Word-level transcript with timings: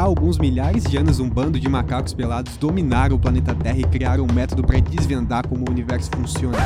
Há 0.00 0.04
alguns 0.04 0.38
milhares 0.38 0.84
de 0.84 0.96
anos, 0.96 1.20
um 1.20 1.28
bando 1.28 1.60
de 1.60 1.68
macacos 1.68 2.14
pelados 2.14 2.56
dominaram 2.56 3.16
o 3.16 3.20
planeta 3.20 3.54
Terra 3.54 3.78
e 3.80 3.84
criaram 3.84 4.24
um 4.24 4.32
método 4.32 4.66
para 4.66 4.80
desvendar 4.80 5.46
como 5.46 5.68
o 5.68 5.70
universo 5.70 6.10
funciona. 6.16 6.56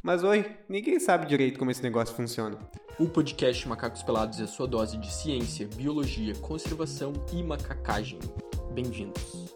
Mas 0.00 0.22
oi, 0.22 0.46
ninguém 0.68 1.00
sabe 1.00 1.26
direito 1.26 1.58
como 1.58 1.72
esse 1.72 1.82
negócio 1.82 2.14
funciona. 2.14 2.56
O 2.96 3.08
podcast 3.08 3.66
Macacos 3.66 4.04
Pelados 4.04 4.38
é 4.38 4.46
sua 4.46 4.68
dose 4.68 4.96
de 4.96 5.12
ciência, 5.12 5.68
biologia, 5.74 6.36
conservação 6.36 7.12
e 7.32 7.42
macacagem. 7.42 8.20
Bem-vindos. 8.72 9.52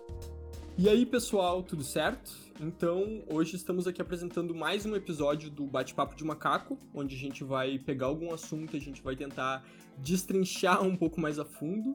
E 0.76 0.88
aí, 0.88 1.06
pessoal, 1.06 1.62
tudo 1.62 1.84
certo? 1.84 2.32
Então, 2.60 3.22
hoje 3.28 3.54
estamos 3.54 3.86
aqui 3.86 4.02
apresentando 4.02 4.52
mais 4.52 4.84
um 4.84 4.96
episódio 4.96 5.48
do 5.48 5.64
Bate-Papo 5.64 6.16
de 6.16 6.24
Macaco, 6.24 6.76
onde 6.92 7.14
a 7.14 7.18
gente 7.18 7.44
vai 7.44 7.78
pegar 7.78 8.06
algum 8.06 8.34
assunto 8.34 8.74
e 8.74 8.78
a 8.78 8.82
gente 8.82 9.00
vai 9.00 9.14
tentar 9.14 9.64
destrinchar 9.98 10.82
um 10.82 10.96
pouco 10.96 11.20
mais 11.20 11.38
a 11.38 11.44
fundo. 11.44 11.94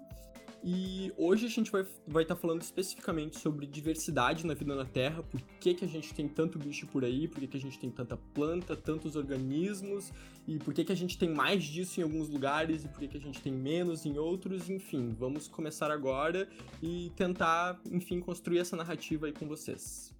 E 0.63 1.13
hoje 1.15 1.45
a 1.45 1.49
gente 1.49 1.71
vai 1.71 1.81
estar 1.81 2.01
vai 2.07 2.25
tá 2.25 2.35
falando 2.35 2.61
especificamente 2.61 3.37
sobre 3.37 3.65
diversidade 3.65 4.45
na 4.45 4.53
vida 4.53 4.75
na 4.75 4.85
Terra, 4.85 5.23
por 5.23 5.41
que, 5.59 5.73
que 5.73 5.85
a 5.85 5.87
gente 5.87 6.13
tem 6.13 6.27
tanto 6.27 6.57
bicho 6.57 6.87
por 6.87 7.05
aí, 7.05 7.27
por 7.27 7.39
que, 7.39 7.47
que 7.47 7.57
a 7.57 7.59
gente 7.59 7.77
tem 7.79 7.89
tanta 7.89 8.17
planta, 8.17 8.75
tantos 8.75 9.15
organismos, 9.15 10.11
e 10.47 10.57
por 10.57 10.73
que, 10.73 10.83
que 10.83 10.91
a 10.91 10.95
gente 10.95 11.17
tem 11.17 11.29
mais 11.29 11.63
disso 11.63 11.99
em 11.99 12.03
alguns 12.03 12.29
lugares 12.29 12.85
e 12.85 12.87
por 12.87 12.99
que, 12.99 13.07
que 13.07 13.17
a 13.17 13.21
gente 13.21 13.41
tem 13.41 13.53
menos 13.53 14.05
em 14.05 14.17
outros, 14.17 14.69
enfim. 14.69 15.15
Vamos 15.17 15.47
começar 15.47 15.91
agora 15.91 16.49
e 16.81 17.11
tentar, 17.15 17.79
enfim, 17.91 18.19
construir 18.19 18.59
essa 18.59 18.75
narrativa 18.75 19.27
aí 19.27 19.33
com 19.33 19.47
vocês. 19.47 20.15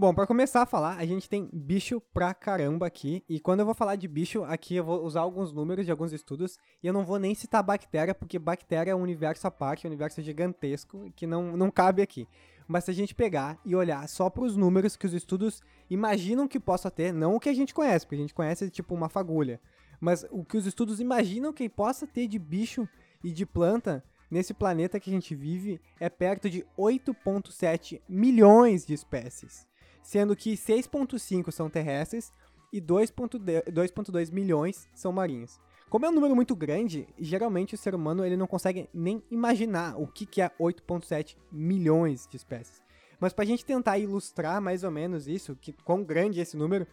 Bom, 0.00 0.14
para 0.14 0.26
começar 0.26 0.62
a 0.62 0.66
falar, 0.66 0.96
a 0.96 1.04
gente 1.04 1.28
tem 1.28 1.46
bicho 1.52 2.00
pra 2.00 2.32
caramba 2.32 2.86
aqui. 2.86 3.22
E 3.28 3.38
quando 3.38 3.60
eu 3.60 3.66
vou 3.66 3.74
falar 3.74 3.96
de 3.96 4.08
bicho, 4.08 4.42
aqui 4.44 4.76
eu 4.76 4.82
vou 4.82 5.04
usar 5.04 5.20
alguns 5.20 5.52
números 5.52 5.84
de 5.84 5.92
alguns 5.92 6.10
estudos. 6.10 6.58
E 6.82 6.86
eu 6.86 6.92
não 6.94 7.04
vou 7.04 7.18
nem 7.18 7.34
citar 7.34 7.62
bactéria, 7.62 8.14
porque 8.14 8.38
bactéria 8.38 8.92
é 8.92 8.94
um 8.94 9.02
universo 9.02 9.46
à 9.46 9.50
parte, 9.50 9.86
um 9.86 9.90
universo 9.90 10.22
gigantesco, 10.22 11.12
que 11.14 11.26
não, 11.26 11.54
não 11.54 11.70
cabe 11.70 12.00
aqui. 12.00 12.26
Mas 12.66 12.84
se 12.84 12.90
a 12.90 12.94
gente 12.94 13.14
pegar 13.14 13.60
e 13.62 13.76
olhar 13.76 14.08
só 14.08 14.30
para 14.30 14.42
os 14.42 14.56
números 14.56 14.96
que 14.96 15.04
os 15.04 15.12
estudos 15.12 15.60
imaginam 15.90 16.48
que 16.48 16.58
possa 16.58 16.90
ter, 16.90 17.12
não 17.12 17.34
o 17.34 17.38
que 17.38 17.50
a 17.50 17.54
gente 17.54 17.74
conhece, 17.74 18.06
porque 18.06 18.16
a 18.16 18.20
gente 18.20 18.32
conhece 18.32 18.70
tipo 18.70 18.94
uma 18.94 19.10
fagulha. 19.10 19.60
Mas 20.00 20.24
o 20.30 20.42
que 20.46 20.56
os 20.56 20.64
estudos 20.64 20.98
imaginam 20.98 21.52
que 21.52 21.68
possa 21.68 22.06
ter 22.06 22.26
de 22.26 22.38
bicho 22.38 22.88
e 23.22 23.30
de 23.30 23.44
planta 23.44 24.02
nesse 24.30 24.54
planeta 24.54 24.98
que 24.98 25.10
a 25.10 25.12
gente 25.12 25.34
vive 25.34 25.78
é 26.00 26.08
perto 26.08 26.48
de 26.48 26.64
8,7 26.78 28.00
milhões 28.08 28.86
de 28.86 28.94
espécies 28.94 29.68
sendo 30.02 30.36
que 30.36 30.54
6,5 30.54 31.50
são 31.50 31.68
terrestres 31.68 32.32
e 32.72 32.80
2,2 32.80 34.32
milhões 34.32 34.88
são 34.94 35.12
marinhos. 35.12 35.60
Como 35.88 36.06
é 36.06 36.08
um 36.08 36.12
número 36.12 36.36
muito 36.36 36.54
grande, 36.54 37.08
geralmente 37.18 37.74
o 37.74 37.78
ser 37.78 37.94
humano 37.94 38.24
ele 38.24 38.36
não 38.36 38.46
consegue 38.46 38.88
nem 38.94 39.22
imaginar 39.30 40.00
o 40.00 40.06
que, 40.06 40.24
que 40.24 40.40
é 40.40 40.48
8,7 40.60 41.36
milhões 41.50 42.28
de 42.28 42.36
espécies. 42.36 42.80
Mas 43.18 43.32
para 43.32 43.42
a 43.42 43.46
gente 43.46 43.64
tentar 43.64 43.98
ilustrar 43.98 44.60
mais 44.62 44.84
ou 44.84 44.90
menos 44.90 45.26
isso, 45.26 45.56
que 45.56 45.72
quão 45.84 46.04
grande 46.04 46.38
é 46.38 46.42
esse 46.42 46.56
número, 46.56 46.86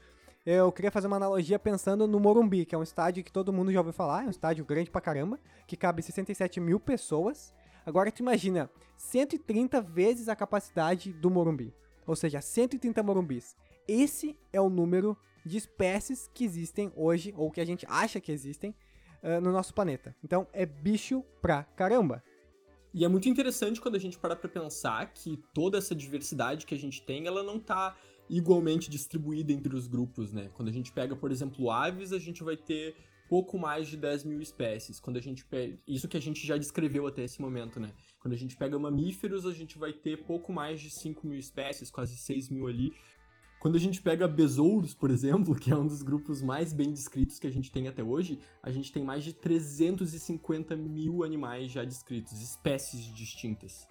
eu 0.43 0.71
queria 0.71 0.89
fazer 0.89 1.07
uma 1.07 1.17
analogia 1.17 1.59
pensando 1.59 2.07
no 2.07 2.19
Morumbi, 2.19 2.65
que 2.65 2.73
é 2.73 2.77
um 2.77 2.83
estádio 2.83 3.23
que 3.23 3.31
todo 3.31 3.53
mundo 3.53 3.71
já 3.71 3.79
ouviu 3.79 3.93
falar, 3.93 4.23
é 4.23 4.27
um 4.27 4.31
estádio 4.31 4.65
grande 4.65 4.89
pra 4.89 4.99
caramba, 4.99 5.39
que 5.67 5.77
cabe 5.77 6.01
67 6.01 6.59
mil 6.59 6.79
pessoas. 6.79 7.53
Agora 7.85 8.11
tu 8.11 8.21
imagina 8.21 8.69
130 8.95 9.79
vezes 9.79 10.27
a 10.27 10.35
capacidade 10.35 11.13
do 11.13 11.29
Morumbi 11.29 11.73
ou 12.07 12.15
seja, 12.15 12.41
130 12.41 13.03
morumbis. 13.03 13.55
Esse 13.87 14.35
é 14.51 14.59
o 14.59 14.69
número 14.69 15.15
de 15.45 15.57
espécies 15.57 16.29
que 16.33 16.43
existem 16.43 16.91
hoje, 16.95 17.33
ou 17.37 17.51
que 17.51 17.61
a 17.61 17.65
gente 17.65 17.85
acha 17.87 18.19
que 18.19 18.31
existem, 18.31 18.73
uh, 19.21 19.41
no 19.41 19.51
nosso 19.51 19.73
planeta. 19.73 20.15
Então 20.23 20.47
é 20.53 20.65
bicho 20.65 21.23
pra 21.41 21.63
caramba. 21.63 22.23
E 22.93 23.05
é 23.05 23.07
muito 23.07 23.29
interessante 23.29 23.79
quando 23.79 23.95
a 23.95 23.99
gente 23.99 24.17
para 24.17 24.35
pra 24.35 24.49
pensar 24.49 25.13
que 25.13 25.37
toda 25.53 25.77
essa 25.77 25.93
diversidade 25.93 26.65
que 26.65 26.73
a 26.73 26.79
gente 26.79 27.01
tem, 27.01 27.27
ela 27.27 27.43
não 27.43 27.59
tá 27.59 27.95
igualmente 28.29 28.89
distribuída 28.89 29.51
entre 29.51 29.75
os 29.75 29.87
grupos, 29.87 30.33
né? 30.33 30.49
Quando 30.53 30.69
a 30.69 30.71
gente 30.71 30.91
pega, 30.91 31.15
por 31.15 31.31
exemplo, 31.31 31.69
aves, 31.69 32.11
a 32.11 32.19
gente 32.19 32.43
vai 32.43 32.57
ter 32.57 32.95
pouco 33.29 33.57
mais 33.57 33.87
de 33.87 33.97
10 33.97 34.23
mil 34.23 34.41
espécies. 34.41 34.99
Quando 34.99 35.17
a 35.17 35.21
gente 35.21 35.45
pega, 35.45 35.77
isso 35.87 36.07
que 36.07 36.17
a 36.17 36.21
gente 36.21 36.45
já 36.45 36.57
descreveu 36.57 37.05
até 37.07 37.23
esse 37.23 37.41
momento, 37.41 37.79
né? 37.79 37.91
Quando 38.19 38.33
a 38.33 38.37
gente 38.37 38.57
pega 38.57 38.77
mamíferos, 38.77 39.45
a 39.45 39.53
gente 39.53 39.77
vai 39.77 39.93
ter 39.93 40.23
pouco 40.25 40.51
mais 40.51 40.81
de 40.81 40.89
5 40.89 41.25
mil 41.25 41.37
espécies, 41.37 41.91
quase 41.91 42.17
6 42.17 42.49
mil 42.49 42.67
ali. 42.67 42.91
Quando 43.59 43.75
a 43.75 43.79
gente 43.79 44.01
pega 44.01 44.27
besouros, 44.27 44.93
por 44.93 45.09
exemplo, 45.09 45.55
que 45.59 45.71
é 45.71 45.75
um 45.75 45.87
dos 45.87 46.01
grupos 46.01 46.41
mais 46.41 46.73
bem 46.73 46.91
descritos 46.91 47.39
que 47.39 47.47
a 47.47 47.51
gente 47.51 47.71
tem 47.71 47.87
até 47.87 48.03
hoje, 48.03 48.39
a 48.61 48.71
gente 48.71 48.91
tem 48.91 49.03
mais 49.03 49.23
de 49.23 49.33
350 49.33 50.75
mil 50.75 51.23
animais 51.23 51.71
já 51.71 51.83
descritos, 51.83 52.41
espécies 52.41 53.05
distintas. 53.13 53.87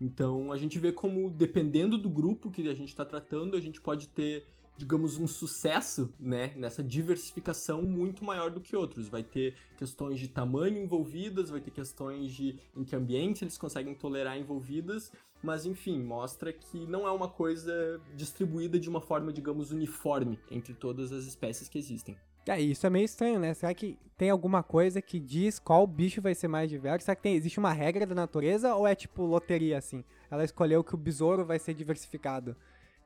Então 0.00 0.50
a 0.50 0.56
gente 0.56 0.78
vê 0.78 0.92
como, 0.92 1.30
dependendo 1.30 1.98
do 1.98 2.08
grupo 2.08 2.50
que 2.50 2.66
a 2.68 2.74
gente 2.74 2.88
está 2.88 3.04
tratando, 3.04 3.56
a 3.56 3.60
gente 3.60 3.80
pode 3.80 4.08
ter 4.08 4.46
digamos, 4.80 5.18
um 5.18 5.26
sucesso, 5.26 6.10
né, 6.18 6.54
nessa 6.56 6.82
diversificação 6.82 7.82
muito 7.82 8.24
maior 8.24 8.50
do 8.50 8.62
que 8.62 8.74
outros. 8.74 9.10
Vai 9.10 9.22
ter 9.22 9.54
questões 9.76 10.18
de 10.18 10.26
tamanho 10.26 10.78
envolvidas, 10.78 11.50
vai 11.50 11.60
ter 11.60 11.70
questões 11.70 12.32
de 12.32 12.58
em 12.74 12.82
que 12.82 12.96
ambiente 12.96 13.44
eles 13.44 13.58
conseguem 13.58 13.94
tolerar 13.94 14.38
envolvidas, 14.38 15.12
mas 15.42 15.66
enfim, 15.66 16.02
mostra 16.02 16.50
que 16.50 16.86
não 16.86 17.06
é 17.06 17.12
uma 17.12 17.28
coisa 17.28 18.00
distribuída 18.16 18.80
de 18.80 18.88
uma 18.88 19.02
forma, 19.02 19.30
digamos, 19.30 19.70
uniforme 19.70 20.38
entre 20.50 20.72
todas 20.72 21.12
as 21.12 21.24
espécies 21.26 21.68
que 21.68 21.78
existem. 21.78 22.16
É, 22.48 22.58
isso 22.58 22.86
é 22.86 22.90
meio 22.90 23.04
estranho, 23.04 23.38
né? 23.38 23.52
Será 23.52 23.74
que 23.74 23.98
tem 24.16 24.30
alguma 24.30 24.62
coisa 24.62 25.02
que 25.02 25.20
diz 25.20 25.58
qual 25.58 25.86
bicho 25.86 26.22
vai 26.22 26.34
ser 26.34 26.48
mais 26.48 26.70
diverso? 26.70 27.04
Será 27.04 27.14
que 27.14 27.22
tem, 27.22 27.34
existe 27.34 27.58
uma 27.58 27.72
regra 27.72 28.06
da 28.06 28.14
natureza 28.14 28.74
ou 28.74 28.86
é 28.86 28.94
tipo 28.94 29.26
loteria 29.26 29.76
assim? 29.76 30.02
Ela 30.30 30.42
escolheu 30.42 30.82
que 30.82 30.94
o 30.94 30.98
besouro 30.98 31.44
vai 31.44 31.58
ser 31.58 31.74
diversificado. 31.74 32.56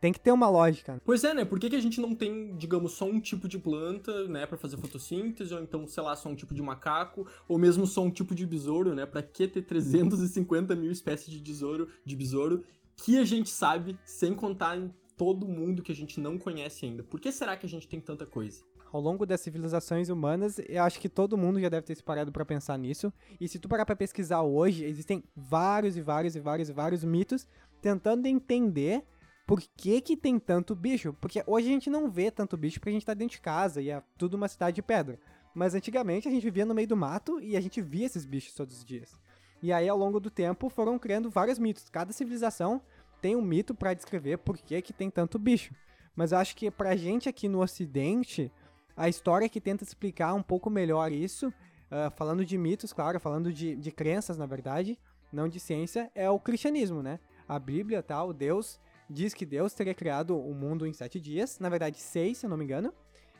Tem 0.04 0.12
que 0.12 0.20
ter 0.20 0.32
uma 0.32 0.50
lógica. 0.50 1.00
Pois 1.02 1.24
é, 1.24 1.32
né? 1.32 1.46
Por 1.46 1.58
que, 1.58 1.70
que 1.70 1.76
a 1.76 1.80
gente 1.80 1.98
não 1.98 2.14
tem, 2.14 2.54
digamos, 2.58 2.92
só 2.92 3.06
um 3.06 3.18
tipo 3.18 3.48
de 3.48 3.58
planta, 3.58 4.28
né, 4.28 4.44
para 4.44 4.58
fazer 4.58 4.76
fotossíntese, 4.76 5.54
ou 5.54 5.62
então, 5.62 5.86
sei 5.86 6.02
lá, 6.02 6.14
só 6.14 6.28
um 6.28 6.34
tipo 6.34 6.52
de 6.52 6.60
macaco, 6.60 7.26
ou 7.48 7.56
mesmo 7.56 7.86
só 7.86 8.02
um 8.02 8.10
tipo 8.10 8.34
de 8.34 8.44
besouro, 8.44 8.94
né? 8.94 9.06
Pra 9.06 9.22
que 9.22 9.48
ter 9.48 9.62
350 9.62 10.76
mil 10.76 10.92
espécies 10.92 11.32
de 11.32 11.38
besouro, 11.38 11.88
de 12.04 12.14
besouro 12.14 12.62
que 12.94 13.16
a 13.18 13.24
gente 13.24 13.48
sabe, 13.48 13.98
sem 14.04 14.34
contar 14.34 14.76
em 14.76 14.92
todo 15.16 15.48
mundo 15.48 15.82
que 15.82 15.92
a 15.92 15.96
gente 15.96 16.20
não 16.20 16.36
conhece 16.36 16.84
ainda? 16.84 17.02
Por 17.02 17.18
que 17.18 17.32
será 17.32 17.56
que 17.56 17.64
a 17.64 17.68
gente 17.70 17.88
tem 17.88 17.98
tanta 17.98 18.26
coisa? 18.26 18.62
ao 18.92 19.00
longo 19.00 19.26
das 19.26 19.40
civilizações 19.40 20.08
humanas, 20.08 20.60
eu 20.68 20.80
acho 20.84 21.00
que 21.00 21.08
todo 21.08 21.36
mundo 21.36 21.58
já 21.58 21.68
deve 21.68 21.84
ter 21.84 21.96
se 21.96 22.02
parado 22.02 22.30
para 22.30 22.44
pensar 22.44 22.78
nisso. 22.78 23.12
E 23.40 23.48
se 23.48 23.58
tu 23.58 23.68
parar 23.68 23.84
para 23.84 23.96
pesquisar 23.96 24.42
hoje, 24.42 24.84
existem 24.84 25.24
vários 25.34 25.96
e 25.96 26.00
vários 26.00 26.36
e 26.36 26.40
vários 26.40 26.68
e 26.68 26.72
vários 26.72 27.02
mitos 27.02 27.44
tentando 27.82 28.24
entender 28.26 29.04
por 29.46 29.60
que, 29.60 30.00
que 30.00 30.16
tem 30.16 30.38
tanto 30.38 30.74
bicho? 30.74 31.12
Porque 31.20 31.42
hoje 31.46 31.68
a 31.68 31.70
gente 31.70 31.90
não 31.90 32.10
vê 32.10 32.30
tanto 32.30 32.56
bicho 32.56 32.80
porque 32.80 32.90
a 32.90 32.92
gente 32.92 33.04
tá 33.04 33.12
dentro 33.12 33.36
de 33.36 33.42
casa 33.42 33.80
e 33.82 33.90
é 33.90 34.02
tudo 34.16 34.34
uma 34.34 34.48
cidade 34.48 34.76
de 34.76 34.82
pedra. 34.82 35.18
Mas 35.54 35.74
antigamente 35.74 36.26
a 36.26 36.30
gente 36.30 36.42
vivia 36.42 36.64
no 36.64 36.74
meio 36.74 36.88
do 36.88 36.96
mato 36.96 37.40
e 37.40 37.56
a 37.56 37.60
gente 37.60 37.80
via 37.82 38.06
esses 38.06 38.24
bichos 38.24 38.54
todos 38.54 38.78
os 38.78 38.84
dias. 38.84 39.18
E 39.62 39.72
aí 39.72 39.88
ao 39.88 39.98
longo 39.98 40.18
do 40.18 40.30
tempo 40.30 40.68
foram 40.68 40.98
criando 40.98 41.30
vários 41.30 41.58
mitos. 41.58 41.90
Cada 41.90 42.12
civilização 42.12 42.80
tem 43.20 43.36
um 43.36 43.42
mito 43.42 43.74
para 43.74 43.94
descrever 43.94 44.38
por 44.38 44.56
que, 44.56 44.80
que 44.80 44.92
tem 44.92 45.10
tanto 45.10 45.38
bicho. 45.38 45.74
Mas 46.16 46.32
eu 46.32 46.38
acho 46.38 46.56
que 46.56 46.70
pra 46.70 46.96
gente 46.96 47.28
aqui 47.28 47.46
no 47.46 47.62
ocidente, 47.62 48.50
a 48.96 49.08
história 49.08 49.48
que 49.48 49.60
tenta 49.60 49.84
explicar 49.84 50.32
um 50.34 50.42
pouco 50.42 50.70
melhor 50.70 51.12
isso, 51.12 51.48
uh, 51.48 52.10
falando 52.16 52.44
de 52.44 52.56
mitos, 52.56 52.92
claro, 52.92 53.20
falando 53.20 53.52
de, 53.52 53.76
de 53.76 53.90
crenças, 53.90 54.38
na 54.38 54.46
verdade, 54.46 54.98
não 55.32 55.48
de 55.48 55.60
ciência, 55.60 56.10
é 56.14 56.30
o 56.30 56.38
cristianismo, 56.38 57.02
né? 57.02 57.18
A 57.46 57.58
Bíblia, 57.58 58.02
tal, 58.02 58.32
Deus 58.32 58.80
diz 59.08 59.34
que 59.34 59.46
Deus 59.46 59.72
teria 59.72 59.94
criado 59.94 60.38
o 60.38 60.54
mundo 60.54 60.86
em 60.86 60.92
sete 60.92 61.20
dias, 61.20 61.58
na 61.58 61.68
verdade 61.68 61.98
seis, 61.98 62.38
se 62.38 62.46
eu 62.46 62.50
não 62.50 62.56
me 62.56 62.64
engano. 62.64 62.92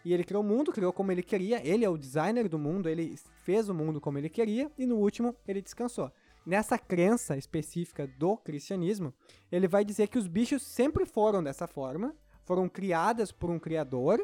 E 0.05 0.13
ele 0.13 0.25
criou 0.25 0.43
o 0.43 0.47
mundo, 0.47 0.71
criou 0.71 0.93
como 0.93 1.11
ele 1.11 1.23
queria, 1.23 1.67
ele 1.67 1.85
é 1.85 1.89
o 1.89 1.97
designer 1.97 2.49
do 2.49 2.59
mundo, 2.59 2.89
ele 2.89 3.17
fez 3.43 3.69
o 3.69 3.75
mundo 3.75 4.01
como 4.01 4.19
ele 4.19 4.29
queria, 4.29 4.71
e 4.77 4.85
no 4.85 4.97
último 4.97 5.35
ele 5.49 5.63
descansou. 5.63 6.13
Nessa 6.45 6.77
crença 6.77 7.39
específica 7.39 8.07
do 8.07 8.37
cristianismo, 8.37 9.15
ele 9.51 9.67
vai 9.67 9.83
dizer 9.83 10.09
que 10.09 10.19
os 10.19 10.27
bichos 10.27 10.63
sempre 10.63 11.07
foram 11.07 11.43
dessa 11.43 11.67
forma, 11.67 12.15
foram 12.45 12.69
criadas 12.69 13.33
por 13.33 13.49
um 13.49 13.59
criador, 13.59 14.23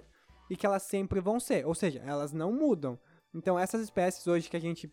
e 0.51 0.57
que 0.57 0.67
elas 0.67 0.83
sempre 0.83 1.21
vão 1.21 1.41
ser, 1.41 1.65
ou 1.65 1.75
seja, 1.75 2.03
elas 2.05 2.33
não 2.33 2.53
mudam. 2.53 2.99
Então 3.33 3.59
essas 3.59 3.81
espécies 3.81 4.27
hoje 4.27 4.51
que 4.51 4.57
a 4.57 4.61
gente 4.61 4.93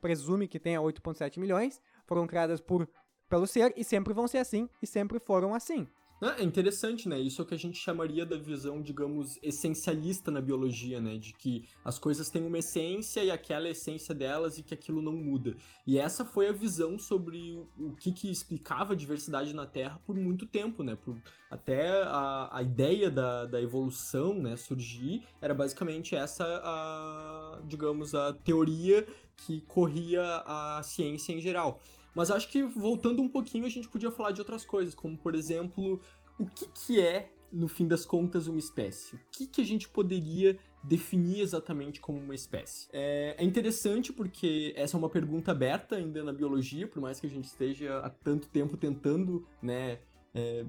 presume 0.00 0.48
que 0.48 0.58
tenha 0.58 0.80
8.7 0.80 1.38
milhões, 1.38 1.80
foram 2.06 2.26
criadas 2.26 2.60
por 2.60 2.88
pelo 3.28 3.46
ser 3.46 3.72
e 3.76 3.84
sempre 3.84 4.14
vão 4.14 4.26
ser 4.26 4.38
assim 4.38 4.68
e 4.82 4.86
sempre 4.86 5.18
foram 5.18 5.54
assim. 5.54 5.86
É 6.20 6.42
interessante, 6.42 7.08
né? 7.08 7.16
Isso 7.20 7.40
é 7.40 7.44
o 7.44 7.46
que 7.46 7.54
a 7.54 7.58
gente 7.58 7.78
chamaria 7.78 8.26
da 8.26 8.36
visão, 8.36 8.82
digamos, 8.82 9.38
essencialista 9.40 10.32
na 10.32 10.40
biologia, 10.40 11.00
né? 11.00 11.16
De 11.16 11.32
que 11.32 11.64
as 11.84 11.96
coisas 11.96 12.28
têm 12.28 12.44
uma 12.44 12.58
essência 12.58 13.22
e 13.22 13.30
aquela 13.30 13.66
é 13.66 13.68
a 13.68 13.70
essência 13.70 14.12
delas 14.12 14.58
e 14.58 14.64
que 14.64 14.74
aquilo 14.74 15.00
não 15.00 15.12
muda. 15.12 15.56
E 15.86 15.96
essa 15.96 16.24
foi 16.24 16.48
a 16.48 16.52
visão 16.52 16.98
sobre 16.98 17.64
o 17.78 17.94
que, 17.94 18.10
que 18.10 18.28
explicava 18.28 18.94
a 18.94 18.96
diversidade 18.96 19.54
na 19.54 19.64
Terra 19.64 20.00
por 20.04 20.16
muito 20.16 20.44
tempo, 20.44 20.82
né? 20.82 20.96
Por, 20.96 21.16
até 21.48 22.02
a, 22.02 22.48
a 22.50 22.62
ideia 22.62 23.08
da, 23.08 23.46
da 23.46 23.62
evolução 23.62 24.34
né, 24.34 24.56
surgir 24.56 25.22
era 25.40 25.54
basicamente 25.54 26.16
essa, 26.16 26.44
a, 26.44 27.60
digamos, 27.64 28.12
a 28.16 28.32
teoria 28.32 29.06
que 29.36 29.60
corria 29.60 30.42
a 30.44 30.82
ciência 30.82 31.32
em 31.32 31.40
geral. 31.40 31.80
Mas 32.14 32.30
acho 32.30 32.48
que 32.48 32.62
voltando 32.62 33.22
um 33.22 33.28
pouquinho 33.28 33.66
a 33.66 33.68
gente 33.68 33.88
podia 33.88 34.10
falar 34.10 34.32
de 34.32 34.40
outras 34.40 34.64
coisas, 34.64 34.94
como 34.94 35.16
por 35.16 35.34
exemplo, 35.34 36.00
o 36.38 36.46
que, 36.46 36.66
que 36.68 37.00
é, 37.00 37.30
no 37.52 37.68
fim 37.68 37.86
das 37.86 38.04
contas, 38.04 38.46
uma 38.46 38.58
espécie? 38.58 39.16
O 39.16 39.20
que, 39.32 39.46
que 39.46 39.60
a 39.60 39.64
gente 39.64 39.88
poderia 39.88 40.58
definir 40.82 41.40
exatamente 41.40 42.00
como 42.00 42.18
uma 42.18 42.34
espécie? 42.34 42.88
É, 42.92 43.36
é 43.38 43.44
interessante 43.44 44.12
porque 44.12 44.72
essa 44.76 44.96
é 44.96 44.98
uma 44.98 45.08
pergunta 45.08 45.50
aberta 45.50 45.96
ainda 45.96 46.22
na 46.22 46.32
biologia, 46.32 46.86
por 46.86 47.00
mais 47.00 47.20
que 47.20 47.26
a 47.26 47.30
gente 47.30 47.44
esteja 47.44 47.98
há 47.98 48.10
tanto 48.10 48.48
tempo 48.48 48.76
tentando, 48.76 49.46
né, 49.62 49.98
é, 50.34 50.64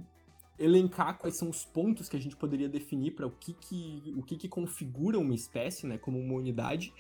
elencar 0.58 1.18
quais 1.18 1.38
são 1.38 1.50
os 1.50 1.66
pontos 1.66 2.10
que 2.10 2.18
a 2.18 2.20
gente 2.20 2.36
poderia 2.36 2.68
definir 2.68 3.12
para 3.12 3.26
o 3.26 3.32
que, 3.32 3.54
que, 3.54 4.14
o 4.18 4.22
que, 4.22 4.36
que 4.36 4.50
configura 4.50 5.18
uma 5.18 5.34
espécie, 5.34 5.88
né, 5.88 5.98
como 5.98 6.20
uma 6.20 6.36
unidade. 6.36 6.94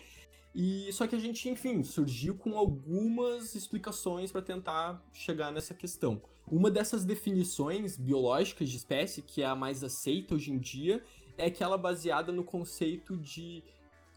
E 0.53 0.91
só 0.91 1.05
que 1.05 1.15
a 1.15 1.19
gente, 1.19 1.47
enfim, 1.47 1.83
surgiu 1.83 2.35
com 2.35 2.57
algumas 2.57 3.53
explicações 3.55 4.31
para 4.31 4.41
tentar 4.41 5.03
chegar 5.13 5.51
nessa 5.51 5.73
questão. 5.73 6.21
Uma 6.47 6.71
dessas 6.71 7.05
definições 7.05 7.95
biológicas 7.95 8.69
de 8.69 8.77
espécie, 8.77 9.21
que 9.21 9.43
é 9.43 9.45
a 9.45 9.55
mais 9.55 9.83
aceita 9.83 10.33
hoje 10.33 10.51
em 10.51 10.57
dia, 10.57 11.03
é 11.37 11.45
aquela 11.45 11.77
baseada 11.77 12.31
no 12.31 12.43
conceito 12.43 13.15
de 13.15 13.63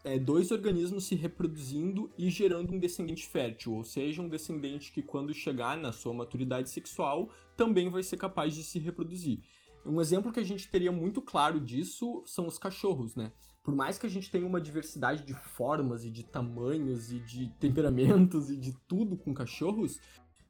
é, 0.03 0.19
dois 0.19 0.51
organismos 0.51 1.05
se 1.05 1.15
reproduzindo 1.15 2.11
e 2.17 2.29
gerando 2.29 2.73
um 2.73 2.79
descendente 2.79 3.25
fértil, 3.25 3.75
ou 3.75 3.83
seja, 3.83 4.21
um 4.21 4.27
descendente 4.27 4.91
que, 4.91 5.01
quando 5.01 5.33
chegar 5.33 5.77
na 5.77 5.91
sua 5.91 6.13
maturidade 6.13 6.69
sexual, 6.69 7.29
também 7.55 7.89
vai 7.89 8.03
ser 8.03 8.17
capaz 8.17 8.53
de 8.53 8.63
se 8.63 8.79
reproduzir. 8.79 9.39
Um 9.85 10.01
exemplo 10.01 10.31
que 10.31 10.39
a 10.39 10.45
gente 10.45 10.69
teria 10.69 10.91
muito 10.91 11.21
claro 11.21 11.59
disso 11.59 12.23
são 12.25 12.47
os 12.47 12.57
cachorros, 12.57 13.15
né? 13.15 13.31
Por 13.63 13.73
mais 13.73 13.97
que 13.97 14.05
a 14.05 14.09
gente 14.09 14.29
tenha 14.29 14.45
uma 14.45 14.59
diversidade 14.59 15.23
de 15.23 15.33
formas 15.33 16.03
e 16.03 16.11
de 16.11 16.23
tamanhos 16.23 17.11
e 17.11 17.19
de 17.19 17.47
temperamentos 17.59 18.49
e 18.49 18.57
de 18.57 18.73
tudo 18.87 19.15
com 19.15 19.33
cachorros, 19.33 19.99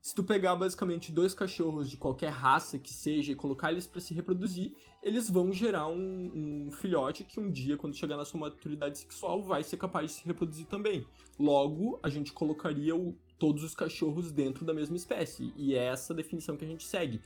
se 0.02 0.14
tu 0.14 0.22
pegar 0.22 0.54
basicamente 0.58 1.14
dois 1.14 1.34
cachorros 1.34 1.90
de 1.90 1.96
qualquer 1.96 2.30
raça 2.30 2.78
que 2.78 2.92
seja 2.92 3.32
e 3.32 3.36
colocar 3.36 3.72
eles 3.72 3.88
para 3.88 4.02
se 4.02 4.14
reproduzir, 4.14 4.76
eles 5.02 5.30
vão 5.30 5.54
gerar 5.54 5.88
um, 5.88 6.68
um, 6.68 6.72
filhote 6.72 7.24
que 7.24 7.40
um 7.40 7.50
dia, 7.50 7.78
quando 7.78 7.96
chegar 7.96 8.18
na 8.18 8.26
sua 8.26 8.42
maturidade 8.42 8.98
sexual, 8.98 9.42
vai 9.42 9.64
ser 9.64 9.78
capaz 9.78 10.12
de 10.12 10.18
se 10.18 10.26
reproduzir 10.26 10.66
também. 10.66 11.08
Logo, 11.40 12.02
a 12.04 12.10
gente 12.10 12.34
colocaria 12.34 12.94
o, 12.94 13.16
todos 13.40 13.64
os 13.64 13.74
cachorros 13.74 14.30
dentro 14.30 14.66
da 14.66 14.74
mesma 14.74 14.98
espécie, 14.98 15.54
e 15.56 15.74
é 15.74 15.86
essa 15.86 16.14
definição 16.14 16.58
que 16.58 16.66
a 16.66 16.68
gente 16.68 16.86
segue. 16.86 17.22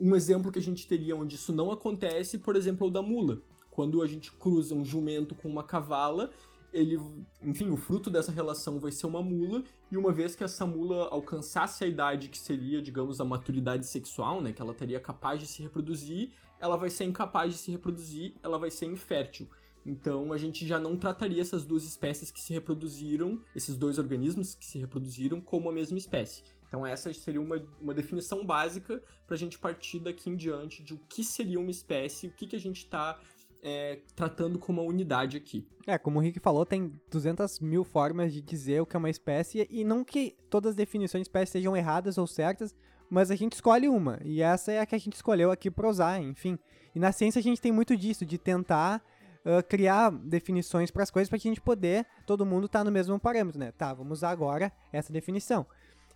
Um 0.00 0.16
exemplo 0.16 0.50
que 0.50 0.58
a 0.58 0.62
gente 0.62 0.86
teria 0.86 1.14
onde 1.14 1.34
isso 1.34 1.52
não 1.52 1.70
acontece, 1.70 2.38
por 2.38 2.56
exemplo, 2.56 2.86
é 2.86 2.88
o 2.88 2.92
da 2.92 3.02
mula. 3.02 3.42
Quando 3.76 4.00
a 4.00 4.06
gente 4.06 4.32
cruza 4.32 4.74
um 4.74 4.82
jumento 4.82 5.34
com 5.34 5.50
uma 5.50 5.62
cavala, 5.62 6.30
ele, 6.72 6.98
enfim, 7.42 7.68
o 7.68 7.76
fruto 7.76 8.08
dessa 8.08 8.32
relação 8.32 8.80
vai 8.80 8.90
ser 8.90 9.06
uma 9.06 9.20
mula, 9.20 9.62
e 9.92 9.98
uma 9.98 10.10
vez 10.10 10.34
que 10.34 10.42
essa 10.42 10.64
mula 10.64 11.08
alcançasse 11.10 11.84
a 11.84 11.86
idade 11.86 12.30
que 12.30 12.38
seria, 12.38 12.80
digamos, 12.80 13.20
a 13.20 13.24
maturidade 13.24 13.86
sexual, 13.86 14.40
né, 14.40 14.50
que 14.50 14.62
ela 14.62 14.72
teria 14.72 14.98
capaz 14.98 15.40
de 15.40 15.46
se 15.46 15.62
reproduzir, 15.62 16.30
ela 16.58 16.78
vai 16.78 16.88
ser 16.88 17.04
incapaz 17.04 17.52
de 17.52 17.58
se 17.58 17.70
reproduzir, 17.70 18.32
ela 18.42 18.58
vai 18.58 18.70
ser 18.70 18.86
infértil. 18.86 19.46
Então 19.84 20.32
a 20.32 20.38
gente 20.38 20.66
já 20.66 20.80
não 20.80 20.96
trataria 20.96 21.42
essas 21.42 21.62
duas 21.62 21.84
espécies 21.84 22.30
que 22.30 22.40
se 22.40 22.54
reproduziram, 22.54 23.42
esses 23.54 23.76
dois 23.76 23.98
organismos 23.98 24.54
que 24.54 24.64
se 24.64 24.78
reproduziram, 24.78 25.38
como 25.38 25.68
a 25.68 25.72
mesma 25.72 25.98
espécie. 25.98 26.42
Então 26.66 26.86
essa 26.86 27.12
seria 27.12 27.42
uma, 27.42 27.62
uma 27.78 27.92
definição 27.92 28.42
básica 28.42 29.02
para 29.26 29.34
a 29.34 29.38
gente 29.38 29.58
partir 29.58 30.00
daqui 30.00 30.30
em 30.30 30.34
diante 30.34 30.82
de 30.82 30.94
o 30.94 30.98
que 31.08 31.22
seria 31.22 31.60
uma 31.60 31.70
espécie, 31.70 32.26
o 32.26 32.32
que, 32.32 32.46
que 32.46 32.56
a 32.56 32.60
gente 32.60 32.78
está 32.78 33.20
é, 33.66 33.98
tratando 34.14 34.58
como 34.58 34.80
uma 34.80 34.88
unidade 34.88 35.36
aqui. 35.36 35.66
É, 35.86 35.98
como 35.98 36.18
o 36.18 36.22
Rick 36.22 36.38
falou, 36.38 36.64
tem 36.64 36.92
200 37.10 37.58
mil 37.58 37.82
formas 37.82 38.32
de 38.32 38.40
dizer 38.40 38.80
o 38.80 38.86
que 38.86 38.96
é 38.96 38.98
uma 38.98 39.10
espécie, 39.10 39.66
e 39.68 39.84
não 39.84 40.04
que 40.04 40.36
todas 40.48 40.70
as 40.70 40.76
definições 40.76 41.22
de 41.22 41.28
espécie 41.28 41.52
sejam 41.52 41.76
erradas 41.76 42.16
ou 42.16 42.26
certas, 42.26 42.74
mas 43.10 43.30
a 43.30 43.36
gente 43.36 43.54
escolhe 43.54 43.88
uma, 43.88 44.20
e 44.24 44.40
essa 44.40 44.70
é 44.72 44.80
a 44.80 44.86
que 44.86 44.94
a 44.94 44.98
gente 44.98 45.14
escolheu 45.14 45.50
aqui 45.50 45.70
para 45.70 45.88
usar, 45.88 46.20
enfim. 46.20 46.56
E 46.94 47.00
na 47.00 47.10
ciência 47.10 47.40
a 47.40 47.42
gente 47.42 47.60
tem 47.60 47.72
muito 47.72 47.96
disso, 47.96 48.24
de 48.24 48.38
tentar 48.38 49.02
uh, 49.44 49.62
criar 49.68 50.10
definições 50.10 50.90
para 50.90 51.02
as 51.02 51.10
coisas 51.10 51.28
para 51.28 51.36
a 51.36 51.40
gente 51.40 51.60
poder, 51.60 52.06
todo 52.24 52.46
mundo 52.46 52.68
tá 52.68 52.84
no 52.84 52.90
mesmo 52.90 53.18
parâmetro, 53.18 53.58
né? 53.58 53.72
Tá, 53.72 53.92
vamos 53.92 54.18
usar 54.18 54.30
agora 54.30 54.72
essa 54.92 55.12
definição. 55.12 55.66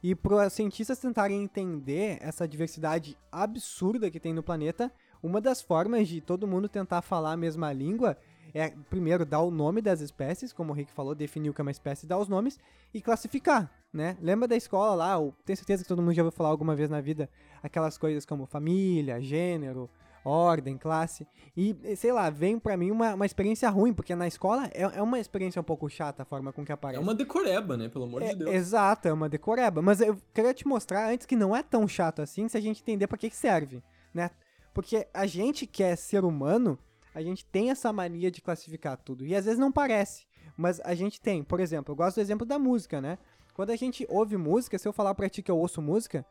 E 0.03 0.15
para 0.15 0.47
os 0.47 0.53
cientistas 0.53 0.99
tentarem 0.99 1.43
entender 1.43 2.17
essa 2.21 2.49
diversidade 2.49 3.17
absurda 3.31 4.11
que 4.11 4.19
tem 4.19 4.33
no 4.33 4.43
planeta, 4.43 4.91
uma 5.23 5.41
das 5.41 5.61
formas 5.61 6.09
de 6.09 6.21
todo 6.21 6.47
mundo 6.47 6.69
tentar 6.69 7.03
falar 7.03 7.33
a 7.33 7.37
mesma 7.37 7.73
língua 7.73 8.17
é, 8.55 8.73
primeiro, 8.89 9.25
dar 9.25 9.41
o 9.41 9.51
nome 9.51 9.81
das 9.81 10.01
espécies, 10.01 10.53
como 10.53 10.73
o 10.73 10.75
Rick 10.75 10.93
falou, 10.93 11.15
definir 11.15 11.51
o 11.51 11.55
que 11.55 11.61
é 11.61 11.63
uma 11.63 11.71
espécie, 11.71 12.07
dar 12.07 12.19
os 12.19 12.29
nomes 12.29 12.59
e 12.93 13.01
classificar, 13.01 13.71
né? 13.93 14.17
Lembra 14.21 14.49
da 14.49 14.57
escola 14.57 14.95
lá, 14.95 15.19
ou, 15.19 15.35
tenho 15.45 15.57
certeza 15.57 15.83
que 15.83 15.89
todo 15.89 16.03
mundo 16.03 16.15
já 16.15 16.23
ouviu 16.23 16.37
falar 16.37 16.51
alguma 16.51 16.75
vez 16.75 16.91
na 16.91 17.01
vida, 17.01 17.29
aquelas 17.63 17.97
coisas 17.97 18.27
como 18.27 18.47
família, 18.47 19.21
gênero, 19.21 19.89
ordem, 20.25 20.77
classe. 20.77 21.27
E, 21.57 21.77
sei 21.97 22.13
lá, 22.13 22.29
vem 22.29 22.59
para 22.59 22.77
mim 22.77 22.91
uma, 22.91 23.15
uma 23.15 23.27
experiência 23.27 23.69
ruim, 23.71 23.93
porque 23.93 24.15
na 24.15 24.27
escola 24.27 24.69
é, 24.75 24.83
é 24.83 25.03
uma 25.03 25.19
experiência 25.19 25.61
um 25.61 25.65
pouco 25.65 25.89
chata 25.89 26.23
a 26.23 26.27
forma 26.27 26.53
com 26.53 26.65
que 26.65 26.73
aparece. 26.73 26.99
É 26.99 27.03
uma 27.03 27.15
decoreba, 27.15 27.77
né? 27.77 27.89
Pelo 27.89 28.05
amor 28.05 28.23
é, 28.23 28.31
de 28.31 28.37
Deus. 28.37 28.51
Exato, 28.51 29.09
é 29.09 29.13
uma 29.13 29.29
decoreba. 29.29 29.81
Mas 29.81 30.01
eu 30.01 30.19
queria 30.35 30.53
te 30.53 30.67
mostrar 30.67 31.11
antes 31.11 31.27
que 31.27 31.37
não 31.37 31.55
é 31.55 31.63
tão 31.63 31.87
chato 31.87 32.21
assim 32.21 32.49
se 32.49 32.57
a 32.57 32.61
gente 32.61 32.83
entender 32.83 33.07
para 33.07 33.17
que, 33.17 33.31
que 33.31 33.37
serve, 33.37 33.83
né? 34.13 34.31
Porque 34.73 35.07
a 35.13 35.27
gente 35.27 35.67
que 35.67 35.83
é 35.83 35.97
ser 35.97 36.25
humano, 36.25 36.79
a 37.15 37.23
gente 37.23 37.45
tem 37.45 37.71
essa 37.71 37.93
mania 37.93 38.31
de 38.31 38.41
classificar 38.41 38.97
tudo. 38.97 39.25
E 39.25 39.35
às 39.35 39.45
vezes 39.45 39.59
não 39.59 39.73
parece, 39.73 40.27
mas 40.57 40.81
a 40.81 40.95
gente 40.95 41.21
tem. 41.21 41.43
Por 41.43 41.61
exemplo, 41.61 41.93
eu 41.93 41.97
gosto 41.97 42.17
do 42.17 42.21
exemplo 42.21 42.47
da 42.47 42.59
música, 42.59 43.01
né? 43.01 43.19
Quando 43.55 43.71
a 43.71 43.77
gente 43.77 44.07
ouve 44.09 44.37
música, 44.37 44.79
se 44.79 44.87
eu 44.87 44.93
falar 44.93 45.15
pra 45.15 45.29
ti 45.29 45.43
que 45.43 45.51
eu 45.51 45.59
ouço 45.59 45.83
música, 45.83 46.25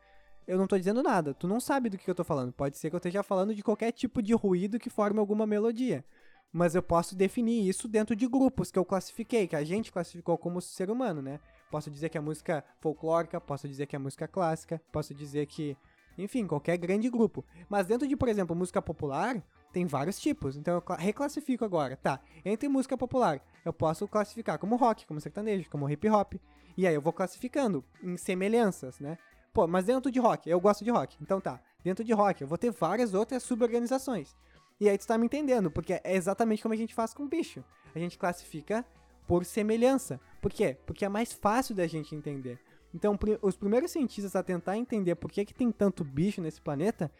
eu 0.46 0.58
não 0.58 0.66
tô 0.66 0.76
dizendo 0.76 1.02
nada. 1.02 1.34
Tu 1.34 1.46
não 1.46 1.60
sabe 1.60 1.88
do 1.88 1.98
que 1.98 2.10
eu 2.10 2.14
tô 2.14 2.24
falando. 2.24 2.52
Pode 2.52 2.76
ser 2.76 2.90
que 2.90 2.96
eu 2.96 2.98
esteja 2.98 3.22
falando 3.22 3.54
de 3.54 3.62
qualquer 3.62 3.92
tipo 3.92 4.22
de 4.22 4.32
ruído 4.32 4.78
que 4.78 4.90
forme 4.90 5.20
alguma 5.20 5.46
melodia. 5.46 6.04
Mas 6.52 6.74
eu 6.74 6.82
posso 6.82 7.14
definir 7.14 7.68
isso 7.68 7.86
dentro 7.86 8.16
de 8.16 8.26
grupos 8.26 8.72
que 8.72 8.78
eu 8.78 8.84
classifiquei, 8.84 9.46
que 9.46 9.54
a 9.54 9.62
gente 9.62 9.92
classificou 9.92 10.36
como 10.36 10.60
ser 10.60 10.90
humano, 10.90 11.22
né? 11.22 11.38
Posso 11.70 11.88
dizer 11.88 12.08
que 12.08 12.18
é 12.18 12.20
música 12.20 12.64
folclórica, 12.80 13.40
posso 13.40 13.68
dizer 13.68 13.86
que 13.86 13.94
é 13.94 13.98
música 13.98 14.26
clássica, 14.26 14.82
posso 14.90 15.14
dizer 15.14 15.46
que 15.46 15.76
enfim, 16.16 16.46
qualquer 16.46 16.76
grande 16.76 17.08
grupo. 17.08 17.44
Mas 17.68 17.86
dentro 17.86 18.06
de, 18.06 18.16
por 18.16 18.28
exemplo, 18.28 18.54
música 18.54 18.80
popular, 18.80 19.42
tem 19.72 19.86
vários 19.86 20.18
tipos. 20.18 20.56
Então 20.56 20.74
eu 20.74 20.94
reclassifico 20.96 21.64
agora. 21.64 21.96
Tá, 21.96 22.20
entre 22.44 22.68
música 22.68 22.96
popular, 22.96 23.40
eu 23.64 23.72
posso 23.72 24.06
classificar 24.08 24.58
como 24.58 24.76
rock, 24.76 25.06
como 25.06 25.20
sertanejo, 25.20 25.70
como 25.70 25.88
hip 25.88 26.08
hop. 26.08 26.34
E 26.76 26.86
aí 26.86 26.94
eu 26.94 27.02
vou 27.02 27.12
classificando 27.12 27.84
em 28.02 28.16
semelhanças, 28.16 28.98
né? 29.00 29.18
Pô, 29.52 29.66
mas 29.66 29.86
dentro 29.86 30.10
de 30.10 30.20
rock, 30.20 30.48
eu 30.48 30.60
gosto 30.60 30.84
de 30.84 30.90
rock. 30.90 31.16
Então 31.20 31.40
tá, 31.40 31.60
dentro 31.82 32.04
de 32.04 32.12
rock, 32.12 32.42
eu 32.42 32.48
vou 32.48 32.56
ter 32.56 32.70
várias 32.70 33.14
outras 33.14 33.42
suborganizações. 33.42 34.34
E 34.80 34.88
aí 34.88 34.96
tu 34.96 35.06
tá 35.06 35.18
me 35.18 35.26
entendendo, 35.26 35.70
porque 35.70 36.00
é 36.04 36.14
exatamente 36.14 36.62
como 36.62 36.72
a 36.72 36.76
gente 36.76 36.94
faz 36.94 37.12
com 37.12 37.28
bicho. 37.28 37.62
A 37.94 37.98
gente 37.98 38.16
classifica 38.16 38.84
por 39.26 39.44
semelhança. 39.44 40.20
Por 40.40 40.52
quê? 40.52 40.76
Porque 40.86 41.04
é 41.04 41.08
mais 41.08 41.32
fácil 41.32 41.74
da 41.74 41.86
gente 41.86 42.14
entender. 42.14 42.58
Então, 42.94 43.18
os 43.42 43.56
primeiros 43.56 43.92
cientistas 43.92 44.34
a 44.34 44.42
tentar 44.42 44.76
entender 44.76 45.14
por 45.14 45.30
que, 45.30 45.44
que 45.44 45.54
tem 45.54 45.70
tanto 45.70 46.02
bicho 46.04 46.40
nesse 46.40 46.60
planeta, 46.60 47.10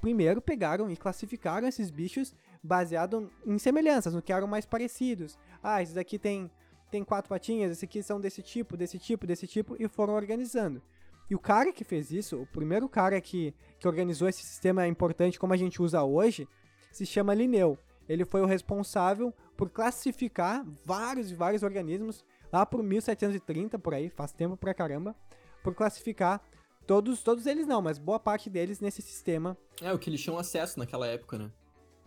primeiro 0.00 0.40
pegaram 0.40 0.90
e 0.90 0.96
classificaram 0.96 1.66
esses 1.66 1.90
bichos 1.90 2.34
baseado 2.62 3.30
em 3.44 3.58
semelhanças, 3.58 4.14
no 4.14 4.22
que 4.22 4.32
eram 4.32 4.46
mais 4.46 4.64
parecidos. 4.64 5.38
Ah, 5.62 5.82
esses 5.82 5.96
aqui 5.96 6.18
tem, 6.18 6.50
tem 6.90 7.02
quatro 7.02 7.28
patinhas, 7.28 7.72
esses 7.72 7.84
aqui 7.84 8.02
são 8.02 8.20
desse 8.20 8.42
tipo, 8.42 8.76
desse 8.76 8.98
tipo, 8.98 9.26
desse 9.26 9.46
tipo, 9.46 9.76
e 9.78 9.88
foram 9.88 10.14
organizando. 10.14 10.80
E 11.28 11.34
o 11.34 11.40
cara 11.40 11.72
que 11.72 11.82
fez 11.82 12.12
isso, 12.12 12.40
o 12.40 12.46
primeiro 12.46 12.88
cara 12.88 13.20
que, 13.20 13.52
que 13.80 13.88
organizou 13.88 14.28
esse 14.28 14.44
sistema 14.44 14.86
importante 14.86 15.38
como 15.40 15.52
a 15.52 15.56
gente 15.56 15.82
usa 15.82 16.02
hoje, 16.04 16.48
se 16.92 17.04
chama 17.04 17.34
Linneu. 17.34 17.76
Ele 18.08 18.24
foi 18.24 18.40
o 18.40 18.46
responsável 18.46 19.34
por 19.56 19.70
classificar 19.70 20.64
vários 20.84 21.30
e 21.30 21.34
vários 21.34 21.62
organismos 21.62 22.24
lá 22.52 22.64
por 22.64 22.82
1730, 22.82 23.78
por 23.78 23.94
aí, 23.94 24.08
faz 24.08 24.32
tempo 24.32 24.56
pra 24.56 24.72
caramba, 24.72 25.14
por 25.62 25.74
classificar 25.74 26.40
todos, 26.86 27.22
todos 27.22 27.46
eles 27.46 27.66
não, 27.66 27.82
mas 27.82 27.98
boa 27.98 28.20
parte 28.20 28.48
deles 28.48 28.80
nesse 28.80 29.02
sistema. 29.02 29.56
É, 29.82 29.92
o 29.92 29.98
que 29.98 30.08
eles 30.08 30.22
tinham 30.22 30.38
acesso 30.38 30.78
naquela 30.78 31.06
época, 31.06 31.38
né? 31.38 31.50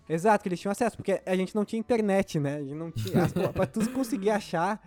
Exato, 0.08 0.42
que 0.42 0.50
eles 0.50 0.60
tinham 0.60 0.72
acesso, 0.72 0.98
porque 0.98 1.22
a 1.24 1.36
gente 1.36 1.54
não 1.54 1.64
tinha 1.64 1.80
internet, 1.80 2.40
né? 2.40 2.56
A 2.56 2.62
gente 2.62 2.74
não 2.74 2.92
tinha. 2.92 3.28
pra 3.54 3.68
tu 3.68 3.88
conseguir 3.92 4.32
achar 4.32 4.82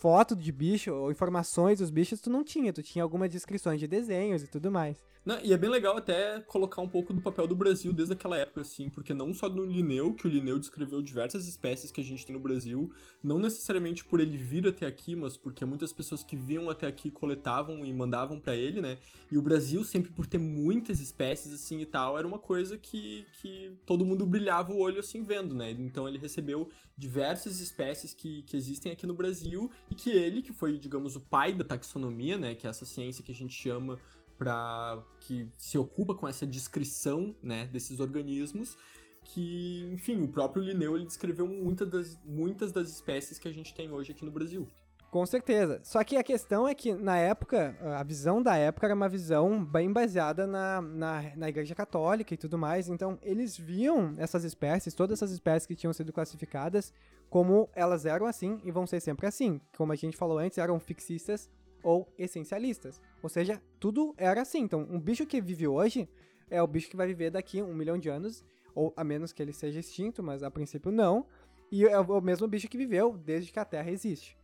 foto 0.00 0.36
de 0.36 0.52
bicho 0.52 0.92
ou 0.92 1.10
informações 1.10 1.78
dos 1.78 1.90
bichos, 1.90 2.20
tu 2.20 2.30
não 2.30 2.44
tinha. 2.44 2.72
Tu 2.72 2.82
tinha 2.82 3.02
algumas 3.02 3.30
descrições 3.30 3.80
de 3.80 3.86
desenhos 3.86 4.42
e 4.42 4.46
tudo 4.46 4.70
mais. 4.70 4.96
Não, 5.26 5.40
e 5.42 5.52
é 5.52 5.58
bem 5.58 5.68
legal 5.68 5.96
até 5.96 6.38
colocar 6.42 6.80
um 6.80 6.88
pouco 6.88 7.12
do 7.12 7.20
papel 7.20 7.48
do 7.48 7.56
Brasil 7.56 7.92
desde 7.92 8.14
aquela 8.14 8.38
época, 8.38 8.60
assim, 8.60 8.88
porque 8.88 9.12
não 9.12 9.34
só 9.34 9.48
no 9.48 9.64
Linneu, 9.64 10.14
que 10.14 10.24
o 10.24 10.30
Linneu 10.30 10.56
descreveu 10.56 11.02
diversas 11.02 11.48
espécies 11.48 11.90
que 11.90 12.00
a 12.00 12.04
gente 12.04 12.24
tem 12.24 12.36
no 12.36 12.40
Brasil, 12.40 12.92
não 13.20 13.36
necessariamente 13.36 14.04
por 14.04 14.20
ele 14.20 14.36
vir 14.36 14.68
até 14.68 14.86
aqui, 14.86 15.16
mas 15.16 15.36
porque 15.36 15.64
muitas 15.64 15.92
pessoas 15.92 16.22
que 16.22 16.36
vinham 16.36 16.70
até 16.70 16.86
aqui 16.86 17.10
coletavam 17.10 17.84
e 17.84 17.92
mandavam 17.92 18.38
para 18.38 18.54
ele, 18.54 18.80
né? 18.80 18.98
E 19.28 19.36
o 19.36 19.42
Brasil, 19.42 19.82
sempre 19.82 20.12
por 20.12 20.28
ter 20.28 20.38
muitas 20.38 21.00
espécies, 21.00 21.52
assim, 21.52 21.80
e 21.80 21.86
tal, 21.86 22.16
era 22.16 22.28
uma 22.28 22.38
coisa 22.38 22.78
que, 22.78 23.26
que 23.40 23.72
todo 23.84 24.06
mundo 24.06 24.24
brilhava 24.24 24.72
o 24.72 24.78
olho, 24.78 25.00
assim, 25.00 25.24
vendo, 25.24 25.56
né? 25.56 25.72
Então 25.72 26.08
ele 26.08 26.18
recebeu 26.18 26.68
diversas 26.96 27.58
espécies 27.58 28.14
que, 28.14 28.42
que 28.42 28.56
existem 28.56 28.92
aqui 28.92 29.08
no 29.08 29.14
Brasil 29.14 29.68
e 29.90 29.94
que 29.94 30.10
ele, 30.10 30.42
que 30.42 30.52
foi, 30.52 30.78
digamos, 30.78 31.16
o 31.16 31.20
pai 31.20 31.52
da 31.52 31.64
taxonomia, 31.64 32.36
né? 32.36 32.54
Que 32.54 32.66
é 32.66 32.70
essa 32.70 32.84
ciência 32.84 33.24
que 33.24 33.32
a 33.32 33.34
gente 33.34 33.54
chama 33.54 33.98
para 34.38 35.02
que 35.20 35.48
se 35.56 35.78
ocupa 35.78 36.14
com 36.14 36.28
essa 36.28 36.46
descrição 36.46 37.34
né, 37.42 37.66
desses 37.68 38.00
organismos 38.00 38.76
que, 39.24 39.88
enfim, 39.92 40.22
o 40.22 40.28
próprio 40.28 40.62
Linneu 40.62 40.96
ele 40.96 41.06
descreveu 41.06 41.46
muitas 41.46 41.88
das, 41.88 42.20
muitas 42.24 42.72
das 42.72 42.90
espécies 42.90 43.38
que 43.38 43.48
a 43.48 43.52
gente 43.52 43.74
tem 43.74 43.90
hoje 43.90 44.12
aqui 44.12 44.24
no 44.24 44.30
Brasil. 44.30 44.68
Com 45.16 45.24
certeza. 45.24 45.80
Só 45.82 46.04
que 46.04 46.14
a 46.18 46.22
questão 46.22 46.68
é 46.68 46.74
que, 46.74 46.92
na 46.92 47.16
época, 47.16 47.74
a 47.98 48.02
visão 48.02 48.42
da 48.42 48.54
época 48.54 48.86
era 48.86 48.94
uma 48.94 49.08
visão 49.08 49.64
bem 49.64 49.90
baseada 49.90 50.46
na, 50.46 50.82
na, 50.82 51.32
na 51.34 51.48
Igreja 51.48 51.74
Católica 51.74 52.34
e 52.34 52.36
tudo 52.36 52.58
mais. 52.58 52.86
Então, 52.86 53.18
eles 53.22 53.56
viam 53.56 54.14
essas 54.18 54.44
espécies, 54.44 54.92
todas 54.92 55.16
essas 55.16 55.30
espécies 55.30 55.66
que 55.66 55.74
tinham 55.74 55.94
sido 55.94 56.12
classificadas, 56.12 56.92
como 57.30 57.66
elas 57.74 58.04
eram 58.04 58.26
assim 58.26 58.60
e 58.62 58.70
vão 58.70 58.86
ser 58.86 59.00
sempre 59.00 59.26
assim. 59.26 59.58
Como 59.74 59.90
a 59.90 59.96
gente 59.96 60.18
falou 60.18 60.36
antes, 60.36 60.58
eram 60.58 60.78
fixistas 60.78 61.48
ou 61.82 62.06
essencialistas. 62.18 63.00
Ou 63.22 63.30
seja, 63.30 63.58
tudo 63.80 64.14
era 64.18 64.42
assim. 64.42 64.58
Então, 64.58 64.86
um 64.90 65.00
bicho 65.00 65.24
que 65.24 65.40
vive 65.40 65.66
hoje 65.66 66.06
é 66.50 66.60
o 66.60 66.66
bicho 66.66 66.90
que 66.90 66.96
vai 66.96 67.06
viver 67.06 67.30
daqui 67.30 67.62
um 67.62 67.74
milhão 67.74 67.96
de 67.96 68.10
anos, 68.10 68.44
ou 68.74 68.92
a 68.94 69.02
menos 69.02 69.32
que 69.32 69.42
ele 69.42 69.54
seja 69.54 69.80
extinto, 69.80 70.22
mas 70.22 70.42
a 70.42 70.50
princípio 70.50 70.92
não. 70.92 71.24
E 71.72 71.86
é 71.86 71.98
o 71.98 72.20
mesmo 72.20 72.46
bicho 72.46 72.68
que 72.68 72.76
viveu 72.76 73.16
desde 73.16 73.50
que 73.50 73.58
a 73.58 73.64
Terra 73.64 73.90
existe. 73.90 74.36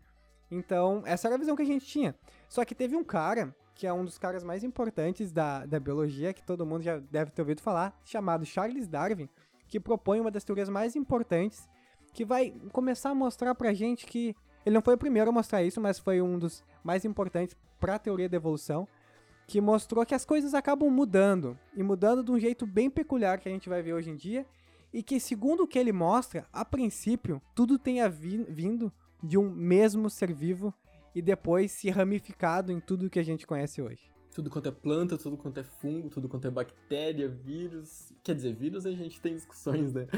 Então, 0.54 1.02
essa 1.06 1.28
era 1.28 1.36
a 1.36 1.38
visão 1.38 1.56
que 1.56 1.62
a 1.62 1.66
gente 1.66 1.86
tinha. 1.86 2.14
Só 2.46 2.62
que 2.62 2.74
teve 2.74 2.94
um 2.94 3.02
cara, 3.02 3.56
que 3.74 3.86
é 3.86 3.92
um 3.92 4.04
dos 4.04 4.18
caras 4.18 4.44
mais 4.44 4.62
importantes 4.62 5.32
da, 5.32 5.64
da 5.64 5.80
biologia, 5.80 6.34
que 6.34 6.42
todo 6.42 6.66
mundo 6.66 6.82
já 6.82 6.98
deve 6.98 7.30
ter 7.30 7.40
ouvido 7.40 7.62
falar, 7.62 7.98
chamado 8.04 8.44
Charles 8.44 8.86
Darwin, 8.86 9.30
que 9.66 9.80
propõe 9.80 10.20
uma 10.20 10.30
das 10.30 10.44
teorias 10.44 10.68
mais 10.68 10.94
importantes, 10.94 11.66
que 12.12 12.22
vai 12.22 12.54
começar 12.70 13.08
a 13.08 13.14
mostrar 13.14 13.54
pra 13.54 13.72
gente 13.72 14.04
que 14.04 14.36
ele 14.66 14.74
não 14.74 14.82
foi 14.82 14.92
o 14.92 14.98
primeiro 14.98 15.30
a 15.30 15.32
mostrar 15.32 15.62
isso, 15.62 15.80
mas 15.80 15.98
foi 15.98 16.20
um 16.20 16.38
dos 16.38 16.62
mais 16.84 17.06
importantes 17.06 17.56
para 17.80 17.94
a 17.94 17.98
teoria 17.98 18.28
da 18.28 18.36
evolução, 18.36 18.86
que 19.46 19.58
mostrou 19.58 20.04
que 20.04 20.14
as 20.14 20.26
coisas 20.26 20.52
acabam 20.52 20.90
mudando 20.90 21.58
e 21.74 21.82
mudando 21.82 22.22
de 22.22 22.30
um 22.30 22.38
jeito 22.38 22.66
bem 22.66 22.90
peculiar 22.90 23.40
que 23.40 23.48
a 23.48 23.52
gente 23.52 23.70
vai 23.70 23.80
ver 23.80 23.94
hoje 23.94 24.10
em 24.10 24.16
dia, 24.16 24.44
e 24.92 25.02
que 25.02 25.18
segundo 25.18 25.62
o 25.62 25.66
que 25.66 25.78
ele 25.78 25.92
mostra, 25.92 26.46
a 26.52 26.62
princípio, 26.62 27.40
tudo 27.54 27.78
tenha 27.78 28.06
vi 28.06 28.44
vindo 28.50 28.92
de 29.22 29.38
um 29.38 29.50
mesmo 29.50 30.10
ser 30.10 30.32
vivo 30.32 30.74
e 31.14 31.22
depois 31.22 31.72
se 31.72 31.90
ramificado 31.90 32.72
em 32.72 32.80
tudo 32.80 33.10
que 33.10 33.18
a 33.18 33.24
gente 33.24 33.46
conhece 33.46 33.80
hoje 33.80 34.12
tudo 34.32 34.48
quanto 34.48 34.68
é 34.68 34.72
planta, 34.72 35.18
tudo 35.18 35.36
quanto 35.36 35.60
é 35.60 35.62
fungo, 35.62 36.08
tudo 36.08 36.28
quanto 36.28 36.46
é 36.46 36.50
bactéria, 36.50 37.28
vírus. 37.28 38.12
Quer 38.22 38.34
dizer, 38.34 38.54
vírus 38.54 38.86
a 38.86 38.90
gente 38.90 39.20
tem 39.20 39.34
discussões, 39.34 39.92
né? 39.92 40.08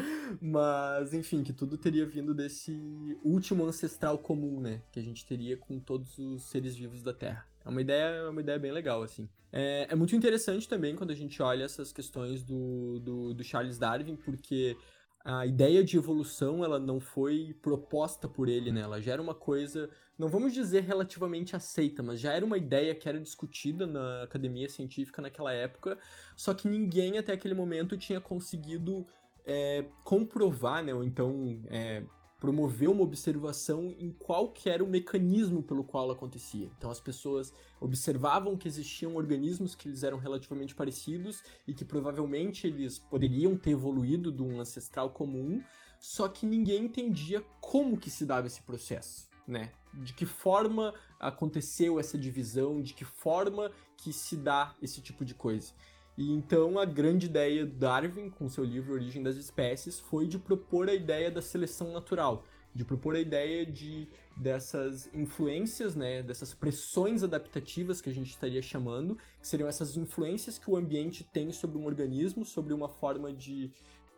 Mas, 0.41 1.13
enfim, 1.13 1.43
que 1.43 1.53
tudo 1.53 1.77
teria 1.77 2.07
vindo 2.07 2.33
desse 2.33 3.19
último 3.25 3.65
ancestral 3.65 4.19
comum, 4.19 4.61
né? 4.61 4.83
Que 4.93 5.01
a 5.01 5.03
gente 5.03 5.27
teria 5.27 5.57
com 5.57 5.79
todos 5.79 6.19
os 6.19 6.45
seres 6.45 6.77
vivos 6.77 7.03
da 7.03 7.13
Terra. 7.13 7.47
É 7.65 7.69
uma 7.69 7.81
ideia, 7.81 8.05
é 8.05 8.29
uma 8.29 8.41
ideia 8.41 8.59
bem 8.59 8.73
legal, 8.73 9.03
assim. 9.03 9.29
É, 9.53 9.89
é 9.91 9.95
muito 9.95 10.15
interessante 10.15 10.69
também 10.69 10.95
quando 10.97 11.11
a 11.11 11.15
gente 11.15 11.41
olha 11.43 11.65
essas 11.65 11.93
questões 11.93 12.43
do, 12.43 12.99
do, 13.01 13.35
do 13.35 13.45
Charles 13.45 13.79
Darwin, 13.79 14.17
porque 14.17 14.77
a 15.25 15.47
ideia 15.47 15.83
de 15.83 15.97
evolução 15.97 16.63
ela 16.63 16.79
não 16.79 17.01
foi 17.01 17.57
proposta 17.63 18.29
por 18.29 18.47
ele, 18.47 18.71
né? 18.71 18.83
Ela 18.83 19.01
já 19.01 19.15
era 19.15 19.23
uma 19.23 19.35
coisa, 19.35 19.89
não 20.19 20.29
vamos 20.29 20.53
dizer 20.53 20.83
relativamente 20.83 21.57
aceita, 21.57 22.03
mas 22.03 22.21
já 22.21 22.33
era 22.35 22.45
uma 22.45 22.59
ideia 22.59 22.95
que 22.95 23.09
era 23.09 23.19
discutida 23.19 23.87
na 23.87 24.25
academia 24.25 24.69
científica 24.69 25.23
naquela 25.23 25.51
época, 25.51 25.99
só 26.37 26.53
que 26.53 26.69
ninguém 26.69 27.17
até 27.17 27.33
aquele 27.33 27.55
momento 27.55 27.97
tinha 27.97 28.21
conseguido 28.21 29.07
é, 29.47 29.87
comprovar, 30.05 30.85
né? 30.85 30.93
Ou 30.93 31.03
então 31.03 31.63
é, 31.69 32.03
promover 32.45 32.91
uma 32.91 33.03
observação 33.03 33.95
em 33.99 34.11
qual 34.11 34.53
que 34.53 34.69
era 34.69 34.85
o 34.85 34.87
mecanismo 34.87 35.63
pelo 35.63 35.83
qual 35.83 36.11
acontecia. 36.11 36.71
Então 36.77 36.91
as 36.91 37.01
pessoas 37.01 37.55
observavam 37.81 38.55
que 38.55 38.69
existiam 38.69 39.17
organismos 39.17 39.75
que 39.75 39.89
eles 39.89 40.03
eram 40.03 40.19
relativamente 40.19 40.75
parecidos 40.75 41.43
e 41.67 41.73
que 41.73 41.87
provavelmente 41.87 42.67
eles 42.67 42.99
poderiam 42.99 43.57
ter 43.57 43.71
evoluído 43.71 44.31
de 44.31 44.43
um 44.43 44.61
ancestral 44.61 45.09
comum, 45.09 45.63
só 45.99 46.29
que 46.29 46.45
ninguém 46.45 46.85
entendia 46.85 47.43
como 47.63 47.97
que 47.97 48.11
se 48.11 48.27
dava 48.27 48.47
esse 48.47 48.61
processo, 48.61 49.27
né? 49.49 49.73
De 49.95 50.13
que 50.13 50.27
forma 50.27 50.93
aconteceu 51.19 51.99
essa 51.99 52.19
divisão, 52.19 52.83
de 52.83 52.93
que 52.93 53.07
forma 53.07 53.71
que 53.97 54.13
se 54.13 54.37
dá 54.37 54.77
esse 54.83 55.01
tipo 55.01 55.25
de 55.25 55.35
coisa. 55.35 55.73
E 56.17 56.31
então 56.31 56.79
a 56.79 56.85
grande 56.85 57.27
ideia 57.27 57.67
do 57.67 57.73
Darwin, 57.73 58.31
com 58.31 58.49
seu 58.49 58.65
livro 58.65 58.95
Origem 58.95 59.23
das 59.23 59.37
Espécies, 59.37 59.99
foi 59.99 60.29
de 60.29 60.39
propor 60.39 60.89
a 60.89 60.95
ideia 60.95 61.31
da 61.31 61.43
seleção 61.43 61.93
natural, 61.93 62.45
de 62.73 62.85
propor 62.85 63.17
a 63.17 63.21
ideia 63.21 63.67
de 63.67 64.09
dessas 64.37 65.09
influências, 65.13 65.95
né, 65.95 66.23
dessas 66.23 66.53
pressões 66.55 67.23
adaptativas 67.23 68.01
que 68.01 68.11
a 68.11 68.13
gente 68.13 68.31
estaria 68.31 68.63
chamando, 68.63 69.17
que 69.41 69.47
seriam 69.47 69.69
essas 69.69 69.97
influências 69.97 70.59
que 70.59 70.71
o 70.71 70.77
ambiente 70.77 71.25
tem 71.25 71.53
sobre 71.53 71.79
um 71.79 71.87
organismo, 71.87 72.45
sobre 72.45 72.73
uma 72.73 72.89
forma 72.89 73.33
de 73.33 73.73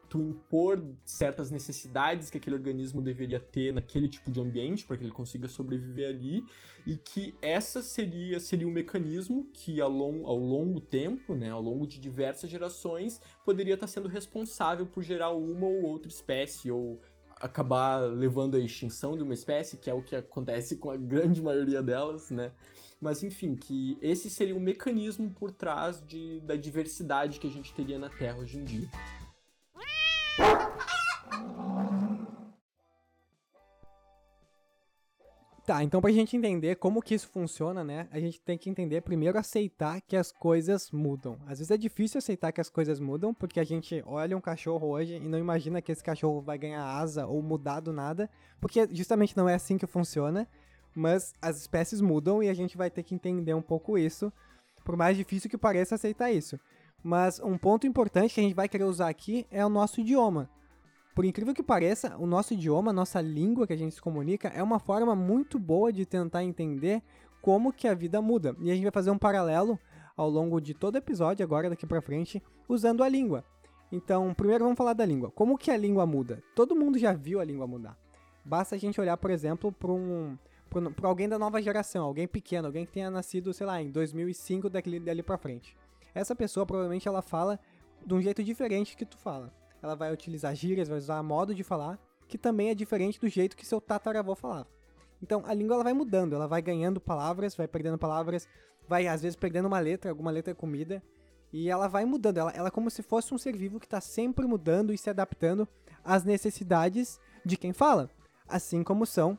tu 0.09 0.21
impor 0.21 0.83
certas 1.05 1.51
necessidades 1.51 2.31
que 2.31 2.39
aquele 2.39 2.57
organismo 2.57 3.03
deveria 3.03 3.41
ter 3.41 3.73
naquele 3.73 4.09
tipo 4.09 4.31
de 4.31 4.41
ambiente 4.41 4.85
para 4.85 4.97
que 4.97 5.05
ele 5.05 5.13
consiga 5.13 5.49
sobreviver 5.49 6.09
ali 6.09 6.45
e 6.87 6.97
que 6.97 7.35
essa 7.43 7.83
seria 7.83 8.39
seria 8.39 8.67
um 8.67 8.71
mecanismo 8.71 9.49
que 9.53 9.81
ao 9.81 9.91
longo, 9.91 10.27
ao 10.27 10.39
longo 10.39 10.81
tempo, 10.81 11.35
né, 11.35 11.51
ao 11.51 11.61
longo 11.61 11.87
de 11.87 11.99
diversas 11.99 12.49
gerações, 12.49 13.21
poderia 13.45 13.75
estar 13.75 13.87
sendo 13.87 14.09
responsável 14.09 14.87
por 14.87 15.03
gerar 15.03 15.31
uma 15.31 15.67
ou 15.67 15.83
outra 15.83 16.09
espécie 16.09 16.71
ou 16.71 17.01
acabar 17.41 17.99
levando 17.99 18.57
à 18.57 18.61
extinção 18.61 19.17
de 19.17 19.23
uma 19.23 19.35
espécie, 19.35 19.77
que 19.77 19.91
é 19.91 19.95
o 19.95 20.03
que 20.03 20.17
acontece 20.17 20.77
com 20.77 20.91
a 20.91 20.97
grande 20.97 21.43
maioria 21.43 21.83
delas, 21.83 22.31
né? 22.31 22.53
Mas 23.01 23.23
enfim, 23.23 23.55
que 23.55 23.99
esse 24.01 24.31
seria 24.31 24.57
o 24.57 24.61
mecanismo 24.61 25.31
por 25.31 25.51
trás 25.51 26.03
de, 26.07 26.41
da 26.41 26.57
diversidade 26.57 27.39
que 27.39 27.47
a 27.47 27.51
gente 27.51 27.75
teria 27.75 27.99
na 27.99 28.09
Terra 28.09 28.39
hoje 28.39 28.59
em 28.59 28.65
dia. 28.65 28.89
Tá, 35.67 35.83
então 35.83 36.01
pra 36.01 36.13
gente 36.13 36.37
entender 36.37 36.77
como 36.77 37.03
que 37.03 37.13
isso 37.13 37.29
funciona, 37.29 37.83
né, 37.83 38.07
a 38.13 38.21
gente 38.21 38.41
tem 38.41 38.57
que 38.57 38.71
entender 38.71 39.01
primeiro 39.01 39.37
aceitar 39.37 40.01
que 40.01 40.17
as 40.17 40.31
coisas 40.31 40.93
mudam. 40.93 41.41
Às 41.45 41.59
vezes 41.59 41.73
é 41.73 41.77
difícil 41.77 42.19
aceitar 42.19 42.53
que 42.53 42.61
as 42.61 42.71
coisas 42.71 43.01
mudam, 43.01 43.35
porque 43.35 43.59
a 43.59 43.65
gente 43.65 44.01
olha 44.07 44.37
um 44.37 44.41
cachorro 44.41 44.87
hoje 44.87 45.17
e 45.17 45.29
não 45.29 45.37
imagina 45.37 45.83
que 45.83 45.91
esse 45.91 46.05
cachorro 46.05 46.41
vai 46.41 46.57
ganhar 46.57 46.85
asa 46.85 47.27
ou 47.27 47.43
mudar 47.43 47.81
do 47.81 47.93
nada, 47.93 48.31
porque 48.61 48.89
justamente 48.93 49.37
não 49.37 49.49
é 49.49 49.55
assim 49.55 49.77
que 49.77 49.89
funciona, 49.89 50.49
mas 50.95 51.35
as 51.43 51.59
espécies 51.59 52.01
mudam 52.01 52.41
e 52.41 52.49
a 52.49 52.55
gente 52.55 52.77
vai 52.77 52.89
ter 52.89 53.03
que 53.03 53.17
entender 53.17 53.53
um 53.53 53.61
pouco 53.61 53.99
isso, 53.99 54.33
por 54.85 54.97
mais 54.97 55.17
difícil 55.17 55.51
que 55.51 55.59
pareça 55.59 55.97
aceitar 55.97 56.31
isso. 56.31 56.61
Mas 57.03 57.41
um 57.41 57.59
ponto 57.59 57.89
importante 57.89 58.35
que 58.35 58.41
a 58.41 58.45
gente 58.45 58.55
vai 58.55 58.69
querer 58.69 58.85
usar 58.85 59.09
aqui 59.09 59.45
é 59.51 59.67
o 59.67 59.69
nosso 59.69 60.01
idioma. 60.01 60.49
Por 61.17 61.25
incrível 61.25 61.55
que 61.55 61.63
pareça, 61.63 62.15
o 62.19 62.27
nosso 62.27 62.53
idioma, 62.53 62.91
a 62.91 62.95
nossa 62.95 63.23
língua 63.23 63.67
que 63.67 63.73
a 63.73 63.77
gente 63.77 63.95
se 63.95 64.03
comunica, 64.03 64.49
é 64.49 64.63
uma 64.63 64.79
forma 64.79 65.17
muito 65.17 65.59
boa 65.59 65.91
de 65.93 66.05
tentar 66.05 66.45
entender 66.45 67.03
como 67.41 67.73
que 67.73 67.89
a 67.89 67.95
vida 67.95 68.21
muda. 68.21 68.55
E 68.61 68.71
a 68.71 68.75
gente 68.75 68.85
vai 68.85 68.93
fazer 68.93 69.11
um 69.11 69.17
paralelo 69.17 69.79
ao 70.15 70.29
longo 70.29 70.61
de 70.61 70.75
todo 70.75 70.95
o 70.95 70.99
episódio, 70.99 71.43
agora 71.43 71.71
daqui 71.71 71.87
para 71.87 72.03
frente, 72.03 72.43
usando 72.69 73.03
a 73.03 73.09
língua. 73.09 73.43
Então, 73.91 74.35
primeiro 74.35 74.65
vamos 74.65 74.77
falar 74.77 74.93
da 74.93 75.07
língua. 75.07 75.31
Como 75.31 75.57
que 75.57 75.71
a 75.71 75.77
língua 75.77 76.05
muda? 76.05 76.43
Todo 76.55 76.77
mundo 76.77 76.99
já 76.99 77.15
viu 77.15 77.41
a 77.41 77.45
língua 77.45 77.67
mudar. 77.67 77.99
Basta 78.45 78.75
a 78.75 78.79
gente 78.79 79.01
olhar, 79.01 79.17
por 79.17 79.31
exemplo, 79.31 79.73
para 79.73 79.91
um 79.91 80.37
para 80.69 81.09
alguém 81.09 81.29
da 81.29 81.39
nova 81.39 81.63
geração, 81.63 82.05
alguém 82.05 82.29
pequeno, 82.29 82.67
alguém 82.67 82.85
que 82.85 82.93
tenha 82.93 83.11
nascido, 83.11 83.55
sei 83.55 83.67
lá, 83.67 83.81
em 83.81 83.91
2005 83.91 84.69
dali, 84.69 85.01
dali 85.01 85.23
para 85.23 85.39
frente 85.39 85.75
essa 86.17 86.35
pessoa 86.35 86.65
provavelmente 86.65 87.07
ela 87.07 87.21
fala 87.21 87.61
de 88.05 88.15
um 88.15 88.23
jeito 88.23 88.43
diferente 88.43 88.97
que 88.97 89.05
tu 89.05 89.19
fala. 89.19 89.53
Ela 89.83 89.95
vai 89.95 90.13
utilizar 90.13 90.55
gírias, 90.55 90.89
vai 90.89 90.99
usar 90.99 91.23
modo 91.23 91.55
de 91.55 91.63
falar, 91.63 91.99
que 92.29 92.39
também 92.39 92.71
é 92.71 92.75
diferente 92.75 93.21
do 93.21 93.29
jeito 93.29 93.57
que 93.57 93.67
seu 93.67 93.81
tataravô 93.81 94.35
falava. 94.35 94.69
Então 95.23 95.43
a 95.47 95.55
língua 95.55 95.75
ela 95.75 95.85
vai 95.85 95.93
mudando, 95.93 96.35
ela 96.35 96.47
vai 96.47 96.61
ganhando 96.61 97.01
palavras, 97.01 97.55
vai 97.55 97.67
perdendo 97.67 97.99
palavras, 97.99 98.49
vai 98.89 99.07
às 99.07 99.23
vezes 99.23 99.37
perdendo 99.37 99.67
uma 99.67 99.79
letra, 99.79 100.11
alguma 100.11 100.31
letra 100.31 100.53
é 100.53 100.55
comida, 100.55 101.03
e 101.53 101.71
ela 101.71 101.89
vai 101.89 102.05
mudando. 102.05 102.39
Ela, 102.39 102.51
ela 102.53 102.69
é 102.69 102.71
como 102.71 102.91
se 102.91 103.03
fosse 103.03 103.33
um 103.33 103.39
ser 103.39 103.57
vivo 103.57 103.81
que 103.81 103.87
está 103.87 104.01
sempre 104.01 104.47
mudando 104.47 104.93
e 104.93 104.99
se 104.99 105.09
adaptando 105.09 105.67
às 106.05 106.25
necessidades 106.25 107.19
de 107.45 107.57
quem 107.57 107.73
fala, 107.73 108.11
assim 108.49 108.83
como 108.83 109.07
são 109.07 109.39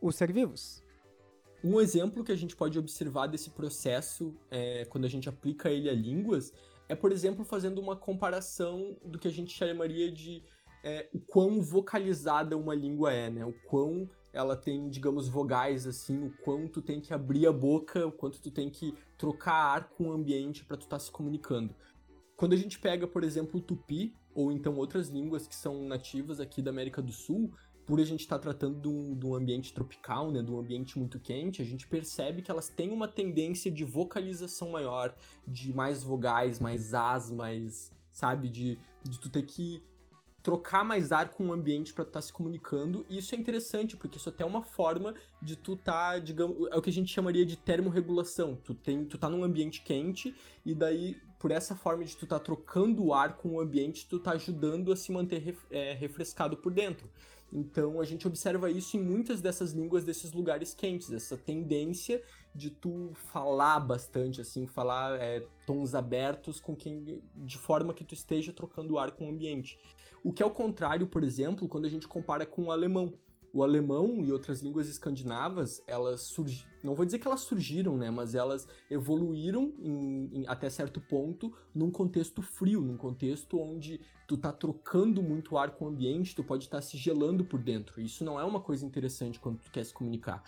os 0.00 0.14
ser 0.16 0.32
vivos. 0.32 0.82
Um 1.64 1.80
exemplo 1.80 2.22
que 2.22 2.30
a 2.30 2.36
gente 2.36 2.54
pode 2.54 2.78
observar 2.78 3.26
desse 3.26 3.50
processo, 3.50 4.34
é, 4.50 4.84
quando 4.84 5.04
a 5.04 5.08
gente 5.08 5.28
aplica 5.28 5.70
ele 5.70 5.88
a 5.88 5.94
línguas, 5.94 6.52
é, 6.88 6.94
por 6.94 7.12
exemplo, 7.12 7.44
fazendo 7.44 7.80
uma 7.80 7.96
comparação 7.96 8.96
do 9.04 9.18
que 9.18 9.28
a 9.28 9.30
gente 9.30 9.52
chamaria 9.52 10.10
de 10.10 10.42
é, 10.84 11.08
o 11.12 11.18
quão 11.18 11.60
vocalizada 11.60 12.56
uma 12.56 12.74
língua 12.74 13.12
é, 13.12 13.28
né? 13.28 13.44
O 13.44 13.52
quão 13.52 14.08
ela 14.32 14.54
tem, 14.54 14.88
digamos, 14.88 15.28
vogais, 15.28 15.86
assim, 15.86 16.26
o 16.26 16.30
quanto 16.44 16.82
tem 16.82 17.00
que 17.00 17.12
abrir 17.12 17.46
a 17.46 17.52
boca, 17.52 18.06
o 18.06 18.12
quanto 18.12 18.40
tu 18.40 18.50
tem 18.50 18.68
que 18.68 18.94
trocar 19.16 19.54
ar 19.54 19.88
com 19.88 20.08
o 20.08 20.12
ambiente 20.12 20.64
para 20.64 20.76
tu 20.76 20.82
estar 20.82 20.96
tá 20.96 21.00
se 21.00 21.10
comunicando. 21.10 21.74
Quando 22.36 22.52
a 22.52 22.56
gente 22.56 22.78
pega, 22.78 23.06
por 23.06 23.24
exemplo, 23.24 23.58
o 23.58 23.62
tupi, 23.62 24.14
ou 24.34 24.52
então 24.52 24.76
outras 24.76 25.08
línguas 25.08 25.46
que 25.46 25.56
são 25.56 25.88
nativas 25.88 26.38
aqui 26.38 26.60
da 26.60 26.70
América 26.70 27.00
do 27.00 27.10
Sul, 27.10 27.50
por 27.86 28.00
a 28.00 28.04
gente 28.04 28.20
estar 28.20 28.36
tá 28.36 28.42
tratando 28.42 28.80
de 28.80 28.88
um, 28.88 29.14
de 29.14 29.26
um, 29.26 29.34
ambiente 29.34 29.72
tropical, 29.72 30.30
né, 30.32 30.42
de 30.42 30.50
um 30.50 30.58
ambiente 30.58 30.98
muito 30.98 31.20
quente, 31.20 31.62
a 31.62 31.64
gente 31.64 31.86
percebe 31.86 32.42
que 32.42 32.50
elas 32.50 32.68
têm 32.68 32.90
uma 32.90 33.06
tendência 33.06 33.70
de 33.70 33.84
vocalização 33.84 34.70
maior, 34.70 35.14
de 35.46 35.72
mais 35.72 36.02
vogais, 36.02 36.58
mais 36.58 36.92
as, 36.92 37.30
mais, 37.30 37.92
sabe, 38.12 38.48
de, 38.48 38.78
de 39.04 39.20
tu 39.20 39.30
ter 39.30 39.42
que 39.42 39.82
trocar 40.42 40.84
mais 40.84 41.10
ar 41.10 41.30
com 41.30 41.48
o 41.48 41.52
ambiente 41.52 41.92
para 41.92 42.02
estar 42.02 42.20
tá 42.20 42.22
se 42.22 42.32
comunicando. 42.32 43.04
E 43.08 43.18
isso 43.18 43.34
é 43.34 43.38
interessante, 43.38 43.96
porque 43.96 44.16
isso 44.16 44.28
até 44.28 44.44
é 44.44 44.46
uma 44.46 44.62
forma 44.62 45.12
de 45.42 45.56
tu 45.56 45.76
tá, 45.76 46.20
digamos, 46.20 46.68
é 46.70 46.76
o 46.76 46.82
que 46.82 46.90
a 46.90 46.92
gente 46.92 47.12
chamaria 47.12 47.44
de 47.44 47.56
termorregulação. 47.56 48.54
Tu 48.54 48.72
tem, 48.72 49.04
tu 49.04 49.18
tá 49.18 49.28
num 49.28 49.42
ambiente 49.42 49.82
quente 49.82 50.34
e 50.64 50.72
daí 50.72 51.16
por 51.38 51.50
essa 51.50 51.74
forma 51.74 52.04
de 52.04 52.16
tu 52.16 52.26
tá 52.26 52.38
trocando 52.38 53.04
o 53.04 53.12
ar 53.12 53.36
com 53.36 53.56
o 53.56 53.60
ambiente, 53.60 54.06
tu 54.08 54.18
tá 54.18 54.32
ajudando 54.32 54.92
a 54.92 54.96
se 54.96 55.10
manter 55.12 55.38
ref, 55.38 55.58
é, 55.68 55.92
refrescado 55.94 56.56
por 56.56 56.72
dentro. 56.72 57.10
Então 57.52 58.00
a 58.00 58.04
gente 58.04 58.26
observa 58.26 58.70
isso 58.70 58.96
em 58.96 59.02
muitas 59.02 59.40
dessas 59.40 59.72
línguas 59.72 60.04
desses 60.04 60.32
lugares 60.32 60.74
quentes, 60.74 61.12
essa 61.12 61.36
tendência 61.36 62.22
de 62.54 62.70
tu 62.70 63.12
falar 63.32 63.80
bastante, 63.80 64.40
assim, 64.40 64.66
falar 64.66 65.20
é, 65.20 65.46
tons 65.66 65.94
abertos 65.94 66.58
com 66.60 66.74
quem, 66.74 67.22
de 67.34 67.58
forma 67.58 67.94
que 67.94 68.04
tu 68.04 68.14
esteja 68.14 68.52
trocando 68.52 68.98
ar 68.98 69.12
com 69.12 69.26
o 69.26 69.30
ambiente. 69.30 69.78
O 70.24 70.32
que 70.32 70.42
é 70.42 70.46
o 70.46 70.50
contrário, 70.50 71.06
por 71.06 71.22
exemplo, 71.22 71.68
quando 71.68 71.84
a 71.84 71.90
gente 71.90 72.08
compara 72.08 72.44
com 72.44 72.64
o 72.64 72.72
alemão. 72.72 73.14
O 73.56 73.62
alemão 73.62 74.22
e 74.22 74.30
outras 74.30 74.60
línguas 74.60 74.86
escandinavas, 74.86 75.82
elas 75.86 76.20
surgiram. 76.20 76.70
Não 76.84 76.94
vou 76.94 77.06
dizer 77.06 77.18
que 77.18 77.26
elas 77.26 77.40
surgiram, 77.40 77.96
né? 77.96 78.10
Mas 78.10 78.34
elas 78.34 78.68
evoluíram 78.90 79.72
em, 79.78 80.40
em, 80.40 80.46
até 80.46 80.68
certo 80.68 81.00
ponto 81.00 81.50
num 81.74 81.90
contexto 81.90 82.42
frio, 82.42 82.82
num 82.82 82.98
contexto 82.98 83.58
onde 83.58 83.98
tu 84.28 84.36
tá 84.36 84.52
trocando 84.52 85.22
muito 85.22 85.56
ar 85.56 85.70
com 85.70 85.86
o 85.86 85.88
ambiente, 85.88 86.34
tu 86.34 86.44
pode 86.44 86.64
estar 86.64 86.76
tá 86.76 86.82
se 86.82 86.98
gelando 86.98 87.46
por 87.46 87.58
dentro. 87.58 87.98
Isso 87.98 88.22
não 88.22 88.38
é 88.38 88.44
uma 88.44 88.60
coisa 88.60 88.84
interessante 88.84 89.40
quando 89.40 89.62
tu 89.62 89.70
quer 89.70 89.86
se 89.86 89.94
comunicar. 89.94 90.44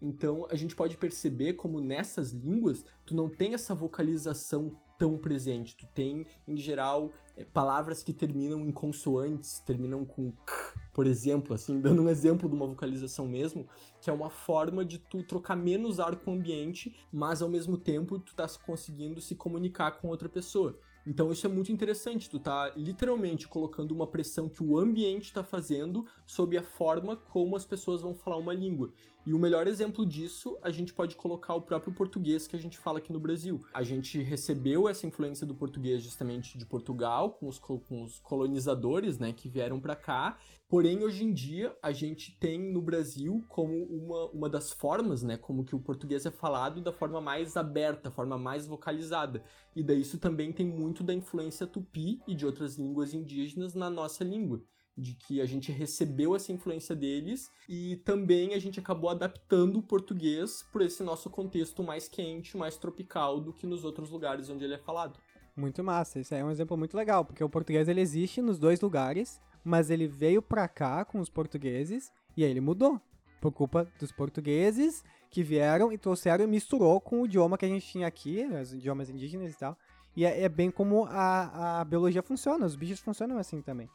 Então 0.00 0.46
a 0.50 0.56
gente 0.56 0.74
pode 0.74 0.96
perceber 0.96 1.52
como 1.54 1.78
nessas 1.78 2.32
línguas 2.32 2.86
tu 3.04 3.14
não 3.14 3.28
tem 3.28 3.52
essa 3.52 3.74
vocalização 3.74 4.74
tão 4.98 5.18
presente. 5.18 5.76
Tu 5.76 5.86
tem, 5.88 6.26
em 6.48 6.56
geral, 6.56 7.12
palavras 7.44 8.02
que 8.02 8.12
terminam 8.12 8.60
em 8.60 8.72
consoantes, 8.72 9.60
terminam 9.60 10.04
com 10.04 10.32
k, 10.32 10.74
por 10.92 11.06
exemplo, 11.06 11.54
assim, 11.54 11.80
dando 11.80 12.02
um 12.02 12.08
exemplo 12.08 12.48
de 12.48 12.54
uma 12.54 12.66
vocalização 12.66 13.28
mesmo, 13.28 13.68
que 14.00 14.08
é 14.08 14.12
uma 14.12 14.30
forma 14.30 14.84
de 14.84 14.98
tu 14.98 15.22
trocar 15.22 15.56
menos 15.56 16.00
ar 16.00 16.16
com 16.16 16.30
o 16.30 16.34
ambiente, 16.34 16.94
mas 17.12 17.42
ao 17.42 17.48
mesmo 17.48 17.76
tempo 17.76 18.18
tu 18.18 18.34
tá 18.34 18.46
conseguindo 18.64 19.20
se 19.20 19.34
comunicar 19.34 19.92
com 19.92 20.08
outra 20.08 20.28
pessoa. 20.28 20.78
Então 21.06 21.30
isso 21.30 21.46
é 21.46 21.50
muito 21.50 21.70
interessante, 21.70 22.28
tu 22.28 22.40
tá 22.40 22.72
literalmente 22.76 23.46
colocando 23.46 23.92
uma 23.92 24.08
pressão 24.08 24.48
que 24.48 24.62
o 24.62 24.76
ambiente 24.76 25.26
está 25.26 25.44
fazendo 25.44 26.04
sobre 26.26 26.58
a 26.58 26.62
forma 26.64 27.16
como 27.16 27.54
as 27.54 27.64
pessoas 27.64 28.00
vão 28.00 28.12
falar 28.14 28.38
uma 28.38 28.52
língua. 28.52 28.92
E 29.26 29.34
o 29.34 29.38
melhor 29.40 29.66
exemplo 29.66 30.06
disso, 30.06 30.56
a 30.62 30.70
gente 30.70 30.94
pode 30.94 31.16
colocar 31.16 31.52
o 31.52 31.60
próprio 31.60 31.92
português 31.92 32.46
que 32.46 32.54
a 32.54 32.58
gente 32.60 32.78
fala 32.78 32.98
aqui 32.98 33.12
no 33.12 33.18
Brasil. 33.18 33.60
A 33.74 33.82
gente 33.82 34.22
recebeu 34.22 34.88
essa 34.88 35.04
influência 35.04 35.44
do 35.44 35.52
português 35.52 36.00
justamente 36.00 36.56
de 36.56 36.64
Portugal, 36.64 37.32
com 37.32 37.48
os, 37.48 37.58
com 37.58 38.04
os 38.04 38.20
colonizadores, 38.20 39.18
né, 39.18 39.32
que 39.32 39.48
vieram 39.48 39.80
para 39.80 39.96
cá. 39.96 40.38
Porém, 40.68 41.02
hoje 41.02 41.24
em 41.24 41.32
dia, 41.32 41.76
a 41.82 41.90
gente 41.90 42.38
tem 42.38 42.72
no 42.72 42.80
Brasil 42.80 43.44
como 43.48 43.74
uma, 43.86 44.26
uma 44.30 44.48
das 44.48 44.70
formas, 44.70 45.24
né, 45.24 45.36
como 45.36 45.64
que 45.64 45.74
o 45.74 45.80
português 45.80 46.24
é 46.24 46.30
falado 46.30 46.80
da 46.80 46.92
forma 46.92 47.20
mais 47.20 47.56
aberta, 47.56 48.12
forma 48.12 48.38
mais 48.38 48.68
vocalizada. 48.68 49.42
E 49.74 49.82
daí 49.82 50.02
isso 50.02 50.18
também 50.18 50.52
tem 50.52 50.68
muito 50.68 51.02
da 51.02 51.12
influência 51.12 51.66
tupi 51.66 52.20
e 52.28 52.34
de 52.34 52.46
outras 52.46 52.78
línguas 52.78 53.12
indígenas 53.12 53.74
na 53.74 53.90
nossa 53.90 54.22
língua 54.22 54.62
de 54.96 55.14
que 55.14 55.40
a 55.40 55.46
gente 55.46 55.70
recebeu 55.70 56.34
essa 56.34 56.52
influência 56.52 56.96
deles 56.96 57.50
e 57.68 57.96
também 57.96 58.54
a 58.54 58.58
gente 58.58 58.80
acabou 58.80 59.10
adaptando 59.10 59.78
o 59.78 59.82
português 59.82 60.62
por 60.72 60.80
esse 60.80 61.02
nosso 61.02 61.28
contexto 61.28 61.82
mais 61.82 62.08
quente, 62.08 62.56
mais 62.56 62.78
tropical 62.78 63.40
do 63.40 63.52
que 63.52 63.66
nos 63.66 63.84
outros 63.84 64.10
lugares 64.10 64.48
onde 64.48 64.64
ele 64.64 64.74
é 64.74 64.78
falado. 64.78 65.18
Muito 65.54 65.84
massa, 65.84 66.18
isso 66.20 66.34
é 66.34 66.44
um 66.44 66.50
exemplo 66.50 66.76
muito 66.76 66.96
legal, 66.96 67.24
porque 67.24 67.44
o 67.44 67.48
português 67.48 67.88
ele 67.88 68.00
existe 68.00 68.40
nos 68.40 68.58
dois 68.58 68.80
lugares, 68.80 69.40
mas 69.62 69.90
ele 69.90 70.06
veio 70.06 70.40
pra 70.40 70.68
cá 70.68 71.04
com 71.04 71.18
os 71.18 71.28
portugueses 71.28 72.10
e 72.36 72.44
aí 72.44 72.50
ele 72.50 72.60
mudou. 72.60 73.00
Por 73.40 73.52
culpa 73.52 73.86
dos 73.98 74.10
portugueses 74.10 75.04
que 75.30 75.42
vieram 75.42 75.92
e 75.92 75.98
trouxeram 75.98 76.44
e 76.44 76.46
misturou 76.46 77.00
com 77.00 77.20
o 77.20 77.26
idioma 77.26 77.58
que 77.58 77.66
a 77.66 77.68
gente 77.68 77.86
tinha 77.86 78.06
aqui, 78.06 78.44
os 78.46 78.72
idiomas 78.72 79.10
indígenas 79.10 79.52
e 79.52 79.58
tal. 79.58 79.76
E 80.16 80.24
é, 80.24 80.42
é 80.42 80.48
bem 80.48 80.70
como 80.70 81.04
a, 81.04 81.80
a 81.80 81.84
biologia 81.84 82.22
funciona, 82.22 82.64
os 82.64 82.74
bichos 82.74 83.00
funcionam 83.00 83.36
assim 83.36 83.60
também. 83.60 83.88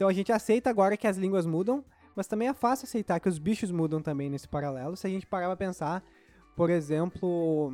Então 0.00 0.08
a 0.08 0.14
gente 0.14 0.32
aceita 0.32 0.70
agora 0.70 0.96
que 0.96 1.06
as 1.06 1.18
línguas 1.18 1.44
mudam, 1.44 1.84
mas 2.16 2.26
também 2.26 2.48
é 2.48 2.54
fácil 2.54 2.86
aceitar 2.86 3.20
que 3.20 3.28
os 3.28 3.38
bichos 3.38 3.70
mudam 3.70 4.00
também 4.00 4.30
nesse 4.30 4.48
paralelo. 4.48 4.96
Se 4.96 5.06
a 5.06 5.10
gente 5.10 5.26
parar 5.26 5.48
pra 5.48 5.56
pensar, 5.56 6.02
por 6.56 6.70
exemplo, 6.70 7.70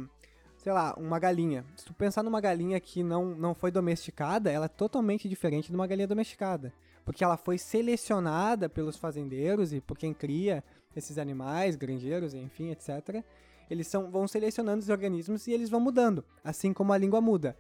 sei 0.56 0.72
lá, 0.72 0.92
uma 0.98 1.20
galinha. 1.20 1.64
Se 1.76 1.84
tu 1.84 1.94
pensar 1.94 2.24
numa 2.24 2.40
galinha 2.40 2.80
que 2.80 3.04
não, 3.04 3.26
não 3.26 3.54
foi 3.54 3.70
domesticada, 3.70 4.50
ela 4.50 4.64
é 4.64 4.68
totalmente 4.68 5.28
diferente 5.28 5.70
de 5.70 5.76
uma 5.76 5.86
galinha 5.86 6.08
domesticada. 6.08 6.72
Porque 7.04 7.22
ela 7.22 7.36
foi 7.36 7.58
selecionada 7.58 8.68
pelos 8.68 8.96
fazendeiros 8.96 9.72
e 9.72 9.80
por 9.80 9.96
quem 9.96 10.12
cria 10.12 10.64
esses 10.96 11.18
animais, 11.18 11.76
granjeiros, 11.76 12.34
enfim, 12.34 12.72
etc. 12.72 13.22
Eles 13.70 13.86
são, 13.86 14.10
vão 14.10 14.26
selecionando 14.26 14.80
os 14.80 14.88
organismos 14.88 15.46
e 15.46 15.52
eles 15.52 15.70
vão 15.70 15.78
mudando, 15.78 16.24
assim 16.42 16.72
como 16.72 16.92
a 16.92 16.98
língua 16.98 17.20
muda. 17.20 17.56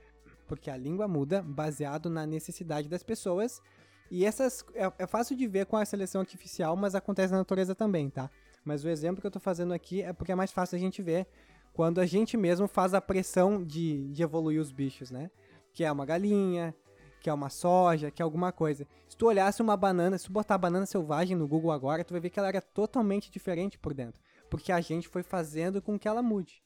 Porque 0.48 0.68
a 0.68 0.76
língua 0.76 1.06
muda 1.06 1.40
baseado 1.40 2.10
na 2.10 2.26
necessidade 2.26 2.88
das 2.88 3.04
pessoas 3.04 3.62
e 4.10 4.24
essas 4.24 4.64
é, 4.74 4.90
é, 4.98 5.06
fácil 5.06 5.36
de 5.36 5.46
ver 5.46 5.66
com 5.66 5.76
a 5.76 5.84
seleção 5.84 6.20
artificial, 6.20 6.76
mas 6.76 6.94
acontece 6.94 7.32
na 7.32 7.38
natureza 7.38 7.74
também, 7.74 8.08
tá? 8.08 8.30
Mas 8.64 8.84
o 8.84 8.88
exemplo 8.88 9.20
que 9.20 9.26
eu 9.26 9.30
tô 9.30 9.40
fazendo 9.40 9.72
aqui 9.72 10.02
é 10.02 10.12
porque 10.12 10.32
é 10.32 10.34
mais 10.34 10.52
fácil 10.52 10.76
a 10.76 10.78
gente 10.78 11.02
ver 11.02 11.26
quando 11.72 12.00
a 12.00 12.06
gente 12.06 12.36
mesmo 12.36 12.66
faz 12.66 12.94
a 12.94 13.00
pressão 13.00 13.62
de, 13.62 14.08
de 14.08 14.22
evoluir 14.22 14.60
os 14.60 14.72
bichos, 14.72 15.10
né? 15.10 15.30
Que 15.72 15.84
é 15.84 15.92
uma 15.92 16.06
galinha, 16.06 16.74
que 17.20 17.28
é 17.28 17.32
uma 17.32 17.50
soja, 17.50 18.10
que 18.10 18.22
é 18.22 18.24
alguma 18.24 18.52
coisa. 18.52 18.86
Se 19.08 19.16
tu 19.16 19.26
olhasse 19.26 19.60
uma 19.60 19.76
banana, 19.76 20.16
se 20.16 20.24
tu 20.24 20.32
botar 20.32 20.56
banana 20.56 20.86
selvagem 20.86 21.36
no 21.36 21.46
Google 21.46 21.72
agora, 21.72 22.04
tu 22.04 22.12
vai 22.12 22.20
ver 22.20 22.30
que 22.30 22.38
ela 22.38 22.48
era 22.48 22.62
totalmente 22.62 23.30
diferente 23.30 23.78
por 23.78 23.92
dentro. 23.92 24.20
Porque 24.48 24.72
a 24.72 24.80
gente 24.80 25.08
foi 25.08 25.22
fazendo 25.22 25.82
com 25.82 25.98
que 25.98 26.08
ela 26.08 26.22
mude. 26.22 26.62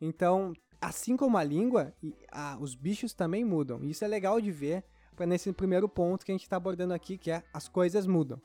Então, 0.00 0.52
assim 0.80 1.16
como 1.16 1.36
a 1.36 1.44
língua, 1.44 1.92
a, 2.30 2.56
os 2.60 2.74
bichos 2.74 3.12
também 3.12 3.44
mudam. 3.44 3.84
Isso 3.84 4.04
é 4.04 4.08
legal 4.08 4.40
de 4.40 4.50
ver 4.50 4.84
nesse 5.26 5.52
primeiro 5.52 5.88
ponto 5.88 6.24
que 6.24 6.32
a 6.32 6.34
gente 6.34 6.42
está 6.42 6.56
abordando 6.56 6.94
aqui, 6.94 7.18
que 7.18 7.30
é 7.30 7.42
as 7.52 7.68
coisas 7.68 8.06
mudam. 8.06 8.40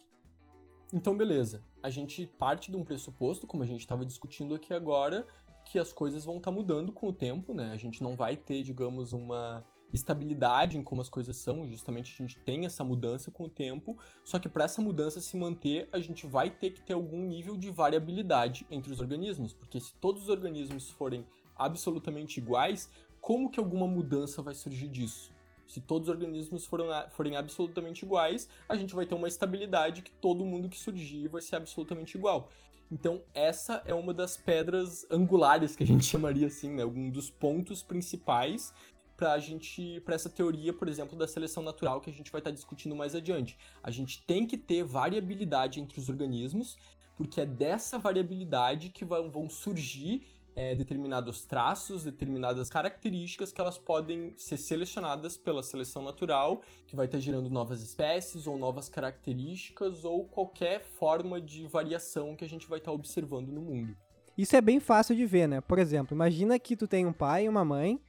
Então, 0.93 1.17
beleza. 1.17 1.63
A 1.81 1.89
gente 1.89 2.27
parte 2.27 2.69
de 2.69 2.77
um 2.77 2.83
pressuposto, 2.83 3.47
como 3.47 3.63
a 3.63 3.65
gente 3.65 3.81
estava 3.81 4.05
discutindo 4.05 4.53
aqui 4.53 4.73
agora, 4.73 5.25
que 5.65 5.79
as 5.79 5.91
coisas 5.91 6.25
vão 6.25 6.37
estar 6.37 6.51
tá 6.51 6.55
mudando 6.55 6.91
com 6.91 7.07
o 7.07 7.13
tempo, 7.13 7.53
né? 7.53 7.71
A 7.71 7.77
gente 7.77 8.03
não 8.03 8.15
vai 8.15 8.37
ter, 8.37 8.61
digamos, 8.63 9.11
uma 9.13 9.65
estabilidade 9.93 10.77
em 10.77 10.83
como 10.83 11.01
as 11.01 11.09
coisas 11.09 11.37
são, 11.37 11.67
justamente 11.67 12.13
a 12.13 12.17
gente 12.17 12.39
tem 12.39 12.65
essa 12.65 12.83
mudança 12.83 13.29
com 13.29 13.43
o 13.43 13.49
tempo, 13.49 13.97
só 14.23 14.39
que 14.39 14.49
para 14.49 14.65
essa 14.65 14.81
mudança 14.81 15.21
se 15.21 15.37
manter, 15.37 15.87
a 15.91 15.99
gente 15.99 16.25
vai 16.25 16.49
ter 16.49 16.71
que 16.71 16.81
ter 16.81 16.93
algum 16.93 17.23
nível 17.23 17.55
de 17.55 17.69
variabilidade 17.69 18.65
entre 18.71 18.91
os 18.91 18.99
organismos, 18.99 19.53
porque 19.53 19.79
se 19.79 19.93
todos 19.95 20.23
os 20.23 20.29
organismos 20.29 20.89
forem 20.89 21.25
absolutamente 21.55 22.39
iguais, 22.39 22.89
como 23.21 23.49
que 23.49 23.59
alguma 23.59 23.87
mudança 23.87 24.41
vai 24.41 24.55
surgir 24.55 24.87
disso? 24.87 25.31
Se 25.67 25.81
todos 25.81 26.07
os 26.07 26.13
organismos 26.13 26.65
foram, 26.65 26.87
forem 27.11 27.35
absolutamente 27.35 28.05
iguais, 28.05 28.47
a 28.67 28.75
gente 28.75 28.93
vai 28.93 29.05
ter 29.05 29.15
uma 29.15 29.27
estabilidade 29.27 30.01
que 30.01 30.11
todo 30.11 30.45
mundo 30.45 30.69
que 30.69 30.77
surgir 30.77 31.27
vai 31.27 31.41
ser 31.41 31.55
absolutamente 31.55 32.17
igual. 32.17 32.49
Então, 32.91 33.23
essa 33.33 33.81
é 33.85 33.93
uma 33.93 34.13
das 34.13 34.37
pedras 34.37 35.05
angulares 35.09 35.75
que 35.75 35.83
a 35.83 35.87
gente 35.87 36.05
chamaria 36.05 36.47
assim, 36.47 36.69
né? 36.69 36.85
Um 36.85 37.09
dos 37.09 37.29
pontos 37.29 37.81
principais 37.81 38.73
para 39.17 39.33
a 39.33 39.39
gente, 39.39 40.01
para 40.01 40.15
essa 40.15 40.29
teoria, 40.29 40.73
por 40.73 40.87
exemplo, 40.87 41.17
da 41.17 41.27
seleção 41.27 41.63
natural 41.63 42.01
que 42.01 42.09
a 42.09 42.13
gente 42.13 42.31
vai 42.31 42.39
estar 42.39 42.51
tá 42.51 42.55
discutindo 42.55 42.95
mais 42.95 43.15
adiante. 43.15 43.57
A 43.81 43.89
gente 43.91 44.23
tem 44.25 44.45
que 44.45 44.57
ter 44.57 44.83
variabilidade 44.83 45.79
entre 45.79 45.99
os 45.99 46.09
organismos, 46.09 46.77
porque 47.15 47.41
é 47.41 47.45
dessa 47.45 47.97
variabilidade 47.97 48.89
que 48.89 49.05
vão 49.05 49.49
surgir 49.49 50.25
é, 50.55 50.75
determinados 50.75 51.45
traços, 51.45 52.03
determinadas 52.03 52.69
características 52.69 53.51
que 53.51 53.59
elas 53.59 53.77
podem 53.77 54.33
ser 54.37 54.57
selecionadas 54.57 55.37
pela 55.37 55.63
seleção 55.63 56.03
natural, 56.03 56.61
que 56.87 56.95
vai 56.95 57.05
estar 57.05 57.19
gerando 57.19 57.49
novas 57.49 57.81
espécies 57.81 58.47
ou 58.47 58.57
novas 58.57 58.89
características 58.89 60.03
ou 60.05 60.25
qualquer 60.25 60.81
forma 60.81 61.41
de 61.41 61.65
variação 61.67 62.35
que 62.35 62.45
a 62.45 62.49
gente 62.49 62.67
vai 62.67 62.79
estar 62.79 62.91
observando 62.91 63.49
no 63.49 63.61
mundo. 63.61 63.95
Isso 64.37 64.55
é 64.55 64.61
bem 64.61 64.79
fácil 64.79 65.15
de 65.15 65.25
ver, 65.25 65.47
né? 65.47 65.61
Por 65.61 65.77
exemplo, 65.77 66.15
imagina 66.15 66.57
que 66.57 66.75
tu 66.75 66.87
tem 66.87 67.05
um 67.05 67.13
pai 67.13 67.45
e 67.45 67.49
uma 67.49 67.63
mãe, 67.63 67.99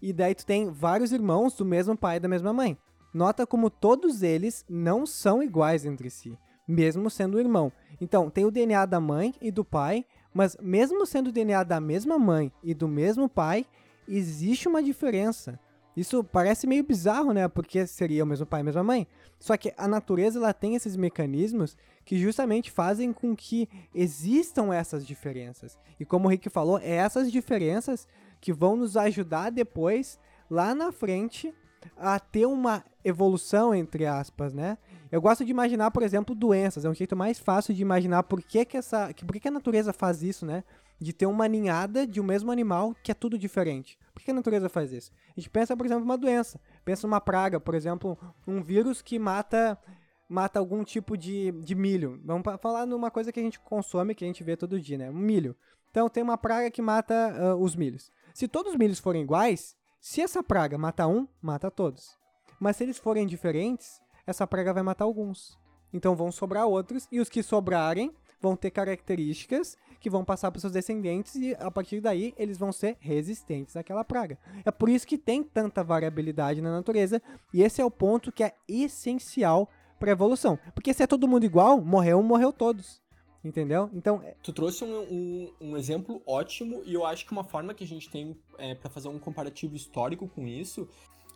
e 0.00 0.12
daí 0.12 0.34
tu 0.34 0.44
tem 0.44 0.70
vários 0.70 1.12
irmãos 1.12 1.54
do 1.54 1.64
mesmo 1.64 1.96
pai 1.96 2.16
e 2.16 2.20
da 2.20 2.28
mesma 2.28 2.52
mãe. 2.52 2.76
Nota 3.12 3.46
como 3.46 3.70
todos 3.70 4.22
eles 4.22 4.64
não 4.68 5.04
são 5.04 5.42
iguais 5.42 5.84
entre 5.84 6.10
si, 6.10 6.38
mesmo 6.66 7.10
sendo 7.10 7.40
irmão. 7.40 7.72
Então, 8.00 8.30
tem 8.30 8.44
o 8.44 8.50
DNA 8.50 8.86
da 8.86 9.00
mãe 9.00 9.34
e 9.40 9.50
do 9.50 9.64
pai, 9.64 10.04
mas 10.32 10.56
mesmo 10.60 11.04
sendo 11.06 11.32
DNA 11.32 11.64
da 11.64 11.80
mesma 11.80 12.18
mãe 12.18 12.52
e 12.62 12.74
do 12.74 12.88
mesmo 12.88 13.28
pai, 13.28 13.66
existe 14.08 14.68
uma 14.68 14.82
diferença. 14.82 15.58
Isso 15.96 16.22
parece 16.22 16.66
meio 16.66 16.84
bizarro, 16.84 17.32
né? 17.32 17.48
Porque 17.48 17.86
seria 17.86 18.24
o 18.24 18.26
mesmo 18.26 18.46
pai 18.46 18.60
e 18.60 18.62
a 18.62 18.64
mesma 18.64 18.82
mãe. 18.82 19.06
Só 19.38 19.56
que 19.56 19.74
a 19.76 19.88
natureza 19.88 20.38
ela 20.38 20.52
tem 20.52 20.74
esses 20.74 20.96
mecanismos 20.96 21.76
que 22.04 22.18
justamente 22.18 22.70
fazem 22.70 23.12
com 23.12 23.34
que 23.34 23.68
existam 23.94 24.72
essas 24.72 25.06
diferenças. 25.06 25.78
E 25.98 26.04
como 26.04 26.26
o 26.26 26.30
Rick 26.30 26.48
falou, 26.48 26.78
é 26.78 26.92
essas 26.92 27.30
diferenças 27.30 28.06
que 28.40 28.52
vão 28.52 28.76
nos 28.76 28.96
ajudar 28.96 29.50
depois, 29.50 30.18
lá 30.48 30.74
na 30.74 30.92
frente, 30.92 31.52
a 31.96 32.18
ter 32.18 32.46
uma 32.46 32.84
evolução, 33.04 33.74
entre 33.74 34.06
aspas, 34.06 34.52
né? 34.54 34.78
Eu 35.10 35.20
gosto 35.20 35.44
de 35.44 35.50
imaginar, 35.50 35.90
por 35.90 36.02
exemplo, 36.02 36.34
doenças. 36.34 36.84
É 36.84 36.88
um 36.88 36.94
jeito 36.94 37.16
mais 37.16 37.38
fácil 37.38 37.74
de 37.74 37.82
imaginar 37.82 38.22
por 38.22 38.42
que, 38.42 38.64
que, 38.64 38.76
essa, 38.76 39.12
por 39.26 39.32
que, 39.32 39.40
que 39.40 39.48
a 39.48 39.52
natureza 39.52 39.92
faz 39.92 40.22
isso, 40.22 40.46
né? 40.46 40.62
De 41.00 41.12
ter 41.12 41.26
uma 41.26 41.48
ninhada 41.48 42.06
de 42.06 42.20
um 42.20 42.24
mesmo 42.24 42.52
animal 42.52 42.94
que 43.02 43.10
é 43.10 43.14
tudo 43.14 43.38
diferente. 43.38 43.98
Por 44.14 44.22
que 44.22 44.30
a 44.30 44.34
natureza 44.34 44.68
faz 44.68 44.92
isso? 44.92 45.10
A 45.36 45.40
gente 45.40 45.50
pensa, 45.50 45.76
por 45.76 45.86
exemplo, 45.86 46.04
uma 46.04 46.18
doença. 46.18 46.60
Pensa 46.84 47.06
numa 47.06 47.20
praga, 47.20 47.58
por 47.58 47.74
exemplo, 47.74 48.18
um 48.46 48.62
vírus 48.62 49.02
que 49.02 49.18
mata 49.18 49.78
mata 50.28 50.60
algum 50.60 50.84
tipo 50.84 51.16
de, 51.16 51.50
de 51.50 51.74
milho. 51.74 52.20
Vamos 52.24 52.44
falar 52.62 52.86
numa 52.86 53.10
coisa 53.10 53.32
que 53.32 53.40
a 53.40 53.42
gente 53.42 53.58
consome, 53.58 54.14
que 54.14 54.24
a 54.24 54.28
gente 54.28 54.44
vê 54.44 54.56
todo 54.56 54.80
dia, 54.80 54.96
né? 54.96 55.10
Um 55.10 55.14
milho. 55.14 55.56
Então 55.90 56.08
tem 56.08 56.22
uma 56.22 56.38
praga 56.38 56.70
que 56.70 56.80
mata 56.80 57.34
uh, 57.36 57.60
os 57.60 57.74
milhos. 57.74 58.12
Se 58.32 58.46
todos 58.46 58.72
os 58.72 58.78
milhos 58.78 59.00
forem 59.00 59.22
iguais, 59.22 59.74
se 60.00 60.20
essa 60.20 60.40
praga 60.40 60.78
mata 60.78 61.06
um, 61.08 61.26
mata 61.42 61.68
todos. 61.68 62.16
Mas 62.60 62.76
se 62.76 62.84
eles 62.84 62.96
forem 62.96 63.26
diferentes, 63.26 63.99
essa 64.26 64.46
praga 64.46 64.72
vai 64.72 64.82
matar 64.82 65.04
alguns. 65.04 65.58
Então 65.92 66.14
vão 66.14 66.30
sobrar 66.30 66.66
outros, 66.66 67.06
e 67.10 67.20
os 67.20 67.28
que 67.28 67.42
sobrarem 67.42 68.12
vão 68.40 68.56
ter 68.56 68.70
características 68.70 69.76
que 70.00 70.08
vão 70.08 70.24
passar 70.24 70.50
para 70.50 70.60
seus 70.60 70.72
descendentes 70.72 71.34
e 71.34 71.54
a 71.60 71.70
partir 71.70 72.00
daí 72.00 72.32
eles 72.38 72.56
vão 72.56 72.72
ser 72.72 72.96
resistentes 72.98 73.76
àquela 73.76 74.02
praga. 74.02 74.38
É 74.64 74.70
por 74.70 74.88
isso 74.88 75.06
que 75.06 75.18
tem 75.18 75.42
tanta 75.42 75.84
variabilidade 75.84 76.62
na 76.62 76.72
natureza 76.72 77.20
e 77.52 77.62
esse 77.62 77.82
é 77.82 77.84
o 77.84 77.90
ponto 77.90 78.32
que 78.32 78.42
é 78.42 78.54
essencial 78.66 79.68
para 79.98 80.10
evolução. 80.10 80.58
Porque 80.74 80.94
se 80.94 81.02
é 81.02 81.06
todo 81.06 81.28
mundo 81.28 81.44
igual, 81.44 81.80
morreu, 81.82 82.22
morreu 82.22 82.52
todos. 82.52 83.02
Entendeu? 83.42 83.88
Então. 83.94 84.22
É 84.22 84.34
tu 84.42 84.52
trouxe 84.52 84.84
um, 84.84 85.00
um, 85.00 85.52
um, 85.60 85.76
exemplo 85.76 86.22
ótimo, 86.26 86.82
e 86.84 86.92
eu 86.92 87.06
acho 87.06 87.24
que 87.24 87.32
uma 87.32 87.44
forma 87.44 87.72
que 87.72 87.82
a 87.82 87.86
gente 87.86 88.10
tem 88.10 88.36
é, 88.58 88.74
para 88.74 88.90
fazer 88.90 89.08
um 89.08 89.18
comparativo 89.18 89.74
histórico 89.74 90.28
com 90.28 90.46
isso 90.46 90.86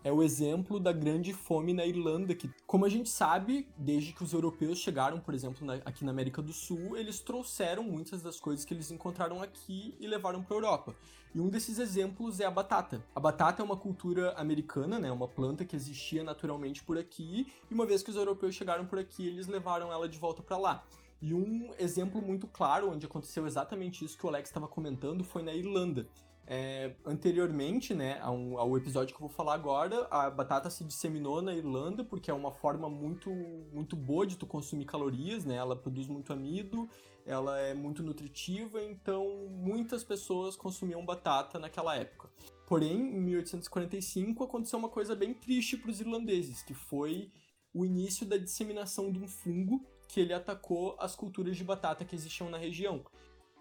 é 0.04 0.12
o 0.12 0.22
exemplo 0.22 0.78
da 0.78 0.92
grande 0.92 1.32
fome 1.32 1.72
na 1.72 1.86
Irlanda, 1.86 2.34
que, 2.34 2.50
como 2.66 2.84
a 2.84 2.90
gente 2.90 3.08
sabe, 3.08 3.66
desde 3.76 4.12
que 4.12 4.22
os 4.22 4.34
europeus 4.34 4.78
chegaram, 4.78 5.18
por 5.18 5.32
exemplo, 5.34 5.66
na, 5.66 5.74
aqui 5.76 6.04
na 6.04 6.10
América 6.10 6.42
do 6.42 6.52
Sul, 6.52 6.94
eles 6.94 7.20
trouxeram 7.20 7.82
muitas 7.82 8.20
das 8.20 8.38
coisas 8.38 8.66
que 8.66 8.74
eles 8.74 8.90
encontraram 8.90 9.42
aqui 9.42 9.96
e 9.98 10.06
levaram 10.06 10.42
para 10.42 10.54
a 10.54 10.58
Europa. 10.58 10.94
E 11.34 11.40
um 11.40 11.48
desses 11.48 11.78
exemplos 11.78 12.38
é 12.38 12.44
a 12.44 12.50
batata. 12.50 13.02
A 13.14 13.18
batata 13.18 13.62
é 13.62 13.64
uma 13.64 13.78
cultura 13.78 14.32
americana, 14.34 14.98
né? 14.98 15.10
Uma 15.10 15.26
planta 15.26 15.64
que 15.64 15.74
existia 15.74 16.22
naturalmente 16.22 16.84
por 16.84 16.98
aqui, 16.98 17.50
e 17.70 17.74
uma 17.74 17.86
vez 17.86 18.02
que 18.02 18.10
os 18.10 18.16
europeus 18.16 18.54
chegaram 18.54 18.84
por 18.84 18.98
aqui, 18.98 19.26
eles 19.26 19.46
levaram 19.46 19.90
ela 19.90 20.06
de 20.06 20.18
volta 20.18 20.42
para 20.42 20.58
lá. 20.58 20.84
E 21.22 21.32
um 21.32 21.72
exemplo 21.78 22.20
muito 22.20 22.46
claro 22.46 22.90
onde 22.90 23.06
aconteceu 23.06 23.46
exatamente 23.46 24.04
isso 24.04 24.18
que 24.18 24.26
o 24.26 24.28
Alex 24.28 24.50
estava 24.50 24.68
comentando 24.68 25.24
foi 25.24 25.42
na 25.42 25.54
Irlanda. 25.54 26.06
É, 26.46 26.94
anteriormente, 27.06 27.94
né, 27.94 28.20
ao, 28.20 28.58
ao, 28.58 28.76
episódio 28.76 29.14
que 29.14 29.22
eu 29.22 29.26
vou 29.26 29.34
falar 29.34 29.54
agora, 29.54 30.06
a 30.10 30.28
batata 30.28 30.68
se 30.68 30.84
disseminou 30.84 31.40
na 31.40 31.54
Irlanda 31.54 32.04
porque 32.04 32.30
é 32.30 32.34
uma 32.34 32.52
forma 32.52 32.88
muito, 32.88 33.30
muito 33.72 33.96
boa 33.96 34.26
de 34.26 34.36
tu 34.36 34.46
consumir 34.46 34.84
calorias, 34.84 35.46
né? 35.46 35.56
Ela 35.56 35.74
produz 35.74 36.06
muito 36.06 36.34
amido, 36.34 36.86
ela 37.24 37.58
é 37.58 37.72
muito 37.72 38.02
nutritiva, 38.02 38.82
então 38.82 39.48
muitas 39.50 40.04
pessoas 40.04 40.54
consumiam 40.54 41.04
batata 41.04 41.58
naquela 41.58 41.96
época. 41.96 42.28
Porém, 42.66 43.16
em 43.16 43.20
1845 43.20 44.44
aconteceu 44.44 44.78
uma 44.78 44.90
coisa 44.90 45.16
bem 45.16 45.32
triste 45.32 45.78
para 45.78 45.90
os 45.90 46.00
irlandeses, 46.00 46.62
que 46.62 46.74
foi 46.74 47.30
o 47.72 47.86
início 47.86 48.26
da 48.26 48.36
disseminação 48.36 49.10
de 49.10 49.18
um 49.18 49.26
fungo 49.26 49.82
que 50.08 50.20
ele 50.20 50.34
atacou 50.34 50.94
as 51.00 51.16
culturas 51.16 51.56
de 51.56 51.64
batata 51.64 52.04
que 52.04 52.14
existiam 52.14 52.50
na 52.50 52.58
região. 52.58 53.02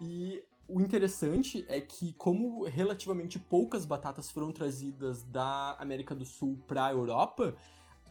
E 0.00 0.42
o 0.68 0.80
interessante 0.80 1.64
é 1.68 1.80
que, 1.80 2.12
como 2.14 2.64
relativamente 2.64 3.38
poucas 3.38 3.84
batatas 3.84 4.30
foram 4.30 4.50
trazidas 4.52 5.22
da 5.22 5.76
América 5.78 6.14
do 6.14 6.24
Sul 6.24 6.58
para 6.66 6.86
a 6.86 6.92
Europa, 6.92 7.54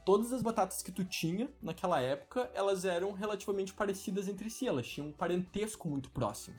todas 0.06 0.32
as 0.32 0.42
batatas 0.42 0.82
que 0.82 0.92
tu 0.92 1.04
tinha 1.04 1.50
naquela 1.62 2.00
época, 2.00 2.52
elas 2.54 2.86
eram 2.86 3.12
relativamente 3.12 3.74
parecidas 3.74 4.28
entre 4.28 4.50
si, 4.50 4.68
elas 4.68 4.88
tinham 4.88 5.08
um 5.08 5.12
parentesco 5.12 5.88
muito 5.88 6.10
próximo. 6.12 6.56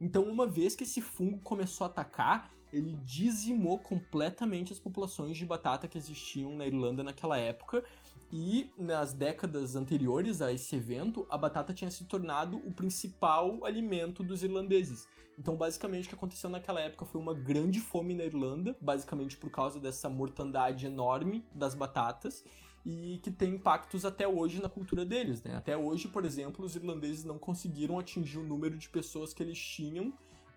Então, 0.00 0.24
uma 0.24 0.46
vez 0.46 0.74
que 0.74 0.84
esse 0.84 1.00
fungo 1.00 1.38
começou 1.38 1.84
a 1.84 1.88
atacar, 1.88 2.52
ele 2.72 2.98
dizimou 3.04 3.78
completamente 3.78 4.72
as 4.72 4.78
populações 4.78 5.36
de 5.36 5.46
batata 5.46 5.88
que 5.88 5.96
existiam 5.96 6.54
na 6.54 6.66
Irlanda 6.66 7.02
naquela 7.02 7.38
época, 7.38 7.84
e 8.32 8.70
nas 8.76 9.12
décadas 9.12 9.76
anteriores 9.76 10.42
a 10.42 10.52
esse 10.52 10.74
evento, 10.76 11.26
a 11.30 11.38
batata 11.38 11.72
tinha 11.72 11.90
se 11.90 12.04
tornado 12.04 12.56
o 12.58 12.72
principal 12.72 13.64
alimento 13.64 14.22
dos 14.22 14.42
irlandeses. 14.42 15.06
Então, 15.38 15.56
basicamente, 15.56 16.06
o 16.06 16.08
que 16.08 16.14
aconteceu 16.14 16.48
naquela 16.48 16.80
época 16.80 17.04
foi 17.04 17.20
uma 17.20 17.34
grande 17.34 17.78
fome 17.78 18.14
na 18.14 18.24
Irlanda, 18.24 18.76
basicamente 18.80 19.36
por 19.36 19.50
causa 19.50 19.78
dessa 19.78 20.08
mortandade 20.08 20.86
enorme 20.86 21.44
das 21.54 21.74
batatas, 21.74 22.42
e 22.84 23.18
que 23.22 23.30
tem 23.30 23.54
impactos 23.54 24.04
até 24.04 24.26
hoje 24.26 24.62
na 24.62 24.68
cultura 24.68 25.04
deles, 25.04 25.42
né? 25.42 25.56
Até 25.56 25.76
hoje, 25.76 26.08
por 26.08 26.24
exemplo, 26.24 26.64
os 26.64 26.76
irlandeses 26.76 27.24
não 27.24 27.38
conseguiram 27.38 27.98
atingir 27.98 28.38
o 28.38 28.44
número 28.44 28.78
de 28.78 28.88
pessoas 28.88 29.34
que 29.34 29.42
eles 29.42 29.58
tinham 29.58 30.12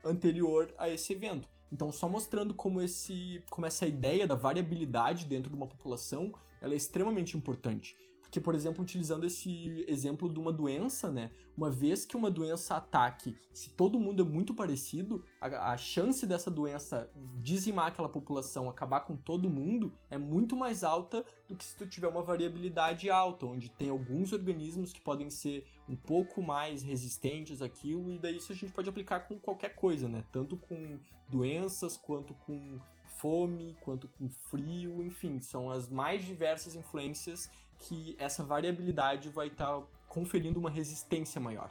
anterior 0.06 0.74
a 0.78 0.88
esse 0.88 1.12
evento. 1.12 1.48
Então, 1.72 1.92
só 1.92 2.08
mostrando 2.08 2.54
como 2.54 2.82
esse, 2.82 3.44
como 3.50 3.66
essa 3.66 3.86
ideia 3.86 4.28
da 4.28 4.36
variabilidade 4.36 5.26
dentro 5.26 5.50
de 5.50 5.56
uma 5.56 5.68
população, 5.68 6.32
ela 6.62 6.74
é 6.74 6.78
extremamente 6.78 7.38
importante. 7.38 7.96
Porque, 8.30 8.40
por 8.40 8.54
exemplo, 8.54 8.84
utilizando 8.84 9.26
esse 9.26 9.84
exemplo 9.88 10.32
de 10.32 10.40
uma 10.40 10.54
doença, 10.54 11.12
né? 11.12 11.32
Uma 11.58 11.72
vez 11.72 12.06
que 12.06 12.16
uma 12.16 12.30
doença 12.30 12.76
ataque, 12.76 13.36
se 13.52 13.72
todo 13.72 14.00
mundo 14.00 14.22
é 14.22 14.26
muito 14.26 14.54
parecido, 14.54 15.26
a, 15.42 15.72
a, 15.72 15.78
chance 15.78 16.28
dessa 16.28 16.52
doença 16.52 17.12
dizimar 17.42 17.88
aquela 17.88 18.08
população, 18.08 18.70
acabar 18.70 19.00
com 19.00 19.18
todo 19.18 19.50
mundo, 19.50 19.92
é 20.12 20.18
muito 20.20 20.56
mais 20.56 20.84
alta 20.84 21.26
do 21.48 21.56
que 21.56 21.66
se 21.66 21.76
tu 21.76 21.88
tiver 21.88 22.08
uma 22.08 22.22
variabilidade 22.22 23.10
alta, 23.10 23.48
onde 23.48 23.72
tem 23.72 23.90
alguns 23.90 24.32
organismos 24.32 24.94
que 24.94 25.02
podem 25.02 25.32
ser 25.32 25.66
um 25.90 25.96
pouco 25.96 26.40
mais 26.40 26.84
resistentes 26.84 27.64
àquilo, 27.64 28.14
e 28.14 28.20
daí 28.20 28.38
isso 28.38 28.52
a 28.52 28.56
gente 28.56 28.72
pode 28.72 28.88
aplicar 28.88 29.22
com 29.22 29.40
qualquer 29.40 29.74
coisa, 29.74 30.08
né? 30.08 30.24
Tanto 30.32 30.56
com 30.56 31.00
doenças, 31.28 31.98
quanto 31.98 32.36
com 32.36 32.80
fome, 33.20 33.76
quanto 33.82 34.08
com 34.08 34.30
frio, 34.30 35.04
enfim, 35.04 35.40
são 35.40 35.70
as 35.70 35.90
mais 35.90 36.26
diversas 36.26 36.76
influências 36.76 37.50
que 37.80 38.16
essa 38.18 38.44
variabilidade 38.44 39.30
vai 39.30 39.48
estar 39.48 39.80
tá 39.80 39.84
conferindo 40.08 40.60
uma 40.60 40.70
resistência 40.70 41.40
maior. 41.40 41.70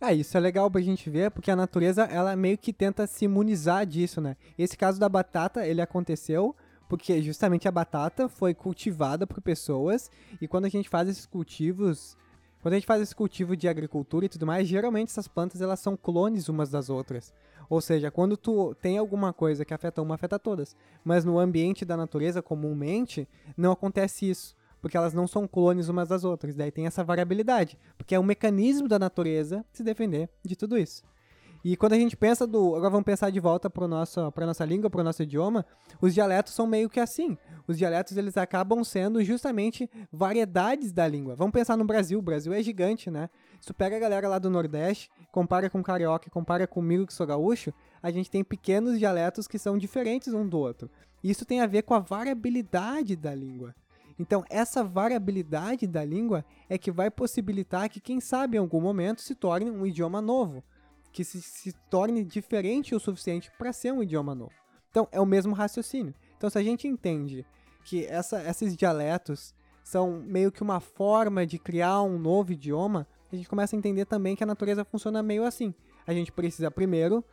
É, 0.00 0.12
isso 0.12 0.36
é 0.36 0.40
legal 0.40 0.70
pra 0.70 0.80
gente 0.80 1.08
ver, 1.08 1.30
porque 1.30 1.50
a 1.50 1.56
natureza, 1.56 2.02
ela 2.04 2.34
meio 2.34 2.58
que 2.58 2.72
tenta 2.72 3.06
se 3.06 3.24
imunizar 3.24 3.86
disso, 3.86 4.20
né? 4.20 4.36
Esse 4.58 4.76
caso 4.76 4.98
da 4.98 5.08
batata, 5.08 5.64
ele 5.66 5.80
aconteceu 5.80 6.56
porque 6.92 7.22
justamente 7.22 7.66
a 7.66 7.72
batata 7.72 8.28
foi 8.28 8.52
cultivada 8.52 9.26
por 9.26 9.40
pessoas, 9.40 10.10
e 10.38 10.46
quando 10.46 10.66
a 10.66 10.68
gente 10.68 10.90
faz 10.90 11.08
esses 11.08 11.24
cultivos, 11.24 12.18
quando 12.60 12.74
a 12.74 12.76
gente 12.76 12.86
faz 12.86 13.00
esse 13.00 13.14
cultivo 13.14 13.56
de 13.56 13.66
agricultura 13.66 14.26
e 14.26 14.28
tudo 14.28 14.46
mais, 14.46 14.68
geralmente 14.68 15.08
essas 15.08 15.26
plantas, 15.26 15.62
elas 15.62 15.80
são 15.80 15.96
clones 15.96 16.50
umas 16.50 16.68
das 16.68 16.90
outras. 16.90 17.32
Ou 17.72 17.80
seja, 17.80 18.10
quando 18.10 18.36
tu 18.36 18.74
tem 18.74 18.98
alguma 18.98 19.32
coisa 19.32 19.64
que 19.64 19.72
afeta 19.72 20.02
uma, 20.02 20.14
afeta 20.14 20.38
todas. 20.38 20.76
Mas 21.02 21.24
no 21.24 21.38
ambiente 21.38 21.86
da 21.86 21.96
natureza, 21.96 22.42
comumente, 22.42 23.26
não 23.56 23.72
acontece 23.72 24.28
isso 24.28 24.54
porque 24.78 24.94
elas 24.96 25.14
não 25.14 25.26
são 25.26 25.48
clones 25.48 25.88
umas 25.88 26.08
das 26.08 26.22
outras. 26.22 26.54
Daí 26.54 26.70
tem 26.70 26.86
essa 26.86 27.02
variabilidade, 27.02 27.78
porque 27.96 28.14
é 28.14 28.20
um 28.20 28.24
mecanismo 28.24 28.88
da 28.88 28.98
natureza 28.98 29.64
se 29.72 29.82
defender 29.82 30.28
de 30.44 30.54
tudo 30.54 30.76
isso. 30.76 31.02
E 31.64 31.76
quando 31.76 31.92
a 31.92 31.96
gente 31.96 32.16
pensa 32.16 32.44
do. 32.46 32.74
Agora 32.74 32.90
vamos 32.90 33.04
pensar 33.04 33.30
de 33.30 33.38
volta 33.38 33.70
para 33.70 33.84
a 33.84 34.46
nossa 34.46 34.64
língua, 34.64 34.90
para 34.90 35.00
o 35.00 35.04
nosso 35.04 35.22
idioma. 35.22 35.64
Os 36.00 36.12
dialetos 36.12 36.52
são 36.52 36.66
meio 36.66 36.90
que 36.90 36.98
assim. 36.98 37.38
Os 37.68 37.78
dialetos 37.78 38.16
eles 38.16 38.36
acabam 38.36 38.82
sendo 38.82 39.22
justamente 39.22 39.88
variedades 40.10 40.92
da 40.92 41.06
língua. 41.06 41.36
Vamos 41.36 41.52
pensar 41.52 41.76
no 41.76 41.84
Brasil. 41.84 42.18
O 42.18 42.22
Brasil 42.22 42.52
é 42.52 42.60
gigante, 42.62 43.10
né? 43.10 43.30
Se 43.60 43.68
tu 43.68 43.74
pega 43.74 43.96
a 43.96 44.00
galera 44.00 44.28
lá 44.28 44.40
do 44.40 44.50
Nordeste, 44.50 45.08
compara 45.30 45.70
com 45.70 45.80
carioca, 45.82 46.28
compara 46.30 46.66
comigo 46.66 47.06
que 47.06 47.14
sou 47.14 47.26
gaúcho, 47.26 47.72
a 48.02 48.10
gente 48.10 48.28
tem 48.28 48.42
pequenos 48.42 48.98
dialetos 48.98 49.46
que 49.46 49.58
são 49.58 49.78
diferentes 49.78 50.34
um 50.34 50.48
do 50.48 50.58
outro. 50.58 50.90
Isso 51.22 51.44
tem 51.44 51.60
a 51.60 51.66
ver 51.66 51.82
com 51.82 51.94
a 51.94 52.00
variabilidade 52.00 53.14
da 53.14 53.32
língua. 53.32 53.72
Então, 54.18 54.44
essa 54.50 54.82
variabilidade 54.82 55.86
da 55.86 56.04
língua 56.04 56.44
é 56.68 56.76
que 56.76 56.90
vai 56.90 57.10
possibilitar 57.10 57.88
que, 57.88 58.00
quem 58.00 58.20
sabe, 58.20 58.56
em 58.56 58.60
algum 58.60 58.80
momento 58.80 59.22
se 59.22 59.34
torne 59.34 59.70
um 59.70 59.86
idioma 59.86 60.20
novo. 60.20 60.62
Que 61.12 61.24
se, 61.24 61.40
se 61.42 61.72
torne 61.90 62.24
diferente 62.24 62.94
o 62.94 63.00
suficiente 63.00 63.50
para 63.58 63.72
ser 63.72 63.92
um 63.92 64.02
idioma 64.02 64.34
novo. 64.34 64.52
Então, 64.90 65.08
é 65.12 65.20
o 65.20 65.26
mesmo 65.26 65.54
raciocínio. 65.54 66.14
Então, 66.36 66.50
se 66.50 66.58
a 66.58 66.62
gente 66.62 66.88
entende 66.88 67.46
que 67.84 68.04
essa, 68.06 68.42
esses 68.48 68.76
dialetos 68.76 69.54
são 69.82 70.22
meio 70.22 70.52
que 70.52 70.62
uma 70.62 70.80
forma 70.80 71.46
de 71.46 71.58
criar 71.58 72.02
um 72.02 72.18
novo 72.18 72.52
idioma, 72.52 73.06
a 73.32 73.36
gente 73.36 73.48
começa 73.48 73.74
a 73.74 73.78
entender 73.78 74.04
também 74.04 74.36
que 74.36 74.44
a 74.44 74.46
natureza 74.46 74.84
funciona 74.84 75.22
meio 75.22 75.44
assim. 75.44 75.74
A 76.06 76.12
gente 76.12 76.30
precisa, 76.30 76.70
primeiro, 76.70 77.24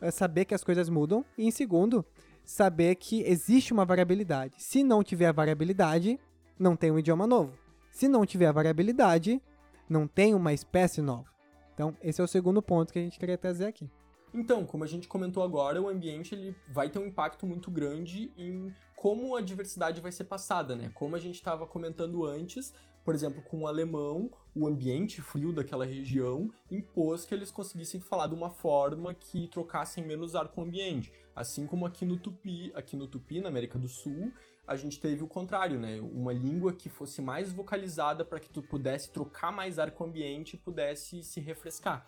eh, 0.00 0.10
saber 0.10 0.44
que 0.44 0.54
as 0.54 0.62
coisas 0.62 0.88
mudam, 0.88 1.24
e 1.36 1.46
em 1.46 1.50
segundo, 1.50 2.04
saber 2.44 2.94
que 2.94 3.22
existe 3.22 3.72
uma 3.72 3.84
variabilidade. 3.84 4.54
Se 4.58 4.82
não 4.82 5.02
tiver 5.02 5.32
variabilidade, 5.32 6.18
não 6.58 6.76
tem 6.76 6.90
um 6.90 6.98
idioma 6.98 7.26
novo. 7.26 7.52
Se 7.90 8.08
não 8.08 8.24
tiver 8.24 8.52
variabilidade, 8.52 9.42
não 9.88 10.06
tem 10.06 10.34
uma 10.34 10.52
espécie 10.52 11.00
nova. 11.02 11.37
Então, 11.78 11.96
esse 12.02 12.20
é 12.20 12.24
o 12.24 12.26
segundo 12.26 12.60
ponto 12.60 12.92
que 12.92 12.98
a 12.98 13.02
gente 13.02 13.20
queria 13.20 13.38
trazer 13.38 13.66
aqui. 13.66 13.88
Então, 14.34 14.66
como 14.66 14.82
a 14.82 14.86
gente 14.88 15.06
comentou 15.06 15.44
agora, 15.44 15.80
o 15.80 15.88
ambiente 15.88 16.34
ele 16.34 16.52
vai 16.68 16.90
ter 16.90 16.98
um 16.98 17.06
impacto 17.06 17.46
muito 17.46 17.70
grande 17.70 18.32
em 18.36 18.74
como 18.96 19.36
a 19.36 19.40
diversidade 19.40 20.00
vai 20.00 20.10
ser 20.10 20.24
passada, 20.24 20.74
né? 20.74 20.90
Como 20.92 21.14
a 21.14 21.20
gente 21.20 21.36
estava 21.36 21.68
comentando 21.68 22.26
antes, 22.26 22.74
por 23.04 23.14
exemplo, 23.14 23.40
com 23.42 23.60
o 23.60 23.68
alemão, 23.68 24.28
o 24.56 24.66
ambiente 24.66 25.22
frio 25.22 25.52
daquela 25.52 25.86
região 25.86 26.50
impôs 26.68 27.24
que 27.24 27.32
eles 27.32 27.52
conseguissem 27.52 28.00
falar 28.00 28.26
de 28.26 28.34
uma 28.34 28.50
forma 28.50 29.14
que 29.14 29.46
trocassem 29.46 30.04
menos 30.04 30.34
ar 30.34 30.48
com 30.48 30.62
o 30.62 30.64
ambiente. 30.64 31.12
Assim 31.32 31.64
como 31.64 31.86
aqui 31.86 32.04
no 32.04 32.18
Tupi, 32.18 32.72
aqui 32.74 32.96
no 32.96 33.06
Tupi, 33.06 33.40
na 33.40 33.48
América 33.48 33.78
do 33.78 33.86
Sul, 33.86 34.32
a 34.68 34.76
gente 34.76 35.00
teve 35.00 35.24
o 35.24 35.26
contrário, 35.26 35.80
né? 35.80 35.98
Uma 36.00 36.32
língua 36.32 36.74
que 36.74 36.90
fosse 36.90 37.22
mais 37.22 37.50
vocalizada 37.50 38.22
para 38.22 38.38
que 38.38 38.50
tu 38.50 38.62
pudesse 38.62 39.10
trocar 39.10 39.50
mais 39.50 39.78
ar 39.78 39.90
com 39.90 40.04
o 40.04 40.06
ambiente 40.06 40.54
e 40.54 40.58
pudesse 40.58 41.22
se 41.22 41.40
refrescar. 41.40 42.06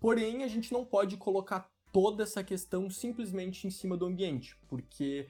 Porém, 0.00 0.42
a 0.42 0.48
gente 0.48 0.72
não 0.72 0.82
pode 0.82 1.18
colocar 1.18 1.70
toda 1.92 2.22
essa 2.22 2.42
questão 2.42 2.88
simplesmente 2.88 3.66
em 3.66 3.70
cima 3.70 3.98
do 3.98 4.06
ambiente, 4.06 4.56
porque 4.66 5.28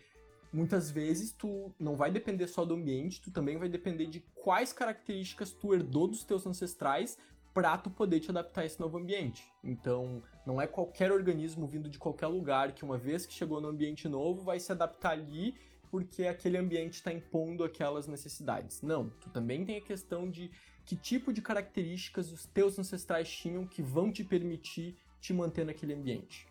muitas 0.52 0.92
vezes 0.92 1.32
tu 1.32 1.74
não 1.76 1.96
vai 1.96 2.12
depender 2.12 2.46
só 2.46 2.64
do 2.64 2.74
ambiente, 2.74 3.20
tu 3.20 3.32
também 3.32 3.58
vai 3.58 3.68
depender 3.68 4.06
de 4.06 4.20
quais 4.32 4.72
características 4.72 5.50
tu 5.50 5.74
herdou 5.74 6.06
dos 6.06 6.22
teus 6.22 6.46
ancestrais 6.46 7.18
para 7.52 7.76
tu 7.78 7.90
poder 7.90 8.20
te 8.20 8.30
adaptar 8.30 8.60
a 8.60 8.66
esse 8.66 8.78
novo 8.78 8.96
ambiente. 8.96 9.52
Então, 9.64 10.22
não 10.46 10.60
é 10.60 10.68
qualquer 10.68 11.10
organismo 11.10 11.66
vindo 11.66 11.88
de 11.88 11.98
qualquer 11.98 12.28
lugar 12.28 12.72
que 12.72 12.84
uma 12.84 12.96
vez 12.96 13.26
que 13.26 13.34
chegou 13.34 13.60
no 13.60 13.66
ambiente 13.66 14.08
novo 14.08 14.42
vai 14.42 14.60
se 14.60 14.70
adaptar 14.70 15.10
ali 15.10 15.56
porque 15.90 16.24
aquele 16.24 16.56
ambiente 16.56 16.94
está 16.94 17.12
impondo 17.12 17.64
aquelas 17.64 18.06
necessidades. 18.06 18.80
Não, 18.82 19.10
tu 19.20 19.28
também 19.30 19.64
tem 19.64 19.76
a 19.76 19.80
questão 19.80 20.30
de 20.30 20.50
que 20.86 20.96
tipo 20.96 21.32
de 21.32 21.42
características 21.42 22.32
os 22.32 22.46
teus 22.46 22.78
ancestrais 22.78 23.28
tinham 23.28 23.66
que 23.66 23.82
vão 23.82 24.12
te 24.12 24.24
permitir 24.24 24.96
te 25.20 25.32
manter 25.32 25.66
naquele 25.66 25.94
ambiente. 25.94 26.46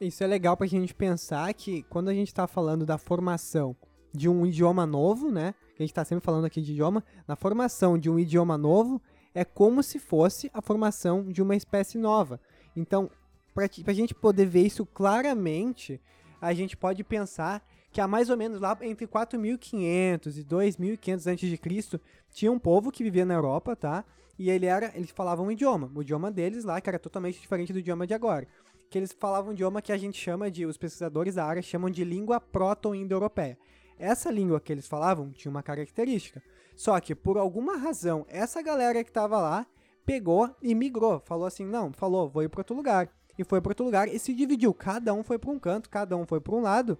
Isso 0.00 0.24
é 0.24 0.26
legal 0.26 0.56
para 0.56 0.66
a 0.66 0.68
gente 0.68 0.94
pensar 0.94 1.52
que 1.54 1.82
quando 1.84 2.08
a 2.08 2.14
gente 2.14 2.28
está 2.28 2.46
falando 2.46 2.84
da 2.84 2.98
formação 2.98 3.76
de 4.12 4.28
um 4.28 4.46
idioma 4.46 4.86
novo, 4.86 5.30
né? 5.30 5.54
A 5.78 5.82
gente 5.82 5.90
está 5.90 6.04
sempre 6.04 6.24
falando 6.24 6.44
aqui 6.44 6.60
de 6.60 6.72
idioma, 6.72 7.04
na 7.28 7.36
formação 7.36 7.98
de 7.98 8.10
um 8.10 8.18
idioma 8.18 8.58
novo 8.58 9.00
é 9.34 9.44
como 9.44 9.82
se 9.82 9.98
fosse 9.98 10.50
a 10.52 10.60
formação 10.60 11.30
de 11.30 11.40
uma 11.40 11.54
espécie 11.54 11.98
nova. 11.98 12.40
Então, 12.74 13.10
para 13.54 13.68
a 13.86 13.92
gente 13.92 14.14
poder 14.14 14.46
ver 14.46 14.66
isso 14.66 14.84
claramente, 14.86 16.00
a 16.40 16.52
gente 16.52 16.76
pode 16.76 17.04
pensar 17.04 17.62
que 17.90 18.00
há 18.00 18.06
mais 18.06 18.30
ou 18.30 18.36
menos 18.36 18.60
lá 18.60 18.76
entre 18.82 19.06
4.500 19.06 20.36
e 20.36 20.44
2.500 20.44 21.32
a.C. 21.32 22.00
tinha 22.30 22.52
um 22.52 22.58
povo 22.58 22.90
que 22.90 23.02
vivia 23.02 23.24
na 23.24 23.34
Europa, 23.34 23.74
tá? 23.74 24.04
E 24.38 24.48
ele 24.48 24.66
era, 24.66 24.92
eles 24.94 25.10
falavam 25.10 25.46
um 25.46 25.50
idioma, 25.50 25.90
o 25.94 26.02
idioma 26.02 26.30
deles 26.30 26.64
lá, 26.64 26.80
que 26.80 26.88
era 26.88 26.98
totalmente 26.98 27.40
diferente 27.40 27.72
do 27.72 27.78
idioma 27.78 28.06
de 28.06 28.14
agora 28.14 28.46
que 28.90 28.98
eles 28.98 29.12
falavam 29.12 29.50
um 29.50 29.54
idioma 29.54 29.80
que 29.80 29.92
a 29.92 29.96
gente 29.96 30.20
chama 30.20 30.50
de, 30.50 30.66
os 30.66 30.76
pesquisadores 30.76 31.36
da 31.36 31.44
área 31.44 31.62
chamam 31.62 31.88
de 31.88 32.02
língua 32.02 32.40
proto-indo-europeia. 32.40 33.56
Essa 33.96 34.30
língua 34.30 34.60
que 34.60 34.72
eles 34.72 34.88
falavam 34.88 35.30
tinha 35.30 35.50
uma 35.50 35.62
característica. 35.62 36.42
Só 36.74 36.98
que, 36.98 37.14
por 37.14 37.38
alguma 37.38 37.76
razão, 37.76 38.26
essa 38.28 38.60
galera 38.60 39.04
que 39.04 39.10
estava 39.10 39.38
lá 39.38 39.64
pegou 40.04 40.50
e 40.60 40.74
migrou. 40.74 41.20
Falou 41.20 41.46
assim: 41.46 41.64
não, 41.64 41.92
falou, 41.92 42.28
vou 42.28 42.42
ir 42.42 42.48
para 42.48 42.60
outro 42.60 42.74
lugar. 42.74 43.08
E 43.38 43.44
foi 43.44 43.60
para 43.60 43.70
outro 43.70 43.84
lugar 43.84 44.08
e 44.08 44.18
se 44.18 44.34
dividiu. 44.34 44.74
Cada 44.74 45.14
um 45.14 45.22
foi 45.22 45.38
para 45.38 45.50
um 45.50 45.58
canto, 45.58 45.88
cada 45.88 46.16
um 46.16 46.26
foi 46.26 46.40
para 46.40 46.54
um 46.54 46.60
lado. 46.60 46.98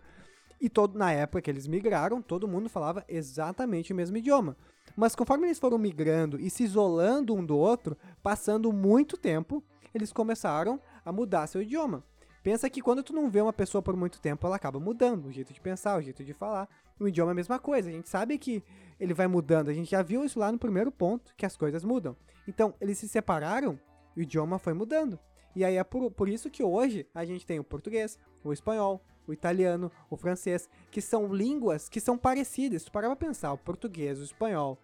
E 0.61 0.69
todo, 0.69 0.99
na 0.99 1.11
época 1.11 1.41
que 1.41 1.51
eles 1.51 1.67
migraram, 1.67 2.21
todo 2.21 2.47
mundo 2.47 2.69
falava 2.69 3.05
exatamente 3.09 3.93
o 3.93 3.97
mesmo 3.97 4.17
idioma. 4.19 4.57
Mas 4.95 5.15
conforme 5.15 5.47
eles 5.47 5.59
foram 5.59 5.79
migrando 5.79 6.39
e 6.39 6.51
se 6.51 6.65
isolando 6.65 7.35
um 7.35 7.45
do 7.45 7.57
outro, 7.57 7.97
passando 8.23 8.73
muito 8.73 9.17
tempo, 9.17 9.65
eles 9.95 10.13
começaram 10.13 10.81
a 11.05 11.11
mudar 11.11 11.47
seu 11.47 11.63
idioma. 11.63 12.05
Pensa 12.43 12.71
que 12.71 12.81
quando 12.81 13.03
tu 13.03 13.13
não 13.13 13.29
vê 13.31 13.41
uma 13.41 13.53
pessoa 13.53 13.83
por 13.83 13.97
muito 13.97 14.21
tempo, 14.21 14.47
ela 14.47 14.57
acaba 14.57 14.81
mudando 14.81 15.27
o 15.27 15.33
jeito 15.33 15.53
de 15.53 15.61
pensar, 15.61 15.99
o 15.99 16.03
jeito 16.03 16.25
de 16.25 16.33
falar. 16.33 16.69
O 16.99 17.07
idioma 17.07 17.31
é 17.31 17.33
a 17.33 17.35
mesma 17.35 17.59
coisa. 17.59 17.89
A 17.89 17.93
gente 17.93 18.09
sabe 18.09 18.39
que 18.39 18.63
ele 18.99 19.13
vai 19.13 19.27
mudando. 19.27 19.69
A 19.69 19.75
gente 19.75 19.91
já 19.91 20.03
viu 20.03 20.25
isso 20.25 20.39
lá 20.39 20.51
no 20.51 20.59
primeiro 20.59 20.91
ponto, 20.91 21.35
que 21.37 21.45
as 21.45 21.57
coisas 21.57 21.85
mudam. 21.85 22.17
Então, 22.49 22.75
eles 22.81 22.99
se 22.99 23.09
separaram, 23.09 23.79
o 24.17 24.21
idioma 24.21 24.59
foi 24.59 24.73
mudando. 24.73 25.19
E 25.55 25.65
aí 25.65 25.77
é 25.77 25.85
por, 25.85 26.11
por 26.11 26.29
isso 26.29 26.51
que 26.51 26.63
hoje 26.63 27.07
a 27.15 27.25
gente 27.25 27.45
tem 27.45 27.59
o 27.59 27.65
português, 27.65 28.19
o 28.43 28.53
espanhol, 28.53 29.05
o 29.31 29.33
italiano, 29.33 29.91
o 30.11 30.17
francês, 30.17 30.69
que 30.91 31.01
são 31.01 31.33
línguas 31.33 31.89
que 31.89 32.01
são 32.01 32.19
parecidas. 32.19 32.85
Tu 32.85 32.93
parar 32.93 33.09
pra 33.09 33.17
pensar, 33.17 33.53
o 33.53 33.59
português, 33.59 34.19
o 34.19 34.25
espanhol, 34.25 34.79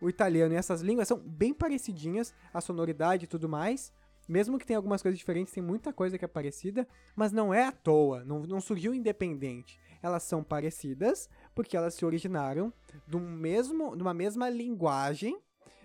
o 0.00 0.08
italiano 0.08 0.54
e 0.54 0.56
essas 0.56 0.80
línguas 0.80 1.08
são 1.08 1.18
bem 1.18 1.52
parecidinhas, 1.52 2.34
a 2.54 2.60
sonoridade 2.60 3.24
e 3.24 3.28
tudo 3.28 3.48
mais, 3.48 3.92
mesmo 4.28 4.58
que 4.58 4.66
tenha 4.66 4.78
algumas 4.78 5.02
coisas 5.02 5.18
diferentes, 5.18 5.52
tem 5.52 5.62
muita 5.62 5.92
coisa 5.92 6.16
que 6.16 6.24
é 6.24 6.28
parecida, 6.28 6.86
mas 7.16 7.32
não 7.32 7.52
é 7.52 7.64
à 7.64 7.72
toa, 7.72 8.24
não, 8.24 8.40
não 8.40 8.60
surgiu 8.60 8.94
independente. 8.94 9.78
Elas 10.02 10.22
são 10.22 10.42
parecidas 10.42 11.28
porque 11.54 11.76
elas 11.76 11.94
se 11.94 12.04
originaram 12.04 12.72
de, 13.06 13.18
mesmo, 13.18 13.96
de 13.96 14.02
uma 14.02 14.14
mesma 14.14 14.48
linguagem, 14.48 15.38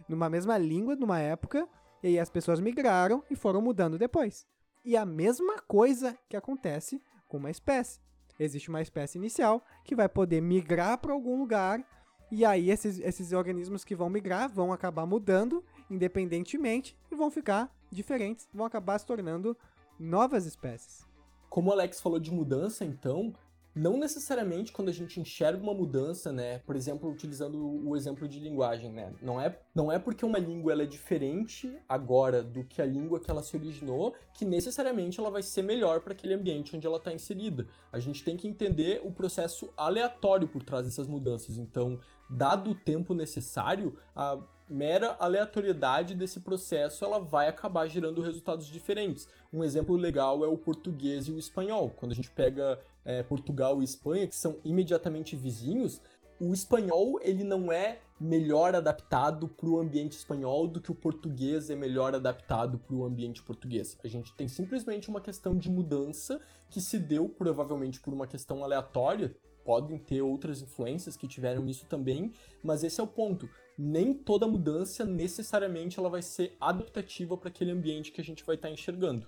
numa 0.07 0.29
mesma 0.29 0.57
língua, 0.57 0.95
numa 0.95 1.19
época, 1.19 1.67
e 2.03 2.07
aí 2.07 2.19
as 2.19 2.29
pessoas 2.29 2.59
migraram 2.59 3.23
e 3.31 3.35
foram 3.35 3.61
mudando 3.61 3.97
depois. 3.97 4.45
E 4.85 4.95
a 4.95 5.05
mesma 5.05 5.59
coisa 5.63 6.15
que 6.29 6.37
acontece 6.37 7.01
com 7.27 7.37
uma 7.37 7.51
espécie. 7.51 7.99
Existe 8.39 8.69
uma 8.69 8.81
espécie 8.81 9.17
inicial 9.17 9.63
que 9.83 9.95
vai 9.95 10.09
poder 10.09 10.41
migrar 10.41 10.97
para 10.97 11.13
algum 11.13 11.37
lugar, 11.37 11.83
e 12.31 12.43
aí 12.43 12.69
esses, 12.69 12.99
esses 12.99 13.31
organismos 13.31 13.83
que 13.83 13.95
vão 13.95 14.09
migrar 14.09 14.49
vão 14.49 14.73
acabar 14.73 15.05
mudando 15.05 15.63
independentemente 15.89 16.97
e 17.11 17.15
vão 17.15 17.29
ficar 17.29 17.73
diferentes, 17.91 18.47
vão 18.53 18.65
acabar 18.65 18.97
se 18.99 19.05
tornando 19.05 19.55
novas 19.99 20.45
espécies. 20.45 21.07
Como 21.49 21.69
o 21.69 21.73
Alex 21.73 22.01
falou 22.01 22.19
de 22.19 22.31
mudança, 22.31 22.83
então, 22.83 23.33
não 23.75 23.97
necessariamente 23.97 24.71
quando 24.71 24.87
a 24.87 24.93
gente 24.93 25.19
enxerga 25.19 25.61
uma 25.61 25.73
mudança, 25.73 26.31
né? 26.31 26.59
Por 26.59 26.77
exemplo, 26.77 27.11
utilizando 27.11 27.59
o 27.85 27.95
exemplo 27.95 28.25
de 28.27 28.39
linguagem, 28.39 28.89
né? 28.91 29.13
Não 29.21 29.39
é, 29.39 29.59
não 29.75 29.91
é 29.91 29.99
porque 29.99 30.25
uma 30.25 30.39
língua 30.39 30.71
ela 30.71 30.83
é 30.83 30.85
diferente 30.85 31.77
agora 31.87 32.41
do 32.41 32.63
que 32.63 32.81
a 32.81 32.85
língua 32.85 33.19
que 33.19 33.29
ela 33.29 33.43
se 33.43 33.55
originou 33.57 34.15
que 34.33 34.45
necessariamente 34.45 35.19
ela 35.19 35.29
vai 35.29 35.43
ser 35.43 35.61
melhor 35.61 35.99
para 35.99 36.13
aquele 36.13 36.33
ambiente 36.33 36.75
onde 36.75 36.87
ela 36.87 36.97
está 36.97 37.11
inserida. 37.11 37.67
A 37.91 37.99
gente 37.99 38.23
tem 38.23 38.37
que 38.37 38.47
entender 38.47 39.01
o 39.03 39.11
processo 39.11 39.69
aleatório 39.75 40.47
por 40.47 40.63
trás 40.63 40.85
dessas 40.85 41.07
mudanças. 41.07 41.57
Então, 41.57 41.99
dado 42.29 42.71
o 42.71 42.75
tempo 42.75 43.13
necessário, 43.13 43.97
a 44.15 44.39
mera 44.69 45.15
aleatoriedade 45.19 46.15
desse 46.15 46.39
processo 46.39 47.05
ela 47.05 47.19
vai 47.19 47.47
acabar 47.47 47.87
gerando 47.87 48.21
resultados 48.21 48.67
diferentes. 48.67 49.27
Um 49.53 49.63
exemplo 49.63 49.95
legal 49.95 50.43
é 50.43 50.47
o 50.47 50.57
português 50.57 51.27
e 51.27 51.31
o 51.31 51.37
espanhol. 51.37 51.91
Quando 51.95 52.11
a 52.11 52.15
gente 52.15 52.31
pega 52.31 52.79
é, 53.03 53.21
Portugal 53.23 53.81
e 53.81 53.85
Espanha, 53.85 54.27
que 54.27 54.35
são 54.35 54.57
imediatamente 54.63 55.35
vizinhos, 55.35 56.01
o 56.39 56.53
espanhol 56.53 57.19
ele 57.21 57.43
não 57.43 57.71
é 57.71 57.99
melhor 58.19 58.75
adaptado 58.75 59.47
para 59.47 59.69
o 59.69 59.79
ambiente 59.79 60.13
espanhol 60.13 60.67
do 60.67 60.81
que 60.81 60.91
o 60.91 60.95
português 60.95 61.69
é 61.69 61.75
melhor 61.75 62.15
adaptado 62.15 62.77
para 62.77 62.95
o 62.95 63.05
ambiente 63.05 63.43
português. 63.43 63.97
A 64.03 64.07
gente 64.07 64.33
tem 64.33 64.47
simplesmente 64.47 65.09
uma 65.09 65.21
questão 65.21 65.55
de 65.55 65.69
mudança 65.69 66.41
que 66.69 66.81
se 66.81 66.97
deu 66.97 67.29
provavelmente 67.29 67.99
por 67.99 68.13
uma 68.13 68.27
questão 68.27 68.63
aleatória, 68.63 69.35
podem 69.63 69.97
ter 69.97 70.21
outras 70.21 70.61
influências 70.61 71.17
que 71.17 71.27
tiveram 71.27 71.63
nisso 71.63 71.85
também, 71.87 72.31
mas 72.63 72.83
esse 72.83 72.99
é 73.01 73.03
o 73.03 73.07
ponto. 73.07 73.49
Nem 73.77 74.13
toda 74.13 74.47
mudança 74.47 75.05
necessariamente 75.05 75.99
ela 75.99 76.09
vai 76.09 76.21
ser 76.21 76.55
adaptativa 76.59 77.37
para 77.37 77.49
aquele 77.49 77.71
ambiente 77.71 78.11
que 78.11 78.21
a 78.21 78.23
gente 78.23 78.45
vai 78.45 78.55
estar 78.55 78.69
tá 78.69 78.73
enxergando. 78.73 79.27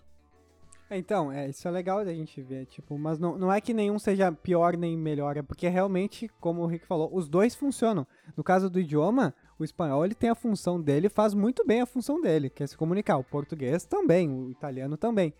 Então, 0.89 1.29
é, 1.29 1.49
isso 1.49 1.67
é 1.67 1.71
legal 1.71 2.05
da 2.05 2.13
gente 2.13 2.41
ver, 2.41 2.65
tipo, 2.65 2.97
mas 2.97 3.19
não, 3.19 3.37
não 3.37 3.51
é 3.51 3.59
que 3.59 3.73
nenhum 3.73 3.99
seja 3.99 4.31
pior 4.31 4.77
nem 4.77 4.97
melhor, 4.97 5.35
é 5.35 5.41
porque 5.41 5.67
realmente, 5.67 6.29
como 6.39 6.61
o 6.61 6.65
Rick 6.65 6.87
falou, 6.87 7.09
os 7.13 7.27
dois 7.27 7.53
funcionam. 7.53 8.07
No 8.37 8.43
caso 8.43 8.69
do 8.69 8.79
idioma, 8.79 9.35
o 9.59 9.65
espanhol 9.65 10.05
ele 10.05 10.15
tem 10.15 10.29
a 10.29 10.35
função 10.35 10.81
dele, 10.81 11.09
faz 11.09 11.33
muito 11.33 11.65
bem 11.65 11.81
a 11.81 11.85
função 11.85 12.21
dele, 12.21 12.49
que 12.49 12.63
é 12.63 12.67
se 12.67 12.77
comunicar. 12.77 13.17
O 13.17 13.23
português 13.23 13.85
também, 13.85 14.29
o 14.29 14.49
italiano 14.49 14.95
também. 14.95 15.33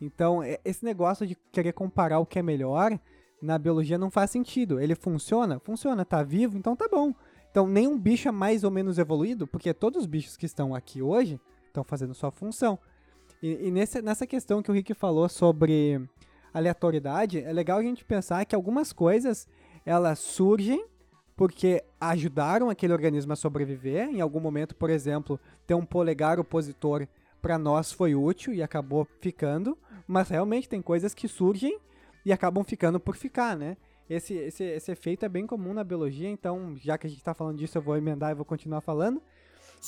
Então, 0.00 0.42
é, 0.42 0.58
esse 0.64 0.82
negócio 0.82 1.26
de 1.26 1.36
querer 1.52 1.72
comparar 1.72 2.18
o 2.18 2.26
que 2.26 2.38
é 2.38 2.42
melhor 2.42 2.98
na 3.42 3.58
biologia 3.58 3.98
não 3.98 4.10
faz 4.10 4.30
sentido. 4.30 4.80
Ele 4.80 4.94
funciona? 4.94 5.60
Funciona, 5.60 6.04
tá 6.04 6.22
vivo, 6.22 6.56
então 6.56 6.74
tá 6.74 6.88
bom. 6.90 7.12
Então, 7.54 7.68
nenhum 7.68 7.96
bicho 7.96 8.26
é 8.26 8.32
mais 8.32 8.64
ou 8.64 8.70
menos 8.72 8.98
evoluído, 8.98 9.46
porque 9.46 9.72
todos 9.72 10.00
os 10.00 10.06
bichos 10.06 10.36
que 10.36 10.44
estão 10.44 10.74
aqui 10.74 11.00
hoje 11.00 11.40
estão 11.68 11.84
fazendo 11.84 12.12
sua 12.12 12.32
função. 12.32 12.76
E, 13.40 13.68
e 13.68 13.70
nesse, 13.70 14.02
nessa 14.02 14.26
questão 14.26 14.60
que 14.60 14.72
o 14.72 14.74
Rick 14.74 14.92
falou 14.92 15.28
sobre 15.28 16.04
aleatoriedade, 16.52 17.38
é 17.38 17.52
legal 17.52 17.78
a 17.78 17.82
gente 17.84 18.04
pensar 18.04 18.44
que 18.44 18.56
algumas 18.56 18.92
coisas 18.92 19.46
elas 19.86 20.18
surgem 20.18 20.84
porque 21.36 21.84
ajudaram 22.00 22.70
aquele 22.70 22.92
organismo 22.92 23.32
a 23.32 23.36
sobreviver. 23.36 24.08
Em 24.08 24.20
algum 24.20 24.40
momento, 24.40 24.74
por 24.74 24.90
exemplo, 24.90 25.38
ter 25.64 25.74
um 25.74 25.86
polegar 25.86 26.40
opositor 26.40 27.06
para 27.40 27.56
nós 27.56 27.92
foi 27.92 28.16
útil 28.16 28.52
e 28.52 28.64
acabou 28.64 29.06
ficando, 29.20 29.78
mas 30.08 30.28
realmente 30.28 30.68
tem 30.68 30.82
coisas 30.82 31.14
que 31.14 31.28
surgem 31.28 31.78
e 32.26 32.32
acabam 32.32 32.64
ficando 32.64 32.98
por 32.98 33.14
ficar, 33.14 33.56
né? 33.56 33.76
Esse, 34.08 34.34
esse, 34.34 34.64
esse 34.64 34.92
efeito 34.92 35.24
é 35.24 35.28
bem 35.28 35.46
comum 35.46 35.72
na 35.72 35.82
biologia, 35.82 36.28
então, 36.28 36.76
já 36.76 36.98
que 36.98 37.06
a 37.06 37.10
gente 37.10 37.18
está 37.18 37.32
falando 37.32 37.58
disso, 37.58 37.78
eu 37.78 37.82
vou 37.82 37.96
emendar 37.96 38.30
e 38.30 38.34
vou 38.34 38.44
continuar 38.44 38.80
falando. 38.80 39.22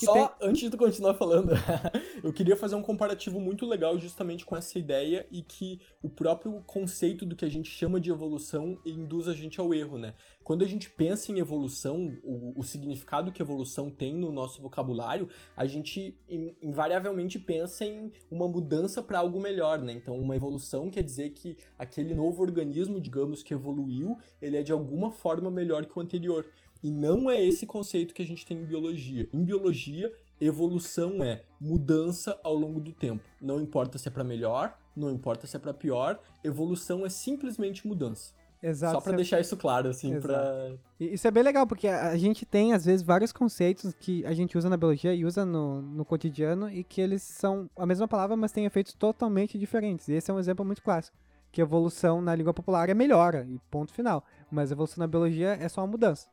Só 0.04 0.28
tem... 0.28 0.48
antes 0.48 0.70
de 0.70 0.76
continuar 0.76 1.14
falando, 1.14 1.52
eu 2.22 2.30
queria 2.30 2.54
fazer 2.54 2.74
um 2.74 2.82
comparativo 2.82 3.40
muito 3.40 3.64
legal 3.64 3.98
justamente 3.98 4.44
com 4.44 4.54
essa 4.54 4.78
ideia 4.78 5.26
e 5.30 5.40
que 5.40 5.80
o 6.02 6.08
próprio 6.08 6.62
conceito 6.66 7.24
do 7.24 7.34
que 7.34 7.46
a 7.46 7.48
gente 7.48 7.70
chama 7.70 7.98
de 7.98 8.10
evolução 8.10 8.78
induz 8.84 9.26
a 9.26 9.32
gente 9.32 9.58
ao 9.58 9.72
erro, 9.72 9.96
né? 9.96 10.14
Quando 10.44 10.62
a 10.62 10.68
gente 10.68 10.90
pensa 10.90 11.32
em 11.32 11.38
evolução, 11.38 12.14
o, 12.22 12.52
o 12.60 12.62
significado 12.62 13.32
que 13.32 13.40
evolução 13.40 13.90
tem 13.90 14.14
no 14.14 14.30
nosso 14.30 14.60
vocabulário, 14.60 15.28
a 15.56 15.66
gente 15.66 16.14
invariavelmente 16.62 17.38
pensa 17.38 17.84
em 17.84 18.12
uma 18.30 18.46
mudança 18.46 19.02
para 19.02 19.18
algo 19.18 19.40
melhor, 19.40 19.78
né? 19.80 19.92
Então, 19.92 20.16
uma 20.16 20.36
evolução 20.36 20.90
quer 20.90 21.02
dizer 21.02 21.30
que 21.30 21.56
aquele 21.78 22.14
novo 22.14 22.42
organismo, 22.42 23.00
digamos, 23.00 23.42
que 23.42 23.54
evoluiu, 23.54 24.18
ele 24.40 24.58
é 24.58 24.62
de 24.62 24.72
alguma 24.72 25.10
forma 25.10 25.50
melhor 25.50 25.86
que 25.86 25.98
o 25.98 26.02
anterior. 26.02 26.46
E 26.82 26.90
não 26.90 27.30
é 27.30 27.42
esse 27.42 27.66
conceito 27.66 28.14
que 28.14 28.22
a 28.22 28.26
gente 28.26 28.44
tem 28.46 28.58
em 28.58 28.64
biologia. 28.64 29.28
Em 29.32 29.42
biologia, 29.42 30.12
evolução 30.40 31.22
é 31.22 31.42
mudança 31.60 32.38
ao 32.42 32.54
longo 32.54 32.80
do 32.80 32.92
tempo. 32.92 33.22
Não 33.40 33.60
importa 33.60 33.98
se 33.98 34.08
é 34.08 34.10
para 34.10 34.24
melhor, 34.24 34.76
não 34.94 35.10
importa 35.10 35.46
se 35.46 35.56
é 35.56 35.58
para 35.58 35.74
pior, 35.74 36.20
evolução 36.44 37.04
é 37.04 37.08
simplesmente 37.08 37.86
mudança. 37.86 38.34
Exato. 38.62 38.94
Só 38.94 39.00
para 39.00 39.16
deixar 39.16 39.40
isso 39.40 39.56
claro, 39.56 39.88
assim, 39.88 40.18
para 40.18 40.72
Isso 40.98 41.28
é 41.28 41.30
bem 41.30 41.42
legal, 41.42 41.66
porque 41.66 41.86
a 41.86 42.16
gente 42.16 42.46
tem, 42.46 42.72
às 42.72 42.84
vezes, 42.84 43.02
vários 43.02 43.32
conceitos 43.32 43.94
que 43.94 44.24
a 44.24 44.32
gente 44.32 44.56
usa 44.56 44.68
na 44.68 44.76
biologia 44.76 45.14
e 45.14 45.24
usa 45.24 45.44
no, 45.44 45.82
no 45.82 46.04
cotidiano 46.04 46.70
e 46.70 46.82
que 46.82 47.00
eles 47.00 47.22
são 47.22 47.70
a 47.76 47.86
mesma 47.86 48.08
palavra, 48.08 48.36
mas 48.36 48.52
têm 48.52 48.64
efeitos 48.64 48.94
totalmente 48.94 49.58
diferentes. 49.58 50.08
E 50.08 50.14
esse 50.14 50.30
é 50.30 50.34
um 50.34 50.38
exemplo 50.38 50.64
muito 50.64 50.82
clássico. 50.82 51.16
Que 51.52 51.60
evolução 51.60 52.20
na 52.20 52.34
língua 52.34 52.52
popular 52.52 52.88
é 52.88 52.94
melhora, 52.94 53.46
e 53.48 53.58
ponto 53.70 53.92
final. 53.92 54.24
Mas 54.50 54.72
evolução 54.72 55.00
na 55.00 55.06
biologia 55.06 55.56
é 55.60 55.68
só 55.68 55.82
uma 55.82 55.86
mudança. 55.86 56.28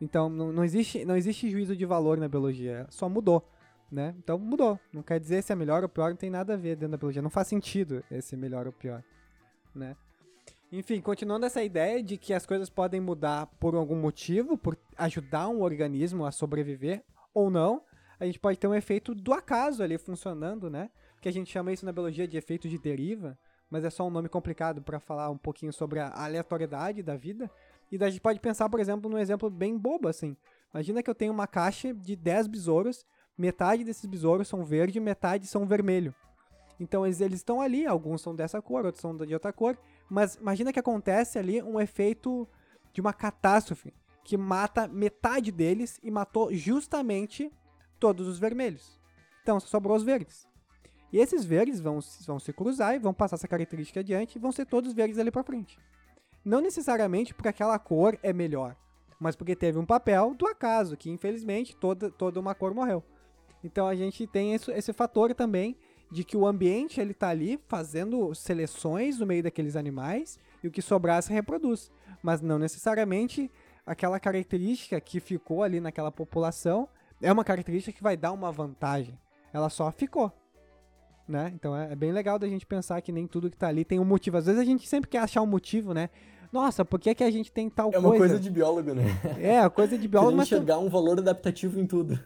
Então, 0.00 0.28
não, 0.28 0.52
não, 0.52 0.64
existe, 0.64 1.04
não 1.04 1.16
existe 1.16 1.50
juízo 1.50 1.76
de 1.76 1.86
valor 1.86 2.18
na 2.18 2.28
biologia, 2.28 2.86
só 2.90 3.08
mudou, 3.08 3.48
né? 3.90 4.14
Então, 4.18 4.38
mudou. 4.38 4.78
Não 4.92 5.02
quer 5.02 5.18
dizer 5.18 5.42
se 5.42 5.52
é 5.52 5.56
melhor 5.56 5.82
ou 5.82 5.88
pior, 5.88 6.10
não 6.10 6.16
tem 6.16 6.30
nada 6.30 6.54
a 6.54 6.56
ver 6.56 6.76
dentro 6.76 6.92
da 6.92 6.96
biologia. 6.96 7.22
Não 7.22 7.30
faz 7.30 7.48
sentido 7.48 8.04
esse 8.10 8.36
melhor 8.36 8.66
ou 8.66 8.72
pior, 8.72 9.02
né? 9.74 9.96
Enfim, 10.70 11.00
continuando 11.00 11.46
essa 11.46 11.62
ideia 11.62 12.02
de 12.02 12.18
que 12.18 12.34
as 12.34 12.44
coisas 12.44 12.68
podem 12.68 13.00
mudar 13.00 13.46
por 13.60 13.74
algum 13.74 13.96
motivo, 13.96 14.58
por 14.58 14.76
ajudar 14.98 15.48
um 15.48 15.62
organismo 15.62 16.26
a 16.26 16.32
sobreviver 16.32 17.04
ou 17.32 17.48
não, 17.50 17.82
a 18.18 18.26
gente 18.26 18.40
pode 18.40 18.58
ter 18.58 18.66
um 18.66 18.74
efeito 18.74 19.14
do 19.14 19.32
acaso 19.32 19.82
ali 19.82 19.96
funcionando, 19.96 20.68
né? 20.68 20.90
Que 21.20 21.28
a 21.28 21.32
gente 21.32 21.50
chama 21.50 21.72
isso 21.72 21.86
na 21.86 21.92
biologia 21.92 22.26
de 22.26 22.36
efeito 22.36 22.68
de 22.68 22.78
deriva, 22.78 23.38
mas 23.70 23.84
é 23.84 23.90
só 23.90 24.06
um 24.06 24.10
nome 24.10 24.28
complicado 24.28 24.82
para 24.82 24.98
falar 24.98 25.30
um 25.30 25.38
pouquinho 25.38 25.72
sobre 25.72 26.00
a 26.00 26.10
aleatoriedade 26.10 27.02
da 27.02 27.16
vida. 27.16 27.50
E 27.90 27.98
daí 27.98 28.08
a 28.08 28.10
gente 28.10 28.20
pode 28.20 28.40
pensar, 28.40 28.68
por 28.68 28.80
exemplo, 28.80 29.10
num 29.10 29.18
exemplo 29.18 29.48
bem 29.48 29.76
bobo 29.76 30.08
assim. 30.08 30.36
Imagina 30.72 31.02
que 31.02 31.08
eu 31.08 31.14
tenho 31.14 31.32
uma 31.32 31.46
caixa 31.46 31.94
de 31.94 32.16
10 32.16 32.48
besouros, 32.48 33.06
metade 33.36 33.84
desses 33.84 34.04
besouros 34.04 34.48
são 34.48 34.64
verde, 34.64 35.00
metade 35.00 35.46
são 35.46 35.66
vermelho. 35.66 36.14
Então 36.78 37.06
eles, 37.06 37.20
estão 37.20 37.60
ali, 37.60 37.86
alguns 37.86 38.20
são 38.20 38.34
dessa 38.34 38.60
cor, 38.60 38.84
outros 38.84 39.00
são 39.00 39.16
de 39.16 39.32
outra 39.32 39.52
cor, 39.52 39.78
mas 40.10 40.34
imagina 40.34 40.72
que 40.72 40.78
acontece 40.78 41.38
ali 41.38 41.62
um 41.62 41.80
efeito 41.80 42.46
de 42.92 43.00
uma 43.00 43.12
catástrofe 43.12 43.94
que 44.24 44.36
mata 44.36 44.86
metade 44.88 45.50
deles 45.50 45.98
e 46.02 46.10
matou 46.10 46.52
justamente 46.52 47.50
todos 47.98 48.26
os 48.26 48.38
vermelhos. 48.38 49.00
Então 49.42 49.58
só 49.60 49.68
sobrou 49.68 49.96
os 49.96 50.02
verdes. 50.02 50.46
E 51.12 51.18
esses 51.18 51.44
verdes 51.44 51.80
vão, 51.80 52.00
vão 52.26 52.38
se 52.38 52.52
cruzar 52.52 52.94
e 52.94 52.98
vão 52.98 53.14
passar 53.14 53.36
essa 53.36 53.48
característica 53.48 54.00
adiante 54.00 54.36
e 54.36 54.40
vão 54.40 54.52
ser 54.52 54.66
todos 54.66 54.92
verdes 54.92 55.18
ali 55.18 55.30
para 55.30 55.44
frente. 55.44 55.78
Não 56.46 56.60
necessariamente 56.60 57.34
porque 57.34 57.48
aquela 57.48 57.76
cor 57.76 58.16
é 58.22 58.32
melhor, 58.32 58.76
mas 59.18 59.34
porque 59.34 59.56
teve 59.56 59.80
um 59.80 59.84
papel 59.84 60.32
do 60.32 60.46
acaso, 60.46 60.96
que 60.96 61.10
infelizmente 61.10 61.74
toda, 61.74 62.08
toda 62.08 62.38
uma 62.38 62.54
cor 62.54 62.72
morreu. 62.72 63.02
Então 63.64 63.88
a 63.88 63.96
gente 63.96 64.28
tem 64.28 64.54
esse, 64.54 64.70
esse 64.70 64.92
fator 64.92 65.34
também 65.34 65.76
de 66.08 66.22
que 66.22 66.36
o 66.36 66.46
ambiente 66.46 67.00
ele 67.00 67.12
tá 67.12 67.30
ali 67.30 67.58
fazendo 67.66 68.32
seleções 68.32 69.18
no 69.18 69.26
meio 69.26 69.42
daqueles 69.42 69.74
animais 69.74 70.38
e 70.62 70.68
o 70.68 70.70
que 70.70 70.80
sobrar 70.80 71.20
se 71.20 71.32
reproduz. 71.32 71.90
Mas 72.22 72.40
não 72.40 72.60
necessariamente 72.60 73.50
aquela 73.84 74.20
característica 74.20 75.00
que 75.00 75.18
ficou 75.18 75.64
ali 75.64 75.80
naquela 75.80 76.12
população 76.12 76.88
é 77.20 77.32
uma 77.32 77.42
característica 77.42 77.96
que 77.96 78.04
vai 78.04 78.16
dar 78.16 78.30
uma 78.30 78.52
vantagem. 78.52 79.18
Ela 79.52 79.68
só 79.68 79.90
ficou. 79.90 80.32
Né? 81.26 81.50
Então 81.56 81.76
é, 81.76 81.90
é 81.92 81.96
bem 81.96 82.12
legal 82.12 82.38
da 82.38 82.46
gente 82.46 82.64
pensar 82.64 83.00
que 83.00 83.10
nem 83.10 83.26
tudo 83.26 83.50
que 83.50 83.56
tá 83.56 83.66
ali 83.66 83.84
tem 83.84 83.98
um 83.98 84.04
motivo. 84.04 84.36
Às 84.36 84.46
vezes 84.46 84.60
a 84.60 84.64
gente 84.64 84.86
sempre 84.86 85.10
quer 85.10 85.18
achar 85.18 85.42
um 85.42 85.46
motivo, 85.46 85.92
né? 85.92 86.08
Nossa, 86.52 86.84
por 86.84 87.00
que, 87.00 87.14
que 87.14 87.24
a 87.24 87.30
gente 87.30 87.52
tem 87.52 87.68
tal 87.68 87.90
coisa? 87.90 88.06
É 88.06 88.10
uma 88.10 88.16
coisa 88.16 88.38
de 88.38 88.50
biólogo, 88.50 88.94
né? 88.94 89.04
É, 89.38 89.68
coisa 89.68 89.96
de 89.96 90.06
biólogo. 90.08 90.36
mas 90.36 90.46
enxergar 90.46 90.78
um 90.78 90.88
valor 90.88 91.18
adaptativo 91.18 91.80
em 91.80 91.86
tudo. 91.86 92.18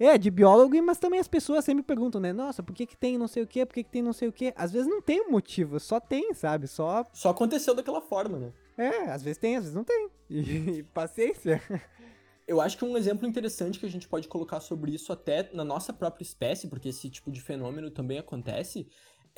É, 0.00 0.16
de 0.16 0.30
biólogo, 0.30 0.80
mas 0.80 0.98
também 0.98 1.18
as 1.18 1.26
pessoas 1.26 1.64
sempre 1.64 1.82
perguntam, 1.82 2.20
né? 2.20 2.32
Nossa, 2.32 2.62
por 2.62 2.72
que, 2.72 2.86
que 2.86 2.96
tem 2.96 3.18
não 3.18 3.26
sei 3.26 3.42
o 3.42 3.46
quê? 3.46 3.66
Por 3.66 3.74
que, 3.74 3.82
que 3.82 3.90
tem 3.90 4.02
não 4.02 4.12
sei 4.12 4.28
o 4.28 4.32
quê? 4.32 4.52
Às 4.56 4.70
vezes 4.70 4.86
não 4.86 5.02
tem 5.02 5.20
um 5.22 5.30
motivo, 5.30 5.80
só 5.80 5.98
tem, 5.98 6.32
sabe? 6.34 6.68
Só. 6.68 7.04
Só 7.12 7.30
aconteceu 7.30 7.74
daquela 7.74 8.00
forma, 8.00 8.38
né? 8.38 8.52
É, 8.76 9.10
às 9.10 9.22
vezes 9.24 9.38
tem, 9.38 9.56
às 9.56 9.64
vezes 9.64 9.74
não 9.74 9.84
tem. 9.84 10.08
E, 10.30 10.40
e 10.40 10.82
paciência. 10.82 11.62
Eu 12.46 12.60
acho 12.60 12.76
que 12.76 12.84
um 12.84 12.98
exemplo 12.98 13.26
interessante 13.26 13.78
que 13.78 13.86
a 13.86 13.90
gente 13.90 14.06
pode 14.06 14.28
colocar 14.28 14.60
sobre 14.60 14.94
isso 14.94 15.10
até 15.10 15.50
na 15.54 15.64
nossa 15.64 15.90
própria 15.90 16.22
espécie, 16.22 16.68
porque 16.68 16.90
esse 16.90 17.08
tipo 17.08 17.30
de 17.30 17.40
fenômeno 17.40 17.90
também 17.90 18.18
acontece, 18.18 18.86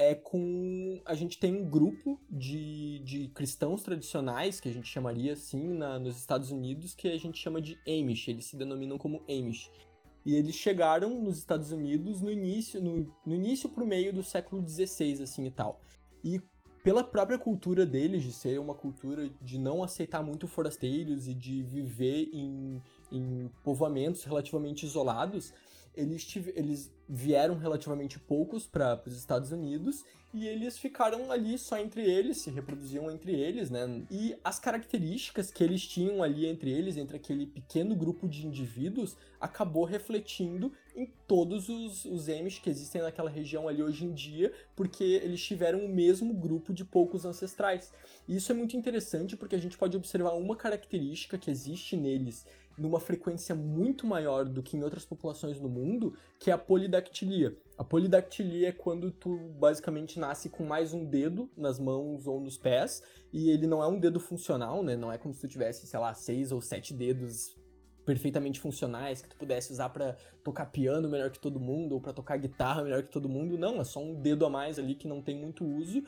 é 0.01 0.15
com. 0.15 0.99
A 1.05 1.15
gente 1.15 1.39
tem 1.39 1.55
um 1.55 1.69
grupo 1.69 2.19
de, 2.31 3.01
de 3.01 3.29
cristãos 3.29 3.83
tradicionais, 3.83 4.59
que 4.59 4.69
a 4.69 4.73
gente 4.73 4.89
chamaria 4.89 5.35
assim, 5.35 5.75
na, 5.75 5.99
nos 5.99 6.17
Estados 6.17 6.51
Unidos, 6.51 6.95
que 6.95 7.09
a 7.09 7.19
gente 7.19 7.39
chama 7.39 7.61
de 7.61 7.79
Amish, 7.87 8.29
eles 8.29 8.47
se 8.47 8.57
denominam 8.57 8.97
como 8.97 9.23
Amish. 9.29 9.71
E 10.25 10.35
eles 10.35 10.55
chegaram 10.55 11.23
nos 11.23 11.39
Estados 11.39 11.71
Unidos 11.71 12.23
no 12.23 12.31
início, 12.31 12.81
no, 12.83 13.15
no 13.27 13.35
início 13.35 13.69
pro 13.69 13.87
meio 13.87 14.13
do 14.13 14.23
século 14.23 14.67
XVI, 14.67 15.23
assim 15.23 15.47
e 15.47 15.51
tal. 15.51 15.81
E 16.25 16.41
pela 16.83 17.05
própria 17.05 17.39
cultura 17.39 17.85
deles, 17.85 18.23
de 18.23 18.33
ser 18.33 18.59
uma 18.59 18.75
cultura 18.75 19.29
de 19.43 19.59
não 19.59 19.83
aceitar 19.83 20.23
muito 20.23 20.49
forasteiros 20.49 21.29
e 21.29 21.35
de 21.35 21.63
viver 21.63 22.31
em, 22.33 22.83
em 23.13 23.51
povoamentos 23.63 24.25
relativamente 24.25 24.87
isolados, 24.87 25.53
eles, 25.95 26.37
eles 26.55 26.93
vieram 27.09 27.57
relativamente 27.57 28.19
poucos 28.19 28.67
para 28.67 29.03
os 29.07 29.17
Estados 29.17 29.51
Unidos 29.51 30.05
e 30.33 30.47
eles 30.47 30.79
ficaram 30.79 31.33
ali 31.33 31.59
só 31.59 31.77
entre 31.77 32.09
eles, 32.09 32.39
se 32.39 32.51
reproduziam 32.51 33.11
entre 33.11 33.33
eles, 33.33 33.69
né? 33.69 34.05
E 34.09 34.37
as 34.45 34.61
características 34.61 35.51
que 35.51 35.65
eles 35.65 35.85
tinham 35.85 36.23
ali 36.23 36.47
entre 36.47 36.71
eles, 36.71 36.97
entre 36.97 37.17
aquele 37.17 37.47
pequeno 37.47 37.97
grupo 37.97 38.29
de 38.29 38.47
indivíduos, 38.47 39.17
acabou 39.41 39.85
refletindo 39.85 40.73
em 40.95 41.07
todos 41.27 41.69
os, 41.69 42.05
os 42.05 42.29
Amish 42.29 42.61
que 42.61 42.71
existem 42.71 43.03
naquela 43.03 43.29
região 43.29 43.67
ali 43.67 43.83
hoje 43.83 44.05
em 44.05 44.15
dia, 44.15 44.53
porque 44.77 45.03
eles 45.03 45.43
tiveram 45.43 45.85
o 45.85 45.89
mesmo 45.89 46.33
grupo 46.33 46.73
de 46.73 46.85
poucos 46.85 47.25
ancestrais. 47.25 47.93
E 48.29 48.37
isso 48.37 48.53
é 48.53 48.55
muito 48.55 48.77
interessante 48.77 49.37
porque 49.37 49.57
a 49.57 49.61
gente 49.61 49.77
pode 49.77 49.97
observar 49.97 50.35
uma 50.35 50.55
característica 50.55 51.37
que 51.37 51.51
existe 51.51 51.97
neles 51.97 52.47
numa 52.81 52.99
frequência 52.99 53.55
muito 53.55 54.07
maior 54.07 54.47
do 54.47 54.63
que 54.63 54.75
em 54.75 54.83
outras 54.83 55.05
populações 55.05 55.61
no 55.61 55.69
mundo, 55.69 56.15
que 56.39 56.51
é 56.51 56.55
a 56.55 56.59
polidactilia. 56.59 57.55
A 57.77 57.85
polidactilia 57.85 58.71
é 58.71 58.73
quando 58.73 59.11
tu 59.11 59.37
basicamente 59.59 60.19
nasce 60.19 60.49
com 60.49 60.65
mais 60.65 60.95
um 60.95 61.05
dedo 61.05 61.51
nas 61.55 61.79
mãos 61.79 62.27
ou 62.27 62.41
nos 62.41 62.57
pés, 62.57 63.03
e 63.31 63.51
ele 63.51 63.67
não 63.67 63.83
é 63.83 63.87
um 63.87 64.01
dedo 64.01 64.19
funcional, 64.19 64.83
né? 64.83 64.97
Não 64.97 65.13
é 65.13 65.19
como 65.19 65.35
se 65.35 65.43
tu 65.43 65.49
tivesse, 65.49 65.87
sei 65.87 66.01
lá, 66.01 66.15
seis 66.15 66.53
ou 66.53 66.63
sete 66.63 66.95
dedos 66.95 67.55
perfeitamente 68.07 68.59
funcionais 68.59 69.21
que 69.21 69.29
tu 69.29 69.37
pudesse 69.37 69.73
usar 69.73 69.91
para 69.91 70.17
tocar 70.43 70.67
piano 70.67 71.07
melhor 71.07 71.31
que 71.31 71.39
todo 71.39 71.61
mundo 71.61 71.93
ou 71.93 72.01
para 72.01 72.15
tocar 72.15 72.39
guitarra 72.39 72.83
melhor 72.83 73.03
que 73.03 73.11
todo 73.11 73.29
mundo. 73.29 73.59
Não, 73.59 73.79
é 73.79 73.85
só 73.85 74.03
um 74.03 74.15
dedo 74.15 74.47
a 74.47 74.51
mais 74.51 74.79
ali 74.79 74.95
que 74.95 75.07
não 75.07 75.21
tem 75.21 75.37
muito 75.37 75.67
uso. 75.67 76.03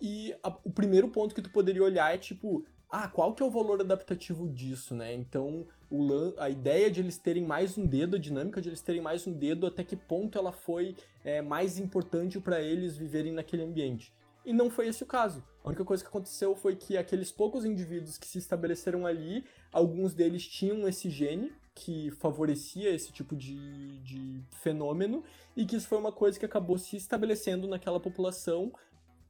E 0.00 0.34
a, 0.42 0.48
o 0.64 0.70
primeiro 0.70 1.08
ponto 1.08 1.32
que 1.32 1.40
tu 1.40 1.50
poderia 1.50 1.84
olhar 1.84 2.12
é 2.12 2.18
tipo, 2.18 2.66
ah, 2.90 3.06
qual 3.06 3.34
que 3.34 3.42
é 3.42 3.46
o 3.46 3.50
valor 3.50 3.80
adaptativo 3.80 4.48
disso, 4.48 4.94
né? 4.94 5.14
Então, 5.14 5.66
o, 5.90 6.34
a 6.38 6.50
ideia 6.50 6.90
de 6.90 7.00
eles 7.00 7.18
terem 7.18 7.44
mais 7.44 7.78
um 7.78 7.86
dedo, 7.86 8.16
a 8.16 8.18
dinâmica 8.18 8.60
de 8.60 8.68
eles 8.68 8.82
terem 8.82 9.00
mais 9.00 9.26
um 9.26 9.32
dedo, 9.32 9.66
até 9.66 9.82
que 9.82 9.96
ponto 9.96 10.38
ela 10.38 10.52
foi 10.52 10.94
é, 11.24 11.40
mais 11.40 11.78
importante 11.78 12.38
para 12.40 12.60
eles 12.60 12.96
viverem 12.96 13.32
naquele 13.32 13.62
ambiente. 13.62 14.12
e 14.44 14.52
não 14.52 14.70
foi 14.70 14.88
esse 14.88 15.02
o 15.02 15.06
caso. 15.06 15.44
A 15.62 15.68
única 15.68 15.84
coisa 15.84 16.02
que 16.02 16.08
aconteceu 16.08 16.54
foi 16.54 16.74
que 16.74 16.96
aqueles 16.96 17.30
poucos 17.30 17.64
indivíduos 17.64 18.16
que 18.16 18.26
se 18.26 18.38
estabeleceram 18.38 19.06
ali, 19.06 19.44
alguns 19.70 20.14
deles 20.14 20.46
tinham 20.46 20.88
esse 20.88 21.10
gene 21.10 21.52
que 21.74 22.10
favorecia 22.12 22.90
esse 22.90 23.12
tipo 23.12 23.36
de, 23.36 23.98
de 23.98 24.42
fenômeno 24.62 25.22
e 25.54 25.66
que 25.66 25.76
isso 25.76 25.86
foi 25.86 25.98
uma 25.98 26.10
coisa 26.10 26.38
que 26.38 26.46
acabou 26.46 26.78
se 26.78 26.96
estabelecendo 26.96 27.68
naquela 27.68 28.00
população 28.00 28.72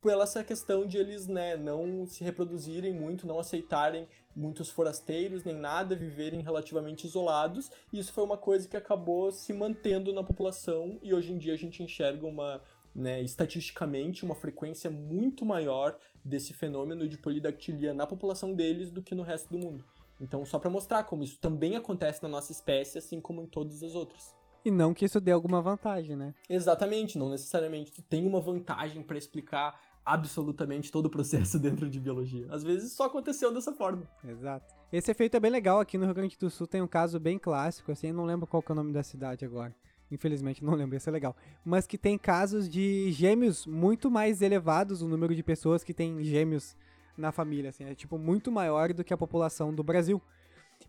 pela 0.00 0.24
essa 0.24 0.44
questão 0.44 0.86
de 0.86 0.96
eles 0.96 1.26
né, 1.26 1.56
não 1.56 2.06
se 2.06 2.22
reproduzirem 2.22 2.92
muito, 2.92 3.26
não 3.26 3.38
aceitarem 3.38 4.06
muitos 4.38 4.70
forasteiros 4.70 5.44
nem 5.44 5.56
nada, 5.56 5.96
viverem 5.96 6.40
relativamente 6.40 7.06
isolados. 7.06 7.70
E 7.92 7.98
isso 7.98 8.12
foi 8.12 8.24
uma 8.24 8.38
coisa 8.38 8.68
que 8.68 8.76
acabou 8.76 9.32
se 9.32 9.52
mantendo 9.52 10.12
na 10.12 10.22
população 10.22 10.98
e 11.02 11.12
hoje 11.12 11.32
em 11.32 11.38
dia 11.38 11.52
a 11.52 11.56
gente 11.56 11.82
enxerga 11.82 12.26
uma, 12.26 12.62
né, 12.94 13.20
estatisticamente, 13.20 14.24
uma 14.24 14.34
frequência 14.34 14.90
muito 14.90 15.44
maior 15.44 15.98
desse 16.24 16.52
fenômeno 16.52 17.08
de 17.08 17.18
polidactilia 17.18 17.92
na 17.92 18.06
população 18.06 18.54
deles 18.54 18.90
do 18.90 19.02
que 19.02 19.14
no 19.14 19.22
resto 19.22 19.50
do 19.50 19.58
mundo. 19.58 19.84
Então, 20.20 20.44
só 20.44 20.58
para 20.58 20.70
mostrar 20.70 21.04
como 21.04 21.22
isso 21.22 21.38
também 21.38 21.76
acontece 21.76 22.22
na 22.22 22.28
nossa 22.28 22.52
espécie, 22.52 22.98
assim 22.98 23.20
como 23.20 23.42
em 23.42 23.46
todas 23.46 23.82
as 23.82 23.94
outras. 23.94 24.34
E 24.64 24.70
não 24.70 24.92
que 24.92 25.04
isso 25.04 25.20
dê 25.20 25.30
alguma 25.30 25.62
vantagem, 25.62 26.16
né? 26.16 26.34
Exatamente, 26.48 27.16
não 27.16 27.30
necessariamente 27.30 27.92
tu 27.92 28.02
tem 28.02 28.26
uma 28.26 28.40
vantagem 28.40 29.02
para 29.02 29.16
explicar 29.16 29.80
absolutamente 30.12 30.90
todo 30.90 31.06
o 31.06 31.10
processo 31.10 31.58
dentro 31.60 31.88
de 31.88 32.00
biologia. 32.00 32.46
Às 32.50 32.62
vezes 32.62 32.92
só 32.92 33.04
aconteceu 33.04 33.52
dessa 33.52 33.72
forma. 33.72 34.08
Exato. 34.24 34.74
Esse 34.92 35.10
efeito 35.10 35.36
é 35.36 35.40
bem 35.40 35.50
legal. 35.50 35.80
Aqui 35.80 35.98
no 35.98 36.06
Rio 36.06 36.14
Grande 36.14 36.38
do 36.38 36.48
Sul 36.48 36.66
tem 36.66 36.80
um 36.80 36.86
caso 36.86 37.20
bem 37.20 37.38
clássico, 37.38 37.92
assim, 37.92 38.08
eu 38.08 38.14
não 38.14 38.24
lembro 38.24 38.46
qual 38.46 38.64
é 38.66 38.72
o 38.72 38.74
nome 38.74 38.92
da 38.92 39.02
cidade 39.02 39.44
agora. 39.44 39.74
Infelizmente 40.10 40.64
não 40.64 40.74
lembro, 40.74 40.96
isso 40.96 41.08
é 41.08 41.12
legal. 41.12 41.36
Mas 41.64 41.86
que 41.86 41.98
tem 41.98 42.16
casos 42.16 42.68
de 42.68 43.12
gêmeos 43.12 43.66
muito 43.66 44.10
mais 44.10 44.40
elevados, 44.40 45.02
o 45.02 45.08
número 45.08 45.34
de 45.34 45.42
pessoas 45.42 45.84
que 45.84 45.92
tem 45.92 46.24
gêmeos 46.24 46.74
na 47.16 47.30
família, 47.30 47.70
assim, 47.70 47.84
é 47.84 47.94
tipo 47.94 48.16
muito 48.16 48.50
maior 48.50 48.92
do 48.94 49.04
que 49.04 49.12
a 49.12 49.18
população 49.18 49.74
do 49.74 49.82
Brasil. 49.82 50.22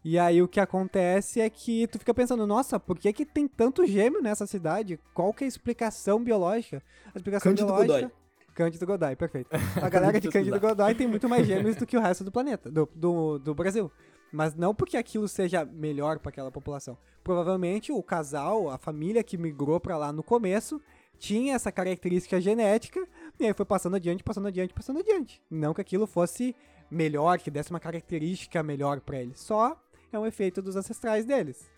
E 0.04 0.18
aí 0.18 0.42
o 0.42 0.48
que 0.48 0.60
acontece 0.60 1.42
é 1.42 1.50
que 1.50 1.88
tu 1.88 2.00
fica 2.00 2.14
pensando, 2.14 2.48
nossa, 2.48 2.80
por 2.80 2.98
que 2.98 3.12
que 3.12 3.26
tem 3.26 3.48
tanto 3.48 3.86
gêmeo 3.86 4.22
nessa 4.22 4.48
cidade? 4.48 5.00
Qual 5.14 5.34
que 5.34 5.44
é 5.44 5.46
a 5.46 5.48
explicação 5.48 6.24
biológica? 6.24 6.82
A 7.14 7.18
explicação 7.18 7.52
Cândido 7.52 7.68
biológica... 7.68 8.02
Godoy. 8.02 8.19
Cândido 8.60 8.86
Godoy, 8.86 9.16
perfeito. 9.16 9.50
A 9.82 9.88
galera 9.88 10.20
de 10.20 10.28
Cândido 10.28 10.60
Godoy 10.60 10.94
tem 10.94 11.08
muito 11.08 11.30
mais 11.30 11.48
gêmeos 11.48 11.78
do 11.78 11.88
que 11.88 11.96
o 11.96 12.02
resto 12.02 12.26
do 12.26 12.32
planeta, 12.32 12.70
do, 12.70 12.90
do, 12.94 13.40
do 13.40 13.56
Brasil. 13.56 13.90
Mas 14.34 14.54
não 14.54 14.76
porque 14.76 14.98
aquilo 14.98 15.30
seja 15.30 15.64
melhor 15.64 16.20
para 16.20 16.30
aquela 16.30 16.52
população. 16.52 16.98
Provavelmente 17.24 17.94
o 17.94 18.04
casal, 18.04 18.70
a 18.70 18.78
família 18.78 19.24
que 19.24 19.38
migrou 19.38 19.80
para 19.80 19.96
lá 19.96 20.12
no 20.12 20.22
começo, 20.22 20.82
tinha 21.18 21.56
essa 21.56 21.72
característica 21.72 22.42
genética 22.42 23.08
e 23.40 23.46
aí 23.46 23.54
foi 23.54 23.66
passando 23.66 23.96
adiante, 23.96 24.26
passando 24.26 24.50
adiante, 24.50 24.74
passando 24.74 25.00
adiante. 25.00 25.42
Não 25.50 25.74
que 25.74 25.80
aquilo 25.80 26.06
fosse 26.06 26.54
melhor, 26.92 27.40
que 27.40 27.50
desse 27.50 27.70
uma 27.70 27.80
característica 27.80 28.62
melhor 28.62 29.00
para 29.00 29.22
eles. 29.22 29.40
Só 29.40 29.82
é 30.12 30.20
um 30.20 30.26
efeito 30.26 30.62
dos 30.62 30.76
ancestrais 30.76 31.24
deles. 31.26 31.72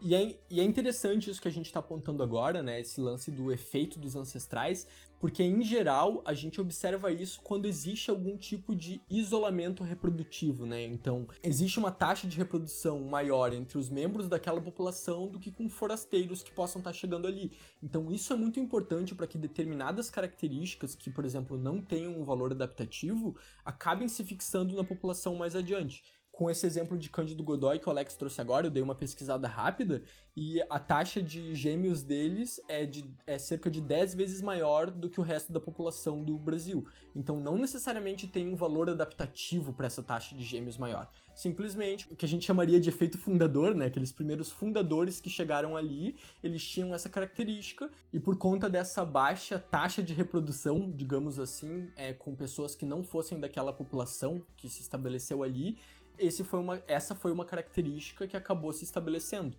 E 0.00 0.14
é, 0.14 0.38
e 0.48 0.60
é 0.60 0.62
interessante 0.62 1.28
isso 1.28 1.42
que 1.42 1.48
a 1.48 1.52
gente 1.52 1.66
está 1.66 1.80
apontando 1.80 2.22
agora, 2.22 2.62
né? 2.62 2.80
Esse 2.80 3.00
lance 3.00 3.32
do 3.32 3.50
efeito 3.50 3.98
dos 3.98 4.14
ancestrais, 4.14 4.86
porque 5.18 5.42
em 5.42 5.60
geral 5.60 6.22
a 6.24 6.32
gente 6.32 6.60
observa 6.60 7.10
isso 7.10 7.40
quando 7.42 7.66
existe 7.66 8.08
algum 8.08 8.36
tipo 8.36 8.76
de 8.76 9.00
isolamento 9.10 9.82
reprodutivo, 9.82 10.64
né? 10.64 10.84
Então, 10.84 11.26
existe 11.42 11.80
uma 11.80 11.90
taxa 11.90 12.28
de 12.28 12.36
reprodução 12.36 13.00
maior 13.00 13.52
entre 13.52 13.76
os 13.76 13.90
membros 13.90 14.28
daquela 14.28 14.60
população 14.60 15.26
do 15.26 15.40
que 15.40 15.50
com 15.50 15.68
forasteiros 15.68 16.44
que 16.44 16.52
possam 16.52 16.78
estar 16.78 16.90
tá 16.90 16.96
chegando 16.96 17.26
ali. 17.26 17.50
Então, 17.82 18.12
isso 18.12 18.32
é 18.32 18.36
muito 18.36 18.60
importante 18.60 19.16
para 19.16 19.26
que 19.26 19.36
determinadas 19.36 20.08
características 20.08 20.94
que, 20.94 21.10
por 21.10 21.24
exemplo, 21.24 21.58
não 21.58 21.82
tenham 21.82 22.20
um 22.20 22.24
valor 22.24 22.52
adaptativo, 22.52 23.36
acabem 23.64 24.06
se 24.06 24.22
fixando 24.22 24.76
na 24.76 24.84
população 24.84 25.34
mais 25.34 25.56
adiante 25.56 26.04
com 26.38 26.48
esse 26.48 26.64
exemplo 26.64 26.96
de 26.96 27.10
Cândido 27.10 27.42
Godoy 27.42 27.80
que 27.80 27.88
o 27.88 27.90
Alex 27.90 28.14
trouxe 28.14 28.40
agora, 28.40 28.68
eu 28.68 28.70
dei 28.70 28.80
uma 28.80 28.94
pesquisada 28.94 29.48
rápida 29.48 30.04
e 30.36 30.62
a 30.70 30.78
taxa 30.78 31.20
de 31.20 31.52
gêmeos 31.52 32.04
deles 32.04 32.60
é, 32.68 32.86
de, 32.86 33.04
é 33.26 33.36
cerca 33.38 33.68
de 33.68 33.80
10 33.80 34.14
vezes 34.14 34.40
maior 34.40 34.88
do 34.88 35.10
que 35.10 35.18
o 35.18 35.24
resto 35.24 35.52
da 35.52 35.58
população 35.58 36.22
do 36.22 36.38
Brasil. 36.38 36.86
Então 37.12 37.40
não 37.40 37.58
necessariamente 37.58 38.28
tem 38.28 38.46
um 38.46 38.54
valor 38.54 38.88
adaptativo 38.88 39.72
para 39.72 39.88
essa 39.88 40.00
taxa 40.00 40.36
de 40.36 40.44
gêmeos 40.44 40.78
maior. 40.78 41.10
Simplesmente 41.34 42.06
o 42.08 42.14
que 42.14 42.24
a 42.24 42.28
gente 42.28 42.46
chamaria 42.46 42.78
de 42.78 42.88
efeito 42.88 43.18
fundador, 43.18 43.74
né? 43.74 43.86
Aqueles 43.86 44.12
primeiros 44.12 44.48
fundadores 44.48 45.20
que 45.20 45.28
chegaram 45.28 45.76
ali, 45.76 46.16
eles 46.40 46.64
tinham 46.64 46.94
essa 46.94 47.08
característica 47.08 47.90
e 48.12 48.20
por 48.20 48.36
conta 48.36 48.70
dessa 48.70 49.04
baixa 49.04 49.58
taxa 49.58 50.00
de 50.02 50.14
reprodução, 50.14 50.88
digamos 50.88 51.40
assim, 51.40 51.90
é, 51.96 52.12
com 52.12 52.36
pessoas 52.36 52.76
que 52.76 52.86
não 52.86 53.02
fossem 53.02 53.40
daquela 53.40 53.72
população 53.72 54.40
que 54.56 54.68
se 54.68 54.82
estabeleceu 54.82 55.42
ali, 55.42 55.78
esse 56.18 56.44
foi 56.44 56.60
uma, 56.60 56.82
essa 56.86 57.14
foi 57.14 57.32
uma 57.32 57.44
característica 57.44 58.26
que 58.26 58.36
acabou 58.36 58.72
se 58.72 58.84
estabelecendo. 58.84 59.56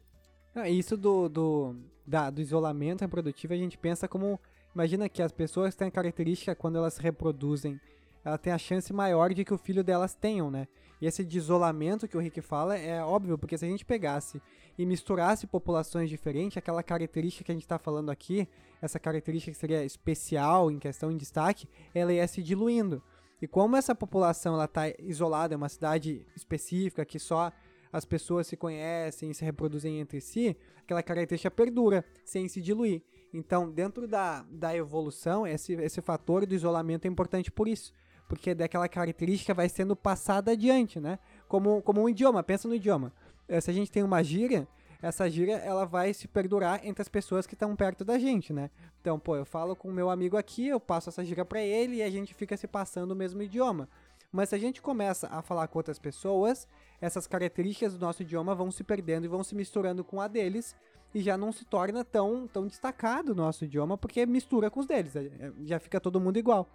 Ah, 0.53 0.69
isso 0.69 0.97
do, 0.97 1.29
do, 1.29 1.75
da, 2.05 2.29
do 2.29 2.41
isolamento 2.41 3.01
reprodutivo 3.01 3.53
a 3.53 3.57
gente 3.57 3.77
pensa 3.77 4.07
como. 4.07 4.39
Imagina 4.73 5.09
que 5.09 5.21
as 5.21 5.31
pessoas 5.31 5.75
têm 5.75 5.87
a 5.87 5.91
característica 5.91 6.55
quando 6.55 6.77
elas 6.77 6.93
se 6.93 7.01
reproduzem, 7.01 7.79
ela 8.23 8.37
tem 8.37 8.53
a 8.53 8.57
chance 8.57 8.93
maior 8.93 9.33
de 9.33 9.43
que 9.43 9.53
o 9.53 9.57
filho 9.57 9.83
delas 9.83 10.13
tenham, 10.13 10.51
né? 10.51 10.67
E 11.01 11.05
esse 11.07 11.23
de 11.23 11.37
isolamento 11.37 12.07
que 12.07 12.17
o 12.17 12.19
Rick 12.19 12.41
fala 12.41 12.77
é 12.77 13.01
óbvio, 13.01 13.37
porque 13.37 13.57
se 13.57 13.65
a 13.65 13.67
gente 13.67 13.85
pegasse 13.85 14.41
e 14.77 14.85
misturasse 14.85 15.47
populações 15.47 16.09
diferentes, 16.09 16.57
aquela 16.57 16.83
característica 16.83 17.43
que 17.43 17.51
a 17.51 17.55
gente 17.55 17.63
está 17.63 17.79
falando 17.79 18.09
aqui, 18.09 18.47
essa 18.81 18.99
característica 18.99 19.51
que 19.51 19.57
seria 19.57 19.83
especial 19.83 20.69
em 20.69 20.77
questão 20.77 21.09
de 21.09 21.17
destaque, 21.17 21.67
ela 21.95 22.13
ia 22.13 22.27
se 22.27 22.43
diluindo. 22.43 23.01
E 23.41 23.47
como 23.47 23.75
essa 23.75 23.95
população 23.95 24.53
ela 24.53 24.65
está 24.65 24.89
isolada, 24.99 25.53
é 25.53 25.57
uma 25.57 25.69
cidade 25.69 26.25
específica 26.35 27.05
que 27.05 27.19
só 27.19 27.51
as 27.91 28.05
pessoas 28.05 28.47
se 28.47 28.55
conhecem 28.55 29.31
e 29.31 29.33
se 29.33 29.43
reproduzem 29.43 29.99
entre 29.99 30.21
si, 30.21 30.55
aquela 30.77 31.01
característica 31.01 31.49
perdura, 31.49 32.05
sem 32.23 32.47
se 32.47 32.61
diluir. 32.61 33.01
Então, 33.33 33.69
dentro 33.69 34.07
da, 34.07 34.43
da 34.49 34.75
evolução, 34.75 35.45
esse, 35.45 35.73
esse 35.73 36.01
fator 36.01 36.45
do 36.45 36.53
isolamento 36.53 37.05
é 37.05 37.07
importante 37.07 37.51
por 37.51 37.67
isso. 37.67 37.93
Porque 38.27 38.53
daquela 38.53 38.87
característica 38.87 39.53
vai 39.53 39.69
sendo 39.69 39.95
passada 39.95 40.51
adiante, 40.51 40.99
né? 40.99 41.17
Como, 41.47 41.81
como 41.81 42.01
um 42.01 42.09
idioma, 42.09 42.43
pensa 42.43 42.67
no 42.67 42.75
idioma. 42.75 43.11
Eh, 43.47 43.59
se 43.59 43.71
a 43.71 43.73
gente 43.73 43.91
tem 43.91 44.03
uma 44.03 44.23
gíria, 44.23 44.67
essa 45.01 45.29
gíria 45.29 45.55
ela 45.57 45.85
vai 45.85 46.13
se 46.13 46.27
perdurar 46.27 46.81
entre 46.83 47.01
as 47.01 47.07
pessoas 47.07 47.47
que 47.47 47.53
estão 47.53 47.75
perto 47.75 48.03
da 48.03 48.19
gente, 48.19 48.51
né? 48.51 48.69
Então, 48.99 49.17
pô, 49.17 49.35
eu 49.35 49.45
falo 49.45 49.75
com 49.75 49.89
o 49.89 49.93
meu 49.93 50.09
amigo 50.09 50.35
aqui, 50.35 50.67
eu 50.67 50.79
passo 50.79 51.09
essa 51.09 51.23
gíria 51.23 51.45
para 51.45 51.61
ele 51.61 51.97
e 51.97 52.03
a 52.03 52.09
gente 52.09 52.33
fica 52.33 52.57
se 52.57 52.67
passando 52.67 53.11
o 53.11 53.15
mesmo 53.15 53.41
idioma. 53.41 53.87
Mas 54.31 54.49
se 54.49 54.55
a 54.55 54.59
gente 54.59 54.81
começa 54.81 55.27
a 55.27 55.41
falar 55.41 55.67
com 55.67 55.79
outras 55.79 55.97
pessoas, 55.97 56.67
essas 57.01 57.25
características 57.25 57.93
do 57.93 57.99
nosso 57.99 58.21
idioma 58.21 58.53
vão 58.53 58.69
se 58.69 58.83
perdendo 58.83 59.25
e 59.25 59.27
vão 59.27 59.43
se 59.43 59.55
misturando 59.55 60.03
com 60.03 60.19
a 60.19 60.27
deles 60.27 60.75
e 61.13 61.21
já 61.21 61.37
não 61.37 61.51
se 61.51 61.65
torna 61.65 62.03
tão, 62.03 62.47
tão 62.47 62.67
destacado 62.67 63.31
o 63.31 63.35
nosso 63.35 63.65
idioma 63.65 63.97
porque 63.97 64.25
mistura 64.25 64.69
com 64.69 64.79
os 64.79 64.85
deles, 64.85 65.15
é, 65.15 65.21
é, 65.21 65.51
já 65.63 65.79
fica 65.79 65.99
todo 65.99 66.19
mundo 66.19 66.37
igual. 66.37 66.69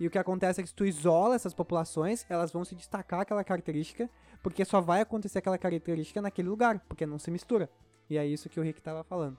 E 0.00 0.06
o 0.06 0.10
que 0.10 0.18
acontece 0.18 0.58
é 0.58 0.62
que 0.62 0.68
se 0.70 0.74
tu 0.74 0.86
isola 0.86 1.34
essas 1.34 1.52
populações, 1.52 2.24
elas 2.30 2.50
vão 2.50 2.64
se 2.64 2.74
destacar 2.74 3.20
aquela 3.20 3.44
característica, 3.44 4.08
porque 4.42 4.64
só 4.64 4.80
vai 4.80 5.02
acontecer 5.02 5.38
aquela 5.38 5.58
característica 5.58 6.22
naquele 6.22 6.48
lugar, 6.48 6.80
porque 6.88 7.04
não 7.04 7.18
se 7.18 7.30
mistura. 7.30 7.70
E 8.08 8.16
é 8.16 8.26
isso 8.26 8.48
que 8.48 8.58
o 8.58 8.62
Rick 8.62 8.78
estava 8.78 9.04
falando. 9.04 9.36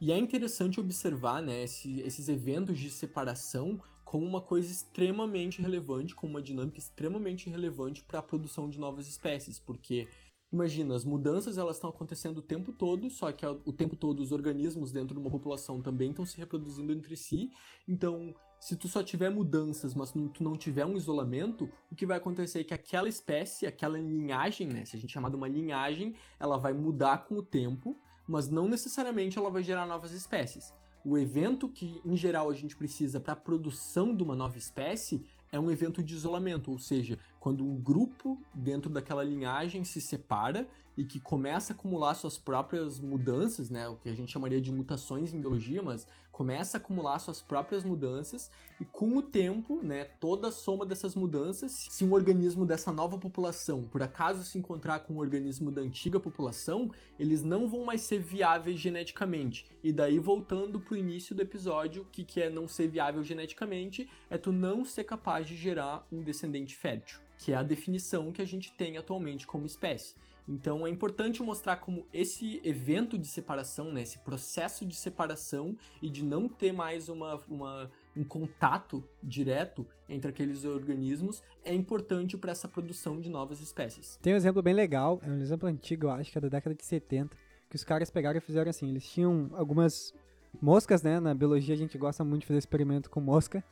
E 0.00 0.10
é 0.10 0.18
interessante 0.18 0.80
observar 0.80 1.40
né, 1.40 1.62
esse, 1.62 2.00
esses 2.00 2.28
eventos 2.28 2.76
de 2.76 2.90
separação 2.90 3.80
como 4.04 4.26
uma 4.26 4.40
coisa 4.40 4.72
extremamente 4.72 5.62
relevante, 5.62 6.16
como 6.16 6.32
uma 6.32 6.42
dinâmica 6.42 6.80
extremamente 6.80 7.48
relevante 7.48 8.02
para 8.02 8.18
a 8.18 8.22
produção 8.22 8.68
de 8.68 8.80
novas 8.80 9.06
espécies, 9.06 9.60
porque 9.60 10.08
imagina, 10.52 10.94
as 10.94 11.04
mudanças 11.04 11.58
elas 11.58 11.76
estão 11.76 11.90
acontecendo 11.90 12.38
o 12.38 12.42
tempo 12.42 12.72
todo, 12.72 13.08
só 13.10 13.30
que 13.32 13.46
o 13.46 13.72
tempo 13.72 13.96
todo 13.96 14.20
os 14.20 14.32
organismos 14.32 14.90
dentro 14.92 15.14
de 15.14 15.20
uma 15.20 15.30
população 15.30 15.80
também 15.80 16.10
estão 16.10 16.26
se 16.26 16.36
reproduzindo 16.36 16.92
entre 16.92 17.16
si, 17.16 17.50
então 17.86 18.34
se 18.60 18.76
tu 18.76 18.88
só 18.88 19.02
tiver 19.02 19.30
mudanças, 19.30 19.94
mas 19.94 20.12
tu 20.12 20.44
não 20.44 20.54
tiver 20.54 20.84
um 20.84 20.96
isolamento, 20.96 21.70
o 21.90 21.94
que 21.94 22.04
vai 22.04 22.18
acontecer 22.18 22.60
é 22.60 22.64
que 22.64 22.74
aquela 22.74 23.08
espécie, 23.08 23.66
aquela 23.66 23.98
linhagem, 23.98 24.68
né, 24.68 24.84
se 24.84 24.96
a 24.96 25.00
gente 25.00 25.12
chamar 25.12 25.30
de 25.30 25.36
uma 25.36 25.48
linhagem, 25.48 26.14
ela 26.38 26.58
vai 26.58 26.74
mudar 26.74 27.24
com 27.24 27.36
o 27.36 27.42
tempo, 27.42 27.96
mas 28.28 28.50
não 28.50 28.68
necessariamente 28.68 29.38
ela 29.38 29.50
vai 29.50 29.62
gerar 29.62 29.86
novas 29.86 30.12
espécies. 30.12 30.74
O 31.02 31.16
evento 31.16 31.70
que, 31.70 32.02
em 32.04 32.14
geral, 32.14 32.50
a 32.50 32.54
gente 32.54 32.76
precisa 32.76 33.18
para 33.18 33.32
a 33.32 33.36
produção 33.36 34.14
de 34.14 34.22
uma 34.22 34.36
nova 34.36 34.58
espécie 34.58 35.24
é 35.50 35.58
um 35.58 35.70
evento 35.70 36.02
de 36.02 36.14
isolamento, 36.14 36.70
ou 36.70 36.78
seja, 36.78 37.18
quando 37.40 37.64
um 37.64 37.74
grupo 37.74 38.38
dentro 38.54 38.90
daquela 38.90 39.24
linhagem 39.24 39.82
se 39.82 40.00
separa 40.00 40.68
e 41.00 41.04
que 41.04 41.18
começa 41.18 41.72
a 41.72 41.74
acumular 41.74 42.12
suas 42.12 42.36
próprias 42.36 43.00
mudanças, 43.00 43.70
né, 43.70 43.88
o 43.88 43.96
que 43.96 44.10
a 44.10 44.14
gente 44.14 44.30
chamaria 44.30 44.60
de 44.60 44.70
mutações 44.70 45.32
em 45.32 45.40
biologia, 45.40 45.82
mas 45.82 46.06
começa 46.30 46.76
a 46.76 46.78
acumular 46.78 47.18
suas 47.18 47.40
próprias 47.40 47.84
mudanças 47.84 48.50
e 48.78 48.84
com 48.84 49.16
o 49.16 49.22
tempo, 49.22 49.80
né, 49.82 50.04
toda 50.20 50.48
a 50.48 50.52
soma 50.52 50.84
dessas 50.84 51.14
mudanças, 51.14 51.86
se 51.88 52.04
um 52.04 52.12
organismo 52.12 52.66
dessa 52.66 52.92
nova 52.92 53.16
população 53.16 53.84
por 53.84 54.02
acaso 54.02 54.44
se 54.44 54.58
encontrar 54.58 55.00
com 55.00 55.14
um 55.14 55.18
organismo 55.18 55.70
da 55.70 55.80
antiga 55.80 56.20
população, 56.20 56.90
eles 57.18 57.42
não 57.42 57.66
vão 57.66 57.82
mais 57.82 58.02
ser 58.02 58.18
viáveis 58.18 58.78
geneticamente. 58.78 59.64
E 59.82 59.94
daí 59.94 60.18
voltando 60.18 60.78
para 60.78 60.92
o 60.92 60.98
início 60.98 61.34
do 61.34 61.40
episódio, 61.40 62.02
o 62.02 62.06
que, 62.12 62.24
que 62.24 62.42
é 62.42 62.50
não 62.50 62.68
ser 62.68 62.88
viável 62.88 63.24
geneticamente? 63.24 64.06
É 64.28 64.36
tu 64.36 64.52
não 64.52 64.84
ser 64.84 65.04
capaz 65.04 65.46
de 65.46 65.56
gerar 65.56 66.06
um 66.12 66.22
descendente 66.22 66.76
fértil 66.76 67.20
que 67.40 67.52
é 67.52 67.56
a 67.56 67.62
definição 67.62 68.30
que 68.30 68.42
a 68.42 68.44
gente 68.44 68.70
tem 68.72 68.98
atualmente 68.98 69.46
como 69.46 69.64
espécie. 69.64 70.14
Então 70.50 70.84
é 70.84 70.90
importante 70.90 71.40
mostrar 71.44 71.76
como 71.76 72.04
esse 72.12 72.60
evento 72.64 73.16
de 73.16 73.28
separação, 73.28 73.92
né, 73.92 74.02
esse 74.02 74.18
processo 74.18 74.84
de 74.84 74.96
separação 74.96 75.76
e 76.02 76.10
de 76.10 76.24
não 76.24 76.48
ter 76.48 76.72
mais 76.72 77.08
uma, 77.08 77.40
uma 77.48 77.88
um 78.16 78.24
contato 78.24 79.04
direto 79.22 79.86
entre 80.08 80.28
aqueles 80.28 80.64
organismos 80.64 81.40
é 81.64 81.72
importante 81.72 82.36
para 82.36 82.50
essa 82.50 82.66
produção 82.66 83.20
de 83.20 83.30
novas 83.30 83.60
espécies. 83.60 84.18
Tem 84.20 84.34
um 84.34 84.36
exemplo 84.36 84.60
bem 84.60 84.74
legal, 84.74 85.20
é 85.22 85.30
um 85.30 85.40
exemplo 85.40 85.68
antigo, 85.68 86.06
eu 86.06 86.10
acho 86.10 86.32
que 86.32 86.38
é 86.38 86.40
da 86.40 86.48
década 86.48 86.74
de 86.74 86.84
70, 86.84 87.36
que 87.68 87.76
os 87.76 87.84
caras 87.84 88.10
pegaram 88.10 88.38
e 88.38 88.40
fizeram 88.40 88.68
assim, 88.68 88.90
eles 88.90 89.08
tinham 89.08 89.50
algumas 89.52 90.12
moscas, 90.60 91.00
né, 91.04 91.20
na 91.20 91.32
biologia 91.32 91.76
a 91.76 91.78
gente 91.78 91.96
gosta 91.96 92.24
muito 92.24 92.40
de 92.40 92.48
fazer 92.48 92.58
experimento 92.58 93.08
com 93.08 93.20
mosca, 93.20 93.62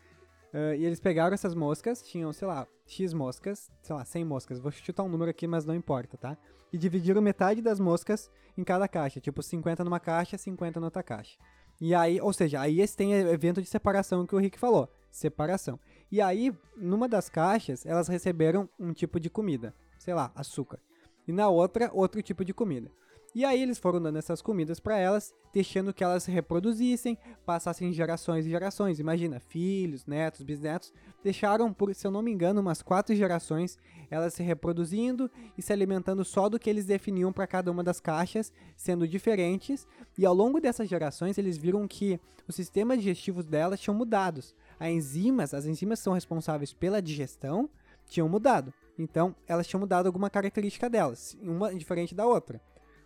Uh, 0.53 0.75
e 0.77 0.85
eles 0.85 0.99
pegaram 0.99 1.35
essas 1.35 1.55
moscas, 1.55 2.03
tinham, 2.03 2.33
sei 2.33 2.49
lá, 2.49 2.67
X 2.87 3.13
moscas, 3.13 3.71
sei 3.83 3.95
lá, 3.95 4.05
100 4.05 4.25
moscas, 4.25 4.59
vou 4.59 4.73
chutar 4.73 5.03
um 5.03 5.09
número 5.09 5.31
aqui, 5.31 5.47
mas 5.47 5.67
não 5.67 5.75
importa, 5.75 6.17
tá? 6.17 6.39
E 6.73 6.79
dividiram 6.79 7.21
metade 7.21 7.61
das 7.61 7.79
moscas 7.79 8.31
em 8.57 8.65
cada 8.65 8.89
caixa, 8.89 9.21
tipo 9.21 9.43
50 9.43 9.85
numa 9.85 10.01
caixa, 10.01 10.39
50 10.39 10.81
na 10.81 10.87
outra 10.87 11.03
caixa. 11.03 11.39
E 11.81 11.95
aí, 11.95 12.21
ou 12.21 12.33
seja, 12.33 12.61
aí 12.61 12.81
esse 12.81 12.97
tem 12.97 13.13
evento 13.13 13.63
de 13.63 13.69
separação 13.69 14.27
que 14.27 14.35
o 14.35 14.39
Rick 14.39 14.59
falou, 14.59 14.91
separação. 15.11 15.79
E 16.11 16.21
aí, 16.21 16.53
numa 16.77 17.09
das 17.09 17.29
caixas, 17.29 17.87
elas 17.87 18.09
receberam 18.09 18.69
um 18.79 18.93
tipo 18.93 19.21
de 19.21 19.31
comida, 19.31 19.75
sei 19.99 20.15
lá, 20.15 20.33
açúcar. 20.35 20.81
E 21.27 21.33
na 21.33 21.49
outra, 21.49 21.91
outro 21.93 22.23
tipo 22.23 22.45
de 22.45 22.55
comida. 22.55 22.91
E 23.39 23.45
aí 23.45 23.63
eles 23.63 23.79
foram 23.79 24.03
dando 24.03 24.19
essas 24.19 24.43
comidas 24.43 24.81
para 24.81 24.99
elas, 24.99 25.33
deixando 25.55 25.95
que 25.95 26.03
elas 26.03 26.25
se 26.25 26.31
reproduzissem, 26.33 27.17
passassem 27.47 27.93
gerações 27.93 28.45
e 28.45 28.51
gerações. 28.51 28.99
Imagina, 28.99 29.39
filhos, 29.39 30.05
netos, 30.07 30.43
bisnetos, 30.43 30.93
deixaram 31.23 31.73
por, 31.73 31.95
se 31.95 32.05
eu 32.05 32.11
não 32.11 32.21
me 32.21 32.33
engano, 32.33 32.61
umas 32.61 32.83
quatro 32.83 33.15
gerações, 33.15 33.79
elas 34.11 34.35
se 34.35 34.43
reproduzindo 34.43 35.31
e 35.57 35.63
se 35.63 35.73
alimentando 35.73 36.25
só 36.25 36.49
do 36.49 36.59
que 36.59 36.69
eles 36.69 36.85
definiam 36.85 37.33
para 37.33 37.47
cada 37.47 37.71
uma 37.71 37.85
das 37.85 38.01
caixas, 38.01 38.53
sendo 38.77 39.07
diferentes. 39.07 39.87
E 40.19 40.27
ao 40.27 40.35
longo 40.35 40.61
dessas 40.61 40.89
gerações, 40.89 41.39
eles 41.39 41.57
viram 41.57 41.87
que 41.87 42.19
os 42.49 42.57
sistemas 42.57 42.99
digestivos 42.99 43.47
delas 43.47 43.79
tinham 43.79 43.95
mudado. 43.95 44.41
As 44.81 44.89
enzimas, 44.89 45.55
as 45.55 45.65
enzimas 45.65 46.01
são 46.01 46.13
responsáveis 46.13 46.73
pela 46.73 47.01
digestão, 47.01 47.71
tinham 48.09 48.29
mudado. 48.29 48.75
Então, 48.99 49.33
elas 49.47 49.69
tinham 49.69 49.79
mudado 49.79 50.07
alguma 50.07 50.29
característica 50.29 50.91
delas, 50.91 51.39
uma 51.41 51.73
diferente 51.73 52.17
da 52.17 52.27
outra. 52.27 52.61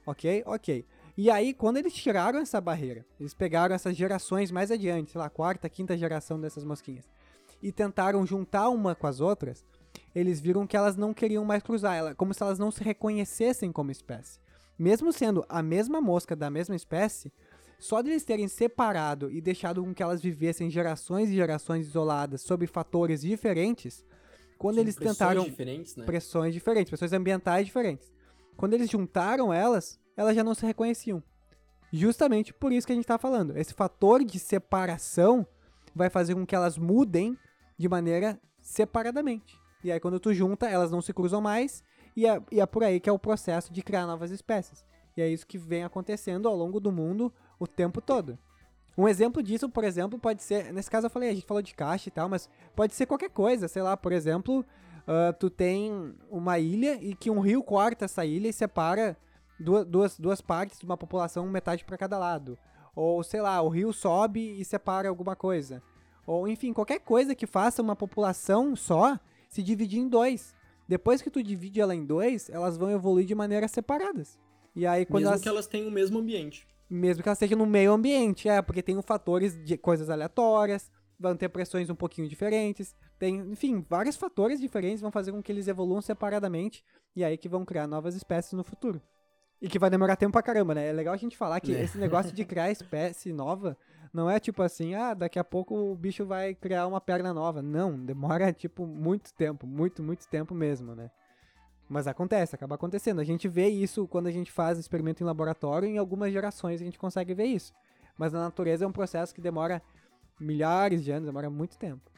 Ok? 0.06 0.42
Ok. 0.46 0.84
E 1.16 1.30
aí, 1.30 1.52
quando 1.52 1.76
eles 1.76 1.92
tiraram 1.92 2.38
essa 2.38 2.60
barreira, 2.60 3.04
eles 3.20 3.34
pegaram 3.34 3.74
essas 3.74 3.94
gerações 3.94 4.50
mais 4.50 4.70
adiante, 4.70 5.12
sei 5.12 5.18
lá, 5.18 5.28
quarta, 5.28 5.68
quinta 5.68 5.96
geração 5.96 6.40
dessas 6.40 6.64
mosquinhas, 6.64 7.08
e 7.62 7.70
tentaram 7.70 8.26
juntar 8.26 8.70
uma 8.70 8.94
com 8.94 9.06
as 9.06 9.20
outras, 9.20 9.64
eles 10.14 10.40
viram 10.40 10.66
que 10.66 10.76
elas 10.76 10.96
não 10.96 11.12
queriam 11.12 11.44
mais 11.44 11.62
cruzar, 11.62 11.96
ela, 11.96 12.14
como 12.14 12.32
se 12.32 12.42
elas 12.42 12.58
não 12.58 12.70
se 12.70 12.82
reconhecessem 12.82 13.70
como 13.70 13.90
espécie. 13.90 14.38
Mesmo 14.78 15.12
sendo 15.12 15.44
a 15.48 15.62
mesma 15.62 16.00
mosca 16.00 16.34
da 16.34 16.50
mesma 16.50 16.74
espécie, 16.74 17.30
só 17.78 18.00
de 18.00 18.10
eles 18.10 18.24
terem 18.24 18.48
separado 18.48 19.30
e 19.30 19.40
deixado 19.40 19.82
com 19.84 19.92
que 19.92 20.02
elas 20.02 20.22
vivessem 20.22 20.70
gerações 20.70 21.28
e 21.28 21.34
gerações 21.34 21.86
isoladas 21.86 22.40
sob 22.40 22.66
fatores 22.66 23.20
diferentes, 23.20 24.04
quando 24.56 24.78
eles 24.78 24.94
pressões 24.94 25.18
tentaram 25.18 25.44
diferentes, 25.44 25.96
né? 25.96 26.04
pressões 26.04 26.54
diferentes, 26.54 26.90
pressões 26.90 27.12
ambientais 27.12 27.66
diferentes. 27.66 28.12
Quando 28.62 28.74
eles 28.74 28.88
juntaram 28.88 29.52
elas, 29.52 29.98
elas 30.16 30.36
já 30.36 30.44
não 30.44 30.54
se 30.54 30.64
reconheciam. 30.64 31.20
Justamente 31.92 32.54
por 32.54 32.70
isso 32.70 32.86
que 32.86 32.92
a 32.92 32.94
gente 32.94 33.02
está 33.02 33.18
falando. 33.18 33.58
Esse 33.58 33.74
fator 33.74 34.22
de 34.22 34.38
separação 34.38 35.44
vai 35.92 36.08
fazer 36.08 36.36
com 36.36 36.46
que 36.46 36.54
elas 36.54 36.78
mudem 36.78 37.36
de 37.76 37.88
maneira 37.88 38.40
separadamente. 38.60 39.58
E 39.82 39.90
aí, 39.90 39.98
quando 39.98 40.20
tu 40.20 40.32
junta, 40.32 40.70
elas 40.70 40.92
não 40.92 41.02
se 41.02 41.12
cruzam 41.12 41.40
mais, 41.40 41.82
e 42.16 42.24
é, 42.24 42.40
e 42.52 42.60
é 42.60 42.66
por 42.66 42.84
aí 42.84 43.00
que 43.00 43.10
é 43.10 43.12
o 43.12 43.18
processo 43.18 43.72
de 43.72 43.82
criar 43.82 44.06
novas 44.06 44.30
espécies. 44.30 44.84
E 45.16 45.22
é 45.22 45.28
isso 45.28 45.44
que 45.44 45.58
vem 45.58 45.82
acontecendo 45.82 46.46
ao 46.46 46.54
longo 46.54 46.78
do 46.78 46.92
mundo 46.92 47.32
o 47.58 47.66
tempo 47.66 48.00
todo. 48.00 48.38
Um 48.96 49.08
exemplo 49.08 49.42
disso, 49.42 49.68
por 49.68 49.82
exemplo, 49.82 50.20
pode 50.20 50.40
ser. 50.40 50.72
Nesse 50.72 50.88
caso 50.88 51.08
eu 51.08 51.10
falei, 51.10 51.30
a 51.30 51.34
gente 51.34 51.46
falou 51.46 51.64
de 51.64 51.74
caixa 51.74 52.08
e 52.08 52.12
tal, 52.12 52.28
mas 52.28 52.48
pode 52.76 52.94
ser 52.94 53.06
qualquer 53.06 53.30
coisa. 53.30 53.66
Sei 53.66 53.82
lá, 53.82 53.96
por 53.96 54.12
exemplo, 54.12 54.64
uh, 55.06 55.32
tu 55.38 55.48
tem 55.50 56.14
uma 56.30 56.58
ilha 56.58 56.98
e 57.02 57.14
que 57.14 57.30
um 57.30 57.40
rio 57.40 57.62
corta 57.62 58.04
essa 58.04 58.24
ilha 58.24 58.48
e 58.48 58.52
separa 58.52 59.16
duas, 59.58 59.86
duas, 59.86 60.18
duas 60.18 60.40
partes 60.40 60.78
de 60.78 60.84
uma 60.84 60.96
população, 60.96 61.46
metade 61.46 61.84
para 61.84 61.98
cada 61.98 62.18
lado. 62.18 62.58
Ou, 62.94 63.22
sei 63.22 63.40
lá, 63.40 63.60
o 63.62 63.68
rio 63.68 63.92
sobe 63.92 64.60
e 64.60 64.64
separa 64.64 65.08
alguma 65.08 65.34
coisa. 65.34 65.82
Ou, 66.26 66.46
enfim, 66.46 66.72
qualquer 66.72 67.00
coisa 67.00 67.34
que 67.34 67.46
faça 67.46 67.82
uma 67.82 67.96
população 67.96 68.76
só 68.76 69.18
se 69.48 69.62
dividir 69.62 69.98
em 69.98 70.08
dois. 70.08 70.54
Depois 70.86 71.22
que 71.22 71.30
tu 71.30 71.42
divide 71.42 71.80
ela 71.80 71.94
em 71.94 72.04
dois, 72.04 72.50
elas 72.50 72.76
vão 72.76 72.90
evoluir 72.90 73.26
de 73.26 73.34
maneiras 73.34 73.70
separadas. 73.70 74.38
E 74.74 74.86
aí, 74.86 75.06
quando 75.06 75.22
Mesmo 75.22 75.30
elas... 75.30 75.42
que 75.42 75.48
elas 75.48 75.66
tenham 75.66 75.88
o 75.88 75.92
mesmo 75.92 76.18
ambiente. 76.18 76.66
Mesmo 76.88 77.22
que 77.22 77.28
elas 77.28 77.36
estejam 77.36 77.58
no 77.58 77.66
meio 77.66 77.92
ambiente, 77.92 78.48
é, 78.48 78.60
porque 78.60 78.82
tem 78.82 79.00
fatores 79.00 79.56
de 79.64 79.78
coisas 79.78 80.10
aleatórias, 80.10 80.90
vão 81.22 81.36
ter 81.36 81.48
pressões 81.48 81.88
um 81.88 81.94
pouquinho 81.94 82.28
diferentes, 82.28 82.94
tem, 83.18 83.36
enfim, 83.38 83.84
vários 83.88 84.16
fatores 84.16 84.60
diferentes 84.60 85.00
vão 85.00 85.12
fazer 85.12 85.32
com 85.32 85.42
que 85.42 85.52
eles 85.52 85.68
evoluam 85.68 86.00
separadamente, 86.00 86.84
e 87.14 87.24
aí 87.24 87.38
que 87.38 87.48
vão 87.48 87.64
criar 87.64 87.86
novas 87.86 88.14
espécies 88.14 88.52
no 88.52 88.64
futuro. 88.64 89.00
E 89.60 89.68
que 89.68 89.78
vai 89.78 89.88
demorar 89.88 90.16
tempo 90.16 90.32
pra 90.32 90.42
caramba, 90.42 90.74
né? 90.74 90.88
É 90.88 90.92
legal 90.92 91.14
a 91.14 91.16
gente 91.16 91.36
falar 91.36 91.60
que 91.60 91.72
é. 91.72 91.84
esse 91.84 91.96
negócio 91.96 92.32
de 92.32 92.44
criar 92.44 92.72
espécie 92.72 93.32
nova 93.32 93.78
não 94.12 94.28
é 94.28 94.40
tipo 94.40 94.60
assim, 94.60 94.94
ah, 94.94 95.14
daqui 95.14 95.38
a 95.38 95.44
pouco 95.44 95.74
o 95.74 95.94
bicho 95.94 96.26
vai 96.26 96.52
criar 96.52 96.88
uma 96.88 97.00
perna 97.00 97.32
nova. 97.32 97.62
Não, 97.62 97.96
demora 98.04 98.52
tipo 98.52 98.84
muito 98.84 99.32
tempo, 99.32 99.64
muito, 99.64 100.02
muito 100.02 100.26
tempo 100.28 100.52
mesmo, 100.52 100.96
né? 100.96 101.12
Mas 101.88 102.08
acontece, 102.08 102.56
acaba 102.56 102.74
acontecendo. 102.74 103.20
A 103.20 103.24
gente 103.24 103.46
vê 103.46 103.68
isso 103.68 104.08
quando 104.08 104.26
a 104.26 104.32
gente 104.32 104.50
faz 104.50 104.78
experimento 104.78 105.22
em 105.22 105.26
laboratório, 105.26 105.88
em 105.88 105.96
algumas 105.96 106.32
gerações 106.32 106.80
a 106.80 106.84
gente 106.84 106.98
consegue 106.98 107.32
ver 107.32 107.44
isso. 107.44 107.72
Mas 108.18 108.32
na 108.32 108.40
natureza 108.40 108.84
é 108.84 108.88
um 108.88 108.92
processo 108.92 109.34
que 109.34 109.40
demora 109.40 109.80
milhares 110.40 111.04
de 111.04 111.10
anos, 111.10 111.26
demora 111.26 111.50
muito 111.50 111.78
tempo. 111.78 112.10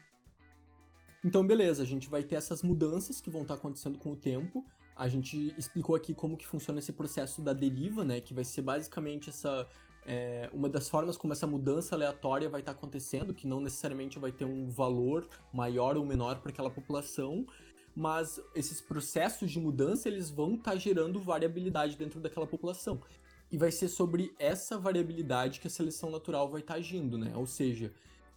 Então, 1.23 1.45
beleza, 1.45 1.81
a 1.81 1.85
gente 1.85 2.09
vai 2.09 2.23
ter 2.23 2.35
essas 2.35 2.61
mudanças 2.61 3.19
que 3.19 3.29
vão 3.29 3.41
estar 3.41 3.55
acontecendo 3.55 3.97
com 3.97 4.11
o 4.11 4.15
tempo, 4.15 4.63
a 4.95 5.07
gente 5.07 5.53
explicou 5.57 5.95
aqui 5.95 6.13
como 6.13 6.37
que 6.37 6.47
funciona 6.47 6.79
esse 6.79 6.93
processo 6.93 7.41
da 7.41 7.51
deriva, 7.51 8.05
né? 8.05 8.21
Que 8.21 8.33
vai 8.33 8.45
ser 8.45 8.61
basicamente 8.61 9.29
essa 9.29 9.67
é, 10.05 10.49
uma 10.53 10.69
das 10.69 10.87
formas 10.87 11.17
como 11.17 11.33
essa 11.33 11.47
mudança 11.47 11.95
aleatória 11.95 12.47
vai 12.47 12.61
estar 12.61 12.71
acontecendo, 12.71 13.33
que 13.33 13.47
não 13.47 13.59
necessariamente 13.59 14.19
vai 14.19 14.31
ter 14.31 14.45
um 14.45 14.69
valor 14.69 15.27
maior 15.51 15.97
ou 15.97 16.05
menor 16.05 16.39
para 16.39 16.51
aquela 16.51 16.69
população, 16.69 17.45
mas 17.95 18.39
esses 18.53 18.79
processos 18.79 19.49
de 19.51 19.59
mudança 19.59 20.07
eles 20.07 20.29
vão 20.29 20.55
estar 20.55 20.75
gerando 20.75 21.19
variabilidade 21.19 21.97
dentro 21.97 22.19
daquela 22.19 22.45
população. 22.45 23.01
E 23.55 23.57
vai 23.57 23.71
ser 23.71 23.87
sobre 23.87 24.35
essa 24.37 24.77
variabilidade 24.77 25.61
que 25.61 25.67
a 25.67 25.69
seleção 25.69 26.11
natural 26.11 26.49
vai 26.49 26.59
estar 26.59 26.73
agindo, 26.73 27.17
né? 27.17 27.31
Ou 27.37 27.45
seja, 27.45 27.89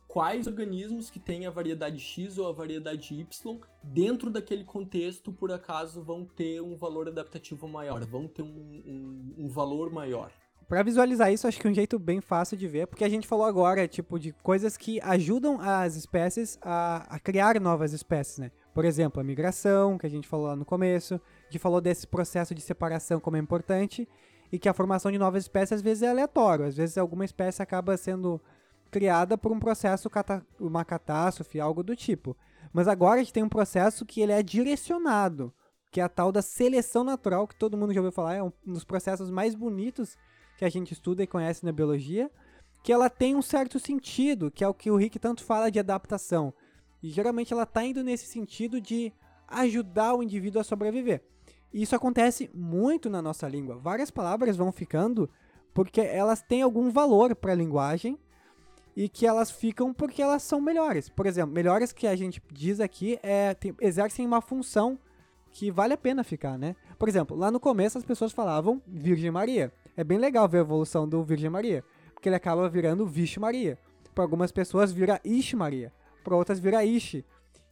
quais 0.06 0.46
organismos 0.46 1.10
que 1.10 1.18
têm 1.18 1.44
a 1.44 1.50
variedade 1.50 1.98
X 1.98 2.38
ou 2.38 2.46
a 2.46 2.52
variedade 2.52 3.18
Y 3.18 3.58
dentro 3.82 4.30
daquele 4.30 4.62
contexto, 4.62 5.32
por 5.32 5.50
acaso, 5.50 6.00
vão 6.00 6.24
ter 6.24 6.62
um 6.62 6.76
valor 6.76 7.08
adaptativo 7.08 7.66
maior, 7.66 8.04
vão 8.04 8.28
ter 8.28 8.42
um, 8.42 8.46
um, 8.46 9.34
um 9.38 9.48
valor 9.48 9.90
maior. 9.90 10.30
Para 10.68 10.84
visualizar 10.84 11.32
isso, 11.32 11.48
acho 11.48 11.58
que 11.58 11.66
um 11.66 11.74
jeito 11.74 11.98
bem 11.98 12.20
fácil 12.20 12.56
de 12.56 12.68
ver, 12.68 12.86
porque 12.86 13.02
a 13.02 13.08
gente 13.08 13.26
falou 13.26 13.46
agora, 13.46 13.88
tipo, 13.88 14.20
de 14.20 14.32
coisas 14.34 14.76
que 14.76 15.00
ajudam 15.00 15.58
as 15.60 15.96
espécies 15.96 16.58
a, 16.62 17.16
a 17.16 17.18
criar 17.18 17.60
novas 17.60 17.92
espécies, 17.92 18.38
né? 18.38 18.52
Por 18.72 18.84
exemplo, 18.84 19.20
a 19.20 19.24
migração, 19.24 19.98
que 19.98 20.06
a 20.06 20.10
gente 20.10 20.28
falou 20.28 20.46
lá 20.46 20.54
no 20.54 20.64
começo, 20.64 21.14
a 21.14 21.50
gente 21.50 21.58
falou 21.58 21.80
desse 21.80 22.06
processo 22.06 22.54
de 22.54 22.60
separação 22.60 23.18
como 23.18 23.36
é 23.36 23.40
importante, 23.40 24.06
e 24.51 24.59
que 24.59 24.68
a 24.68 24.74
formação 24.74 25.11
de 25.11 25.18
novas 25.18 25.44
espécies 25.44 25.74
às 25.74 25.82
vezes 25.82 26.03
é 26.03 26.09
aleatório, 26.09 26.64
às 26.64 26.76
vezes 26.76 26.96
alguma 26.99 27.24
espécie 27.24 27.62
acaba 27.62 27.96
sendo 27.96 28.40
criada 28.90 29.36
por 29.36 29.53
um 29.53 29.59
processo, 29.59 30.11
uma 30.59 30.84
catástrofe, 30.84 31.61
algo 31.61 31.82
do 31.82 31.94
tipo. 31.94 32.36
Mas 32.72 32.88
agora 32.88 33.20
a 33.20 33.22
gente 33.22 33.32
tem 33.32 33.42
um 33.42 33.49
processo 33.49 34.07
que 34.07 34.20
ele 34.20 34.32
é 34.32 34.42
direcionado, 34.42 35.53
que 35.90 36.01
é 36.01 36.05
a 36.05 36.09
tal 36.09 36.32
da 36.32 36.42
seleção 36.42 37.05
natural, 37.05 37.46
que 37.46 37.57
todo 37.57 37.76
mundo 37.76 37.92
já 37.92 38.01
ouviu 38.01 38.12
falar, 38.12 38.34
é 38.34 38.42
um 38.42 38.53
dos 38.66 38.84
processos 38.84 39.30
mais 39.30 39.55
bonitos 39.55 40.16
que 40.57 40.64
a 40.64 40.68
gente 40.68 40.92
estuda 40.92 41.22
e 41.22 41.26
conhece 41.26 41.64
na 41.64 41.72
biologia, 41.72 42.30
que 42.82 42.92
ela 42.92 43.09
tem 43.09 43.36
um 43.36 43.42
certo 43.42 43.78
sentido, 43.78 44.51
que 44.51 44.64
é 44.64 44.68
o 44.68 44.74
que 44.74 44.90
o 44.90 44.96
Rick 44.96 45.18
tanto 45.18 45.44
fala 45.44 45.70
de 45.70 45.78
adaptação. 45.78 46.53
E 47.03 47.11
geralmente 47.11 47.53
ela 47.53 47.62
está 47.62 47.84
indo 47.84 48.03
nesse 48.03 48.26
sentido 48.26 48.80
de 48.80 49.12
ajudar 49.46 50.14
o 50.14 50.22
indivíduo 50.22 50.61
a 50.61 50.64
sobreviver. 50.64 51.22
E 51.72 51.82
isso 51.82 51.94
acontece 51.94 52.50
muito 52.54 53.10
na 53.10 53.20
nossa 53.20 53.48
língua. 53.48 53.76
Várias 53.76 54.10
palavras 54.10 54.56
vão 54.56 54.72
ficando 54.72 55.28
porque 55.74 56.00
elas 56.00 56.42
têm 56.42 56.62
algum 56.62 56.90
valor 56.90 57.34
para 57.34 57.52
a 57.52 57.54
linguagem 57.54 58.18
e 58.96 59.08
que 59.08 59.26
elas 59.26 59.50
ficam 59.50 59.94
porque 59.94 60.20
elas 60.20 60.42
são 60.42 60.60
melhores. 60.60 61.08
Por 61.08 61.26
exemplo, 61.26 61.54
melhores 61.54 61.92
que 61.92 62.06
a 62.06 62.16
gente 62.16 62.42
diz 62.50 62.80
aqui 62.80 63.18
é 63.22 63.54
tem, 63.54 63.74
exercem 63.80 64.26
uma 64.26 64.40
função 64.40 64.98
que 65.50 65.70
vale 65.70 65.94
a 65.94 65.96
pena 65.96 66.24
ficar, 66.24 66.58
né? 66.58 66.74
Por 66.98 67.08
exemplo, 67.08 67.36
lá 67.36 67.50
no 67.50 67.60
começo 67.60 67.96
as 67.96 68.04
pessoas 68.04 68.32
falavam 68.32 68.82
Virgem 68.86 69.30
Maria. 69.30 69.72
É 69.96 70.02
bem 70.02 70.18
legal 70.18 70.48
ver 70.48 70.58
a 70.58 70.60
evolução 70.62 71.08
do 71.08 71.22
Virgem 71.22 71.50
Maria, 71.50 71.84
porque 72.12 72.28
ele 72.28 72.36
acaba 72.36 72.68
virando 72.68 73.06
Vixe 73.06 73.38
Maria. 73.38 73.78
Para 74.14 74.24
algumas 74.24 74.50
pessoas 74.50 74.90
vira 74.90 75.20
Ish 75.24 75.54
Maria, 75.54 75.92
para 76.24 76.34
outras 76.34 76.58
vira 76.58 76.84
Ish. 76.84 77.22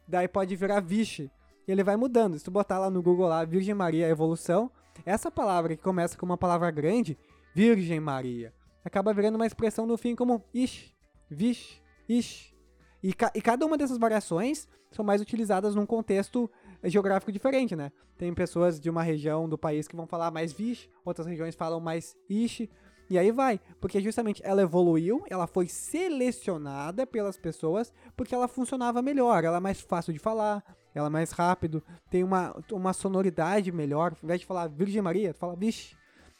Daí 0.07 0.27
pode 0.27 0.55
virar 0.55 0.79
Vixe. 0.79 1.29
E 1.67 1.71
ele 1.71 1.83
vai 1.83 1.97
mudando. 1.97 2.37
Se 2.37 2.45
tu 2.45 2.51
botar 2.51 2.79
lá 2.79 2.89
no 2.89 3.01
Google 3.01 3.27
lá 3.27 3.43
Virgem 3.43 3.73
Maria 3.73 4.07
evolução, 4.07 4.71
essa 5.05 5.29
palavra 5.29 5.75
que 5.75 5.83
começa 5.83 6.17
com 6.17 6.25
uma 6.25 6.37
palavra 6.37 6.71
grande, 6.71 7.17
Virgem 7.53 7.99
Maria, 7.99 8.53
acaba 8.83 9.13
virando 9.13 9.35
uma 9.35 9.45
expressão 9.45 9.85
no 9.85 9.97
fim 9.97 10.15
como 10.15 10.43
Ish, 10.53 10.93
Vixe, 11.29 11.81
Ish. 12.07 12.55
E, 13.03 13.13
ca 13.13 13.31
e 13.35 13.41
cada 13.41 13.65
uma 13.65 13.77
dessas 13.77 13.97
variações 13.97 14.67
são 14.91 15.05
mais 15.05 15.21
utilizadas 15.21 15.75
num 15.75 15.85
contexto 15.85 16.49
geográfico 16.83 17.31
diferente, 17.31 17.75
né? 17.75 17.91
Tem 18.17 18.33
pessoas 18.33 18.79
de 18.79 18.89
uma 18.89 19.03
região 19.03 19.47
do 19.47 19.57
país 19.57 19.87
que 19.87 19.95
vão 19.95 20.07
falar 20.07 20.31
mais 20.31 20.51
vish, 20.51 20.89
outras 21.05 21.27
regiões 21.27 21.55
falam 21.55 21.79
mais 21.79 22.15
ish, 22.29 22.67
e 23.09 23.17
aí 23.17 23.31
vai, 23.31 23.59
porque 23.79 24.01
justamente 24.01 24.41
ela 24.43 24.61
evoluiu, 24.61 25.23
ela 25.29 25.47
foi 25.47 25.67
selecionada 25.67 27.07
pelas 27.07 27.37
pessoas 27.37 27.93
porque 28.15 28.35
ela 28.35 28.47
funcionava 28.47 29.01
melhor, 29.01 29.43
ela 29.43 29.57
é 29.57 29.61
mais 29.61 29.79
fácil 29.79 30.11
de 30.11 30.19
falar, 30.19 30.63
ela 30.93 31.07
é 31.07 31.09
mais 31.09 31.31
rápido, 31.31 31.81
tem 32.09 32.23
uma, 32.23 32.55
uma 32.71 32.93
sonoridade 32.93 33.71
melhor, 33.71 34.11
ao 34.11 34.17
invés 34.23 34.41
de 34.41 34.45
falar 34.45 34.67
Virgem 34.67 35.01
Maria, 35.01 35.33
tu 35.33 35.39
fala 35.39 35.55
vixe. 35.55 35.95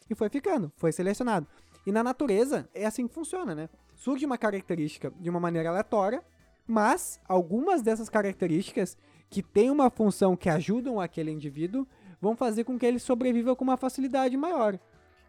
E 0.09 0.15
foi 0.15 0.29
ficando, 0.29 0.71
foi 0.77 0.91
selecionado. 0.91 1.47
E 1.85 1.91
na 1.91 2.03
natureza 2.03 2.67
é 2.73 2.85
assim 2.85 3.07
que 3.07 3.13
funciona, 3.13 3.55
né? 3.55 3.69
Surge 3.95 4.25
uma 4.25 4.37
característica 4.37 5.11
de 5.19 5.29
uma 5.29 5.39
maneira 5.39 5.69
aleatória, 5.69 6.23
mas 6.67 7.19
algumas 7.27 7.81
dessas 7.81 8.09
características 8.09 8.97
que 9.29 9.41
têm 9.41 9.69
uma 9.69 9.89
função 9.89 10.35
que 10.35 10.49
ajudam 10.49 10.99
aquele 10.99 11.31
indivíduo 11.31 11.87
vão 12.21 12.35
fazer 12.35 12.63
com 12.63 12.77
que 12.77 12.85
ele 12.85 12.99
sobreviva 12.99 13.55
com 13.55 13.63
uma 13.63 13.77
facilidade 13.77 14.35
maior. 14.35 14.79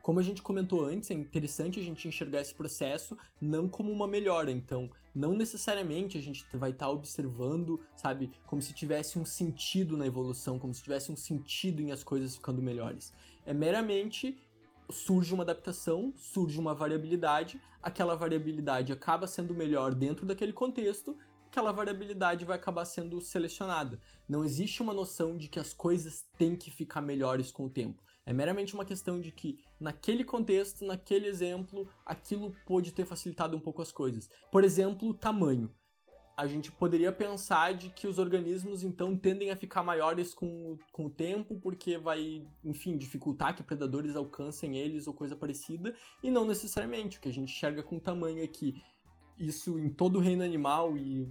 Como 0.09 0.21
a 0.21 0.23
gente 0.23 0.41
comentou 0.41 0.87
antes, 0.87 1.11
é 1.11 1.15
interessante 1.15 1.79
a 1.79 1.83
gente 1.83 2.09
enxergar 2.09 2.41
esse 2.41 2.55
processo 2.55 3.15
não 3.39 3.69
como 3.69 3.93
uma 3.93 4.09
melhora. 4.09 4.51
Então, 4.51 4.89
não 5.15 5.35
necessariamente 5.35 6.17
a 6.17 6.21
gente 6.23 6.47
vai 6.55 6.71
estar 6.71 6.87
tá 6.87 6.91
observando, 6.91 7.79
sabe, 7.95 8.33
como 8.47 8.63
se 8.63 8.73
tivesse 8.73 9.19
um 9.19 9.25
sentido 9.27 9.99
na 9.99 10.07
evolução, 10.07 10.59
como 10.59 10.73
se 10.73 10.83
tivesse 10.83 11.13
um 11.13 11.17
sentido 11.17 11.83
em 11.83 11.93
as 11.93 12.03
coisas 12.03 12.37
ficando 12.37 12.63
melhores. 12.63 13.13
É 13.45 13.53
meramente 13.53 14.39
surge 14.91 15.35
uma 15.35 15.43
adaptação, 15.43 16.15
surge 16.17 16.59
uma 16.59 16.75
variabilidade, 16.75 17.61
aquela 17.83 18.17
variabilidade 18.17 18.95
acaba 18.95 19.27
sendo 19.27 19.55
melhor 19.55 19.95
dentro 19.95 20.25
daquele 20.25 20.55
contexto 20.55 21.19
aquela 21.49 21.73
variabilidade 21.73 22.45
vai 22.45 22.57
acabar 22.57 22.85
sendo 22.85 23.21
selecionada. 23.21 23.99
Não 24.29 24.45
existe 24.45 24.83
uma 24.83 24.93
noção 24.93 25.37
de 25.37 25.49
que 25.49 25.59
as 25.59 25.73
coisas 25.73 26.25
têm 26.37 26.55
que 26.55 26.71
ficar 26.71 27.01
melhores 27.01 27.51
com 27.51 27.65
o 27.65 27.71
tempo. 27.71 28.03
É 28.29 28.33
meramente 28.35 28.75
uma 28.75 28.85
questão 28.85 29.19
de 29.19 29.33
que, 29.33 29.59
naquele 29.81 30.23
contexto, 30.23 30.85
naquele 30.85 31.27
exemplo, 31.27 31.89
aquilo 32.05 32.55
pode 32.67 32.93
ter 32.93 33.07
facilitado 33.07 33.57
um 33.57 33.59
pouco 33.59 33.81
as 33.81 33.91
coisas. 33.91 34.29
Por 34.53 34.65
exemplo, 34.65 35.15
tamanho. 35.15 35.75
A 36.37 36.47
gente 36.47 36.71
poderia 36.71 37.11
pensar 37.11 37.73
de 37.73 37.89
que 37.89 38.07
os 38.07 38.19
organismos 38.19 38.83
então 38.83 39.17
tendem 39.17 39.51
a 39.51 39.57
ficar 39.57 39.83
maiores 39.83 40.35
com, 40.35 40.77
com 40.93 41.07
o 41.07 41.11
tempo, 41.11 41.59
porque 41.59 41.97
vai, 41.97 42.47
enfim, 42.63 42.99
dificultar 42.99 43.57
que 43.57 43.63
predadores 43.63 44.15
alcancem 44.15 44.77
eles 44.77 45.07
ou 45.07 45.15
coisa 45.15 45.35
parecida, 45.35 45.95
e 46.23 46.31
não 46.31 46.45
necessariamente. 46.45 47.17
O 47.17 47.23
que 47.23 47.31
a 47.31 47.33
gente 47.33 47.51
enxerga 47.51 47.83
com 47.83 47.99
tamanho 47.99 48.45
é 48.45 48.47
que 48.47 48.75
isso 49.39 49.79
em 49.79 49.89
todo 49.89 50.17
o 50.19 50.21
reino 50.21 50.43
animal 50.45 50.99
e 50.99 51.27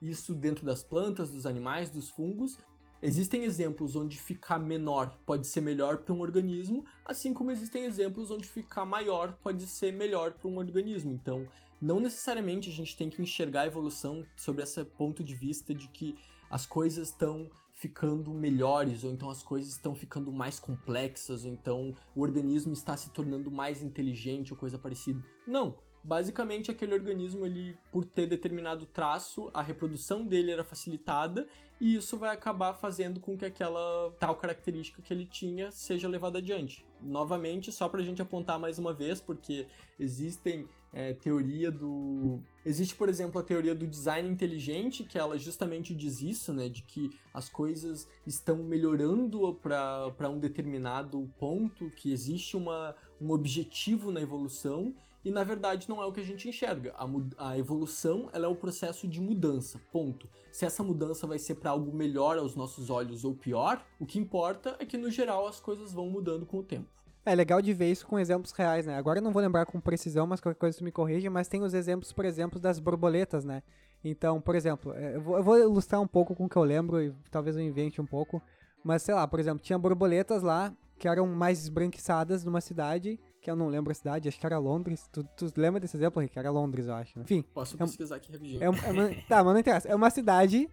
isso 0.00 0.36
dentro 0.36 0.64
das 0.64 0.84
plantas, 0.84 1.32
dos 1.32 1.46
animais, 1.46 1.90
dos 1.90 2.08
fungos. 2.08 2.56
Existem 3.00 3.44
exemplos 3.44 3.94
onde 3.94 4.18
ficar 4.18 4.58
menor 4.58 5.16
pode 5.24 5.46
ser 5.46 5.60
melhor 5.60 5.98
para 5.98 6.12
um 6.12 6.20
organismo, 6.20 6.84
assim 7.04 7.32
como 7.32 7.52
existem 7.52 7.84
exemplos 7.84 8.30
onde 8.30 8.48
ficar 8.48 8.84
maior 8.84 9.38
pode 9.40 9.66
ser 9.68 9.92
melhor 9.92 10.32
para 10.32 10.48
um 10.48 10.58
organismo. 10.58 11.12
Então, 11.12 11.46
não 11.80 12.00
necessariamente 12.00 12.68
a 12.68 12.72
gente 12.72 12.96
tem 12.96 13.08
que 13.08 13.22
enxergar 13.22 13.62
a 13.62 13.66
evolução 13.66 14.26
sobre 14.36 14.64
esse 14.64 14.84
ponto 14.84 15.22
de 15.22 15.34
vista 15.34 15.72
de 15.72 15.86
que 15.88 16.16
as 16.50 16.66
coisas 16.66 17.08
estão 17.08 17.48
ficando 17.72 18.34
melhores, 18.34 19.04
ou 19.04 19.12
então 19.12 19.30
as 19.30 19.44
coisas 19.44 19.70
estão 19.70 19.94
ficando 19.94 20.32
mais 20.32 20.58
complexas, 20.58 21.44
ou 21.44 21.52
então 21.52 21.94
o 22.16 22.22
organismo 22.22 22.72
está 22.72 22.96
se 22.96 23.10
tornando 23.10 23.48
mais 23.48 23.80
inteligente 23.80 24.52
ou 24.52 24.58
coisa 24.58 24.76
parecida. 24.76 25.24
Não, 25.46 25.78
basicamente 26.02 26.70
aquele 26.70 26.94
organismo 26.94 27.44
ele 27.44 27.76
por 27.92 28.04
ter 28.04 28.26
determinado 28.26 28.86
traço 28.86 29.50
a 29.52 29.62
reprodução 29.62 30.24
dele 30.24 30.50
era 30.50 30.64
facilitada 30.64 31.46
e 31.80 31.94
isso 31.94 32.16
vai 32.16 32.34
acabar 32.34 32.74
fazendo 32.74 33.20
com 33.20 33.36
que 33.36 33.44
aquela 33.44 34.12
tal 34.18 34.34
característica 34.36 35.00
que 35.00 35.12
ele 35.12 35.24
tinha 35.24 35.70
seja 35.70 36.08
levada 36.08 36.38
adiante. 36.38 36.84
Novamente 37.00 37.70
só 37.70 37.88
para 37.88 38.00
a 38.00 38.04
gente 38.04 38.20
apontar 38.20 38.58
mais 38.58 38.78
uma 38.78 38.92
vez 38.92 39.20
porque 39.20 39.66
existem 39.98 40.66
é, 40.92 41.12
teoria 41.12 41.70
do 41.70 42.40
existe 42.64 42.94
por 42.94 43.08
exemplo 43.08 43.38
a 43.38 43.44
teoria 43.44 43.74
do 43.74 43.86
design 43.86 44.26
inteligente 44.28 45.04
que 45.04 45.18
ela 45.18 45.38
justamente 45.38 45.94
diz 45.94 46.22
isso 46.22 46.52
né 46.52 46.68
de 46.68 46.82
que 46.82 47.10
as 47.32 47.46
coisas 47.48 48.08
estão 48.26 48.56
melhorando 48.56 49.54
para 49.54 50.30
um 50.30 50.38
determinado 50.38 51.30
ponto 51.38 51.90
que 51.90 52.10
existe 52.10 52.56
uma, 52.56 52.96
um 53.20 53.30
objetivo 53.30 54.10
na 54.10 54.22
evolução 54.22 54.94
e 55.24 55.30
na 55.30 55.44
verdade 55.44 55.88
não 55.88 56.02
é 56.02 56.06
o 56.06 56.12
que 56.12 56.20
a 56.20 56.24
gente 56.24 56.48
enxerga. 56.48 56.94
A, 56.96 57.50
a 57.50 57.58
evolução 57.58 58.28
ela 58.32 58.46
é 58.46 58.48
o 58.48 58.56
processo 58.56 59.06
de 59.06 59.20
mudança, 59.20 59.80
ponto. 59.92 60.28
Se 60.52 60.64
essa 60.64 60.82
mudança 60.82 61.26
vai 61.26 61.38
ser 61.38 61.56
para 61.56 61.70
algo 61.70 61.94
melhor 61.94 62.38
aos 62.38 62.54
nossos 62.54 62.90
olhos 62.90 63.24
ou 63.24 63.34
pior, 63.34 63.84
o 63.98 64.06
que 64.06 64.18
importa 64.18 64.76
é 64.78 64.86
que 64.86 64.96
no 64.96 65.10
geral 65.10 65.46
as 65.46 65.60
coisas 65.60 65.92
vão 65.92 66.08
mudando 66.08 66.46
com 66.46 66.58
o 66.58 66.62
tempo. 66.62 66.88
É 67.24 67.34
legal 67.34 67.60
de 67.60 67.74
ver 67.74 67.90
isso 67.90 68.06
com 68.06 68.18
exemplos 68.18 68.52
reais, 68.52 68.86
né? 68.86 68.96
Agora 68.96 69.18
eu 69.18 69.22
não 69.22 69.32
vou 69.32 69.42
lembrar 69.42 69.66
com 69.66 69.78
precisão, 69.78 70.26
mas 70.26 70.40
qualquer 70.40 70.58
coisa 70.58 70.78
tu 70.78 70.84
me 70.84 70.90
corrige, 70.90 71.28
mas 71.28 71.46
tem 71.46 71.62
os 71.62 71.74
exemplos, 71.74 72.10
por 72.10 72.24
exemplo, 72.24 72.58
das 72.58 72.78
borboletas, 72.78 73.44
né? 73.44 73.62
Então, 74.02 74.40
por 74.40 74.54
exemplo, 74.54 74.94
é, 74.94 75.16
eu 75.16 75.20
vou, 75.20 75.36
eu 75.36 75.42
vou 75.42 75.58
ilustrar 75.58 76.00
um 76.00 76.06
pouco 76.06 76.34
com 76.34 76.46
o 76.46 76.48
que 76.48 76.56
eu 76.56 76.64
lembro 76.64 77.02
e 77.02 77.12
talvez 77.30 77.56
eu 77.56 77.62
invente 77.62 78.00
um 78.00 78.06
pouco, 78.06 78.40
mas 78.82 79.02
sei 79.02 79.14
lá, 79.14 79.26
por 79.28 79.40
exemplo, 79.40 79.62
tinha 79.62 79.78
borboletas 79.78 80.42
lá 80.42 80.72
que 80.98 81.06
eram 81.06 81.26
mais 81.26 81.62
esbranquiçadas 81.62 82.44
numa 82.44 82.60
cidade 82.60 83.20
que 83.48 83.50
eu 83.50 83.56
não 83.56 83.68
lembro 83.68 83.90
a 83.90 83.94
cidade, 83.94 84.28
acho 84.28 84.38
que 84.38 84.44
era 84.44 84.58
Londres. 84.58 85.08
Tu, 85.10 85.24
tu 85.24 85.50
lembra 85.56 85.80
desse 85.80 85.96
exemplo, 85.96 86.20
Rick? 86.20 86.38
Era 86.38 86.50
Londres, 86.50 86.86
eu 86.86 86.94
acho. 86.94 87.18
Né? 87.18 87.24
Enfim. 87.24 87.42
Posso 87.54 87.76
é, 87.76 87.78
pesquisar 87.78 88.16
aqui 88.16 88.30
rapidinho. 88.30 88.62
É, 88.62 88.66
é 88.66 88.68
uma, 88.68 88.82
tá, 89.26 89.42
mas 89.42 89.52
não 89.54 89.58
interessa. 89.58 89.88
É 89.88 89.94
uma 89.94 90.10
cidade 90.10 90.68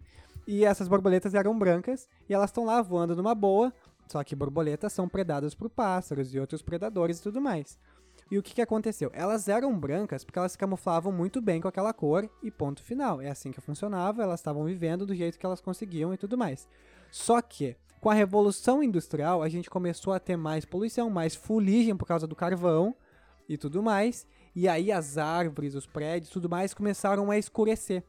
e 0.46 0.66
essas 0.66 0.90
borboletas 0.90 1.34
eram 1.34 1.58
brancas 1.58 2.10
e 2.28 2.34
elas 2.34 2.50
estão 2.50 2.66
lá 2.66 2.82
voando 2.82 3.16
numa 3.16 3.34
boa. 3.34 3.74
Só 4.08 4.22
que 4.26 4.36
borboletas 4.36 4.92
são 4.92 5.08
predadas 5.08 5.56
por 5.56 5.70
pássaros 5.70 6.36
e 6.36 6.40
outros 6.40 6.62
predadores 6.62 7.20
e 7.20 7.24
tudo 7.24 7.40
mais. 7.40 7.80
E 8.30 8.38
o 8.38 8.44
que, 8.44 8.54
que 8.54 8.62
aconteceu? 8.62 9.10
Elas 9.14 9.48
eram 9.48 9.78
brancas 9.80 10.26
porque 10.26 10.38
elas 10.38 10.52
se 10.52 10.58
camuflavam 10.58 11.14
muito 11.14 11.42
bem 11.42 11.62
com 11.62 11.70
aquela 11.70 11.94
cor 11.94 12.30
e 12.44 12.52
ponto 12.52 12.84
final. 12.84 13.22
É 13.22 13.30
assim 13.30 13.52
que 13.52 13.62
funcionava, 13.62 14.22
elas 14.22 14.42
estavam 14.42 14.66
vivendo 14.66 15.06
do 15.06 15.16
jeito 15.16 15.40
que 15.40 15.46
elas 15.46 15.62
conseguiam 15.62 16.14
e 16.14 16.18
tudo 16.18 16.38
mais. 16.38 16.68
Só 17.10 17.42
que 17.42 17.78
com 18.06 18.12
a 18.12 18.14
Revolução 18.14 18.84
Industrial, 18.84 19.42
a 19.42 19.50
gente 19.50 19.68
começou 19.68 20.14
a 20.14 20.20
ter 20.20 20.38
mais 20.38 20.64
poluição, 20.64 21.10
mais 21.10 21.34
fuligem 21.34 21.98
por 21.98 22.06
causa 22.06 22.28
do 22.28 22.36
carvão 22.36 22.96
e 23.50 23.58
tudo 23.58 23.82
mais. 23.82 24.28
E 24.56 24.68
aí 24.68 24.92
as 24.92 25.18
árvores, 25.18 25.74
os 25.74 25.88
prédios, 25.88 26.30
tudo 26.30 26.48
mais 26.48 26.72
começaram 26.72 27.32
a 27.32 27.38
escurecer. 27.40 28.04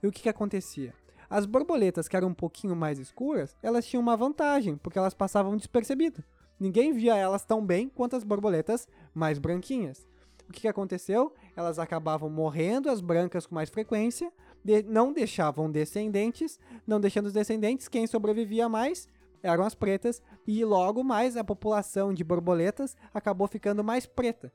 E 0.00 0.06
o 0.06 0.12
que, 0.12 0.22
que 0.22 0.28
acontecia? 0.28 0.94
As 1.28 1.46
borboletas 1.46 2.06
que 2.06 2.16
eram 2.16 2.28
um 2.28 2.32
pouquinho 2.32 2.76
mais 2.76 3.00
escuras, 3.00 3.56
elas 3.60 3.84
tinham 3.84 4.00
uma 4.00 4.16
vantagem, 4.16 4.76
porque 4.76 4.96
elas 4.96 5.14
passavam 5.14 5.56
despercebidas. 5.56 6.24
Ninguém 6.60 6.92
via 6.92 7.16
elas 7.16 7.44
tão 7.44 7.66
bem 7.66 7.88
quanto 7.88 8.14
as 8.14 8.22
borboletas 8.22 8.86
mais 9.12 9.40
branquinhas. 9.40 10.06
O 10.48 10.52
que, 10.52 10.60
que 10.60 10.68
aconteceu? 10.68 11.34
Elas 11.56 11.80
acabavam 11.80 12.30
morrendo, 12.30 12.88
as 12.88 13.00
brancas 13.00 13.46
com 13.46 13.56
mais 13.56 13.68
frequência, 13.68 14.32
de 14.64 14.84
não 14.84 15.12
deixavam 15.12 15.68
descendentes, 15.68 16.56
não 16.86 17.00
deixando 17.00 17.26
os 17.26 17.32
descendentes, 17.32 17.88
quem 17.88 18.06
sobrevivia 18.06 18.68
mais 18.68 19.08
eram 19.42 19.64
as 19.64 19.74
pretas, 19.74 20.22
e 20.46 20.64
logo 20.64 21.02
mais 21.02 21.36
a 21.36 21.44
população 21.44 22.12
de 22.12 22.24
borboletas 22.24 22.96
acabou 23.12 23.46
ficando 23.46 23.84
mais 23.84 24.06
preta. 24.06 24.52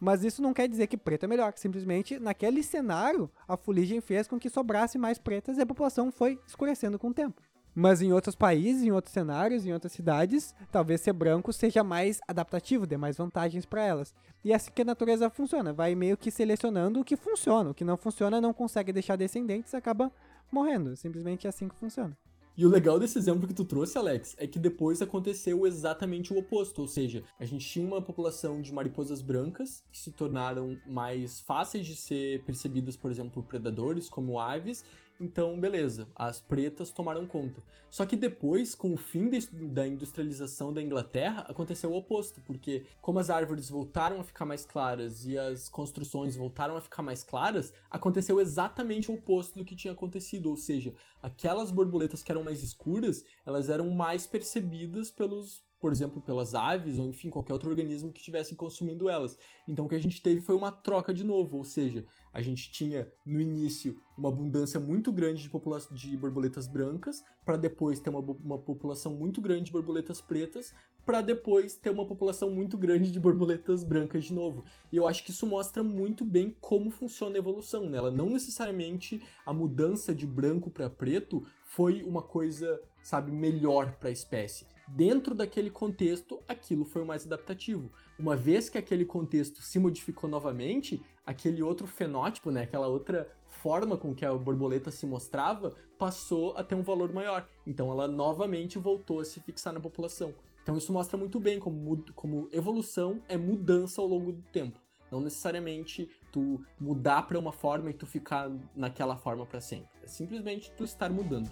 Mas 0.00 0.24
isso 0.24 0.42
não 0.42 0.52
quer 0.52 0.68
dizer 0.68 0.86
que 0.86 0.96
preto 0.96 1.24
é 1.24 1.26
melhor, 1.26 1.52
simplesmente 1.56 2.18
naquele 2.18 2.62
cenário 2.62 3.30
a 3.48 3.56
fuligem 3.56 4.00
fez 4.00 4.26
com 4.26 4.38
que 4.38 4.50
sobrasse 4.50 4.98
mais 4.98 5.18
pretas 5.18 5.56
e 5.56 5.62
a 5.62 5.66
população 5.66 6.10
foi 6.10 6.38
escurecendo 6.46 6.98
com 6.98 7.08
o 7.08 7.14
tempo. 7.14 7.40
Mas 7.74 8.00
em 8.00 8.12
outros 8.12 8.36
países, 8.36 8.84
em 8.84 8.92
outros 8.92 9.12
cenários, 9.12 9.66
em 9.66 9.72
outras 9.72 9.92
cidades, 9.92 10.54
talvez 10.70 11.00
ser 11.00 11.12
branco 11.12 11.52
seja 11.52 11.82
mais 11.82 12.20
adaptativo, 12.28 12.86
dê 12.86 12.96
mais 12.96 13.16
vantagens 13.16 13.66
para 13.66 13.82
elas. 13.82 14.14
E 14.44 14.52
é 14.52 14.54
assim 14.54 14.70
que 14.72 14.82
a 14.82 14.84
natureza 14.84 15.28
funciona, 15.28 15.72
vai 15.72 15.94
meio 15.96 16.16
que 16.16 16.30
selecionando 16.30 17.00
o 17.00 17.04
que 17.04 17.16
funciona, 17.16 17.70
o 17.70 17.74
que 17.74 17.82
não 17.82 17.96
funciona 17.96 18.40
não 18.40 18.54
consegue 18.54 18.92
deixar 18.92 19.16
descendentes, 19.16 19.74
acaba 19.74 20.12
morrendo. 20.52 20.94
Simplesmente 20.96 21.46
é 21.46 21.50
assim 21.50 21.68
que 21.68 21.74
funciona. 21.74 22.16
E 22.56 22.64
o 22.64 22.68
legal 22.68 23.00
desse 23.00 23.18
exemplo 23.18 23.48
que 23.48 23.54
tu 23.54 23.64
trouxe, 23.64 23.98
Alex, 23.98 24.36
é 24.38 24.46
que 24.46 24.60
depois 24.60 25.02
aconteceu 25.02 25.66
exatamente 25.66 26.32
o 26.32 26.38
oposto, 26.38 26.82
ou 26.82 26.86
seja, 26.86 27.24
a 27.40 27.44
gente 27.44 27.68
tinha 27.68 27.84
uma 27.84 28.00
população 28.00 28.62
de 28.62 28.72
mariposas 28.72 29.20
brancas 29.20 29.82
que 29.90 29.98
se 29.98 30.12
tornaram 30.12 30.78
mais 30.86 31.40
fáceis 31.40 31.84
de 31.84 31.96
ser 31.96 32.44
percebidas, 32.44 32.96
por 32.96 33.10
exemplo, 33.10 33.32
por 33.32 33.42
predadores, 33.42 34.08
como 34.08 34.38
aves, 34.38 34.84
então, 35.20 35.58
beleza, 35.58 36.08
as 36.14 36.40
pretas 36.40 36.90
tomaram 36.90 37.26
conta. 37.26 37.62
Só 37.88 38.04
que 38.04 38.16
depois, 38.16 38.74
com 38.74 38.92
o 38.92 38.96
fim 38.96 39.28
de, 39.28 39.46
da 39.68 39.86
industrialização 39.86 40.72
da 40.72 40.82
Inglaterra, 40.82 41.46
aconteceu 41.48 41.92
o 41.92 41.96
oposto, 41.96 42.40
porque 42.40 42.84
como 43.00 43.20
as 43.20 43.30
árvores 43.30 43.70
voltaram 43.70 44.20
a 44.20 44.24
ficar 44.24 44.44
mais 44.44 44.66
claras 44.66 45.24
e 45.24 45.38
as 45.38 45.68
construções 45.68 46.34
voltaram 46.34 46.76
a 46.76 46.80
ficar 46.80 47.02
mais 47.02 47.22
claras, 47.22 47.72
aconteceu 47.88 48.40
exatamente 48.40 49.10
o 49.10 49.14
oposto 49.14 49.56
do 49.56 49.64
que 49.64 49.76
tinha 49.76 49.92
acontecido, 49.92 50.50
ou 50.50 50.56
seja, 50.56 50.92
aquelas 51.22 51.70
borboletas 51.70 52.22
que 52.22 52.32
eram 52.32 52.42
mais 52.42 52.62
escuras, 52.62 53.24
elas 53.46 53.70
eram 53.70 53.90
mais 53.90 54.26
percebidas 54.26 55.10
pelos 55.10 55.62
por 55.84 55.92
exemplo, 55.92 56.18
pelas 56.22 56.54
aves 56.54 56.98
ou 56.98 57.06
enfim, 57.10 57.28
qualquer 57.28 57.52
outro 57.52 57.68
organismo 57.68 58.10
que 58.10 58.18
estivesse 58.18 58.56
consumindo 58.56 59.06
elas. 59.06 59.36
Então 59.68 59.84
o 59.84 59.88
que 59.88 59.94
a 59.94 60.00
gente 60.00 60.22
teve 60.22 60.40
foi 60.40 60.54
uma 60.54 60.72
troca 60.72 61.12
de 61.12 61.22
novo, 61.22 61.58
ou 61.58 61.64
seja, 61.64 62.06
a 62.34 62.42
gente 62.42 62.70
tinha 62.72 63.08
no 63.24 63.40
início 63.40 63.96
uma 64.18 64.28
abundância 64.28 64.80
muito 64.80 65.12
grande 65.12 65.48
de, 65.48 66.10
de 66.10 66.16
borboletas 66.16 66.66
brancas, 66.66 67.24
para 67.44 67.56
depois 67.56 68.00
ter 68.00 68.10
uma, 68.10 68.18
uma 68.18 68.58
população 68.58 69.14
muito 69.14 69.40
grande 69.40 69.66
de 69.66 69.72
borboletas 69.72 70.20
pretas, 70.20 70.74
para 71.06 71.20
depois 71.20 71.76
ter 71.76 71.90
uma 71.90 72.04
população 72.04 72.50
muito 72.50 72.76
grande 72.76 73.12
de 73.12 73.20
borboletas 73.20 73.84
brancas 73.84 74.24
de 74.24 74.34
novo. 74.34 74.64
E 74.90 74.96
eu 74.96 75.06
acho 75.06 75.22
que 75.22 75.30
isso 75.30 75.46
mostra 75.46 75.84
muito 75.84 76.24
bem 76.24 76.56
como 76.60 76.90
funciona 76.90 77.36
a 77.36 77.38
evolução, 77.38 77.88
né? 77.88 77.98
Ela 77.98 78.10
não 78.10 78.28
necessariamente 78.30 79.22
a 79.46 79.52
mudança 79.52 80.12
de 80.12 80.26
branco 80.26 80.70
para 80.70 80.90
preto 80.90 81.46
foi 81.64 82.02
uma 82.02 82.22
coisa, 82.22 82.80
sabe, 83.02 83.30
melhor 83.30 83.96
para 83.96 84.08
a 84.08 84.12
espécie 84.12 84.66
dentro 84.88 85.34
daquele 85.34 85.70
contexto, 85.70 86.42
aquilo 86.46 86.84
foi 86.84 87.02
o 87.02 87.06
mais 87.06 87.26
adaptativo. 87.26 87.90
Uma 88.18 88.36
vez 88.36 88.68
que 88.68 88.78
aquele 88.78 89.04
contexto 89.04 89.62
se 89.62 89.78
modificou 89.78 90.28
novamente, 90.28 91.02
aquele 91.26 91.62
outro 91.62 91.86
fenótipo, 91.86 92.50
né, 92.50 92.62
aquela 92.62 92.86
outra 92.86 93.28
forma 93.48 93.96
com 93.96 94.14
que 94.14 94.24
a 94.24 94.34
borboleta 94.34 94.90
se 94.90 95.06
mostrava, 95.06 95.74
passou 95.98 96.56
a 96.56 96.62
ter 96.62 96.74
um 96.74 96.82
valor 96.82 97.12
maior. 97.12 97.48
Então 97.66 97.90
ela 97.90 98.06
novamente 98.06 98.78
voltou 98.78 99.20
a 99.20 99.24
se 99.24 99.40
fixar 99.40 99.72
na 99.72 99.80
população. 99.80 100.34
Então 100.62 100.76
isso 100.76 100.92
mostra 100.92 101.16
muito 101.16 101.38
bem 101.38 101.58
como, 101.58 102.04
como 102.14 102.48
evolução 102.52 103.22
é 103.28 103.36
mudança 103.36 104.00
ao 104.00 104.06
longo 104.06 104.32
do 104.32 104.42
tempo. 104.42 104.80
Não 105.10 105.20
necessariamente 105.20 106.10
tu 106.32 106.60
mudar 106.80 107.22
para 107.22 107.38
uma 107.38 107.52
forma 107.52 107.90
e 107.90 107.92
tu 107.92 108.06
ficar 108.06 108.50
naquela 108.74 109.16
forma 109.16 109.46
para 109.46 109.60
sempre. 109.60 109.88
É 110.02 110.06
simplesmente 110.06 110.72
tu 110.72 110.84
estar 110.84 111.10
mudando. 111.10 111.50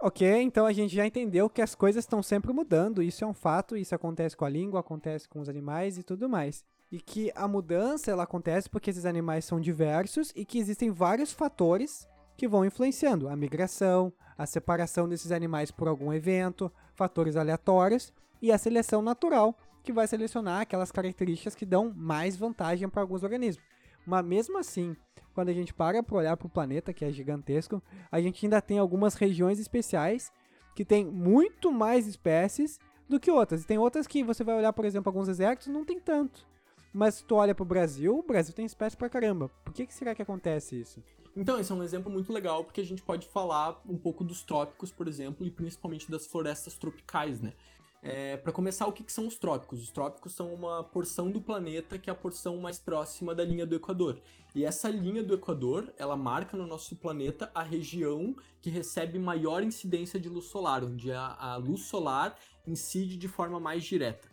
Ok, 0.00 0.42
então 0.42 0.64
a 0.64 0.72
gente 0.72 0.94
já 0.94 1.04
entendeu 1.04 1.50
que 1.50 1.60
as 1.60 1.74
coisas 1.74 2.04
estão 2.04 2.22
sempre 2.22 2.52
mudando, 2.52 3.02
isso 3.02 3.24
é 3.24 3.26
um 3.26 3.34
fato, 3.34 3.76
isso 3.76 3.96
acontece 3.96 4.36
com 4.36 4.44
a 4.44 4.48
língua, 4.48 4.78
acontece 4.78 5.28
com 5.28 5.40
os 5.40 5.48
animais 5.48 5.98
e 5.98 6.04
tudo 6.04 6.28
mais. 6.28 6.64
E 6.92 7.00
que 7.00 7.32
a 7.34 7.48
mudança 7.48 8.08
ela 8.08 8.22
acontece 8.22 8.70
porque 8.70 8.90
esses 8.90 9.04
animais 9.04 9.44
são 9.44 9.60
diversos 9.60 10.32
e 10.36 10.44
que 10.44 10.60
existem 10.60 10.92
vários 10.92 11.32
fatores 11.32 12.06
que 12.36 12.46
vão 12.46 12.64
influenciando 12.64 13.28
a 13.28 13.34
migração, 13.34 14.12
a 14.38 14.46
separação 14.46 15.08
desses 15.08 15.32
animais 15.32 15.72
por 15.72 15.88
algum 15.88 16.12
evento, 16.12 16.72
fatores 16.94 17.34
aleatórios 17.34 18.12
e 18.40 18.52
a 18.52 18.58
seleção 18.58 19.02
natural, 19.02 19.58
que 19.82 19.92
vai 19.92 20.06
selecionar 20.06 20.60
aquelas 20.60 20.92
características 20.92 21.56
que 21.56 21.66
dão 21.66 21.92
mais 21.92 22.36
vantagem 22.36 22.88
para 22.88 23.02
alguns 23.02 23.24
organismos. 23.24 23.66
Mas 24.06 24.24
mesmo 24.24 24.58
assim, 24.58 24.96
quando 25.38 25.50
a 25.50 25.54
gente 25.54 25.72
para 25.72 26.02
para 26.02 26.16
olhar 26.16 26.36
para 26.36 26.48
o 26.48 26.50
planeta, 26.50 26.92
que 26.92 27.04
é 27.04 27.12
gigantesco, 27.12 27.80
a 28.10 28.20
gente 28.20 28.44
ainda 28.44 28.60
tem 28.60 28.76
algumas 28.76 29.14
regiões 29.14 29.60
especiais 29.60 30.32
que 30.74 30.84
tem 30.84 31.04
muito 31.04 31.70
mais 31.70 32.08
espécies 32.08 32.80
do 33.08 33.20
que 33.20 33.30
outras. 33.30 33.62
E 33.62 33.64
tem 33.64 33.78
outras 33.78 34.08
que 34.08 34.24
você 34.24 34.42
vai 34.42 34.56
olhar, 34.56 34.72
por 34.72 34.84
exemplo, 34.84 35.08
alguns 35.08 35.28
desertos, 35.28 35.68
não 35.68 35.84
tem 35.84 36.00
tanto. 36.00 36.44
Mas 36.92 37.14
se 37.14 37.24
tu 37.24 37.36
olha 37.36 37.54
para 37.54 37.62
o 37.62 37.66
Brasil, 37.66 38.18
o 38.18 38.22
Brasil 38.24 38.52
tem 38.52 38.66
espécies 38.66 38.96
pra 38.96 39.08
caramba. 39.08 39.48
Por 39.64 39.72
que, 39.72 39.86
que 39.86 39.94
será 39.94 40.12
que 40.12 40.22
acontece 40.22 40.80
isso? 40.80 41.00
Então, 41.36 41.60
esse 41.60 41.70
é 41.70 41.74
um 41.76 41.84
exemplo 41.84 42.10
muito 42.10 42.32
legal, 42.32 42.64
porque 42.64 42.80
a 42.80 42.84
gente 42.84 43.00
pode 43.00 43.28
falar 43.28 43.80
um 43.88 43.96
pouco 43.96 44.24
dos 44.24 44.42
trópicos, 44.42 44.90
por 44.90 45.06
exemplo, 45.06 45.46
e 45.46 45.52
principalmente 45.52 46.10
das 46.10 46.26
florestas 46.26 46.76
tropicais, 46.76 47.40
né? 47.40 47.52
É, 48.00 48.36
para 48.36 48.52
começar, 48.52 48.86
o 48.86 48.92
que, 48.92 49.02
que, 49.02 49.12
são 49.12 49.26
os 49.26 49.36
trópicos? 49.36 49.82
Os 49.82 49.90
trópicos 49.90 50.32
são 50.32 50.54
uma 50.54 50.84
porção 50.84 51.30
do 51.30 51.40
planeta 51.40 51.98
que 51.98 52.08
é 52.08 52.12
a 52.12 52.16
porção 52.16 52.56
mais 52.58 52.78
próxima 52.78 53.34
da 53.34 53.44
linha 53.44 53.66
do 53.66 53.74
Equador. 53.74 54.20
E 54.54 54.64
essa 54.64 54.88
linha 54.88 55.22
do 55.22 55.34
Equador, 55.34 55.92
ela 55.98 56.16
marca 56.16 56.56
no 56.56 56.66
nosso 56.66 56.94
planeta 56.96 57.50
a 57.54 57.62
região 57.62 58.36
que 58.60 58.70
recebe 58.70 59.18
maior 59.18 59.62
incidência 59.62 60.18
de 60.18 60.28
luz 60.28 60.46
solar, 60.46 60.84
onde 60.84 61.10
a, 61.10 61.34
a 61.34 61.56
luz 61.56 61.82
solar 61.86 62.38
incide 62.66 63.16
de 63.16 63.26
forma 63.26 63.58
mais 63.58 63.82
direta. 63.82 64.28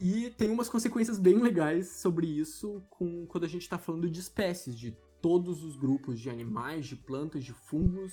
E 0.00 0.30
tem 0.30 0.48
umas 0.48 0.68
consequências 0.68 1.18
bem 1.18 1.38
legais 1.38 1.96
sobre 1.96 2.26
isso 2.26 2.82
com, 2.88 3.26
quando 3.26 3.44
a 3.44 3.48
gente 3.48 3.62
está 3.62 3.78
falando 3.78 4.08
de 4.08 4.20
espécies, 4.20 4.74
de 4.74 4.96
todos 5.20 5.62
os 5.62 5.76
grupos 5.76 6.18
de 6.18 6.30
animais, 6.30 6.86
de 6.86 6.96
plantas, 6.96 7.44
de 7.44 7.52
fungos, 7.52 8.12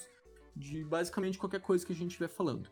de 0.56 0.84
basicamente 0.84 1.38
qualquer 1.38 1.62
coisa 1.62 1.86
que 1.86 1.94
a 1.94 1.96
gente 1.96 2.10
estiver 2.10 2.28
falando. 2.28 2.70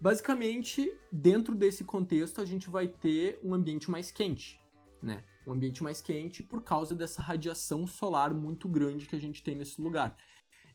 Basicamente, 0.00 0.90
dentro 1.12 1.54
desse 1.54 1.84
contexto, 1.84 2.40
a 2.40 2.44
gente 2.46 2.70
vai 2.70 2.88
ter 2.88 3.38
um 3.44 3.52
ambiente 3.52 3.90
mais 3.90 4.10
quente, 4.10 4.58
né? 5.02 5.22
Um 5.46 5.52
ambiente 5.52 5.82
mais 5.82 6.00
quente 6.00 6.42
por 6.42 6.62
causa 6.62 6.94
dessa 6.94 7.20
radiação 7.20 7.86
solar 7.86 8.32
muito 8.32 8.66
grande 8.66 9.06
que 9.06 9.14
a 9.14 9.20
gente 9.20 9.42
tem 9.42 9.54
nesse 9.54 9.80
lugar. 9.80 10.16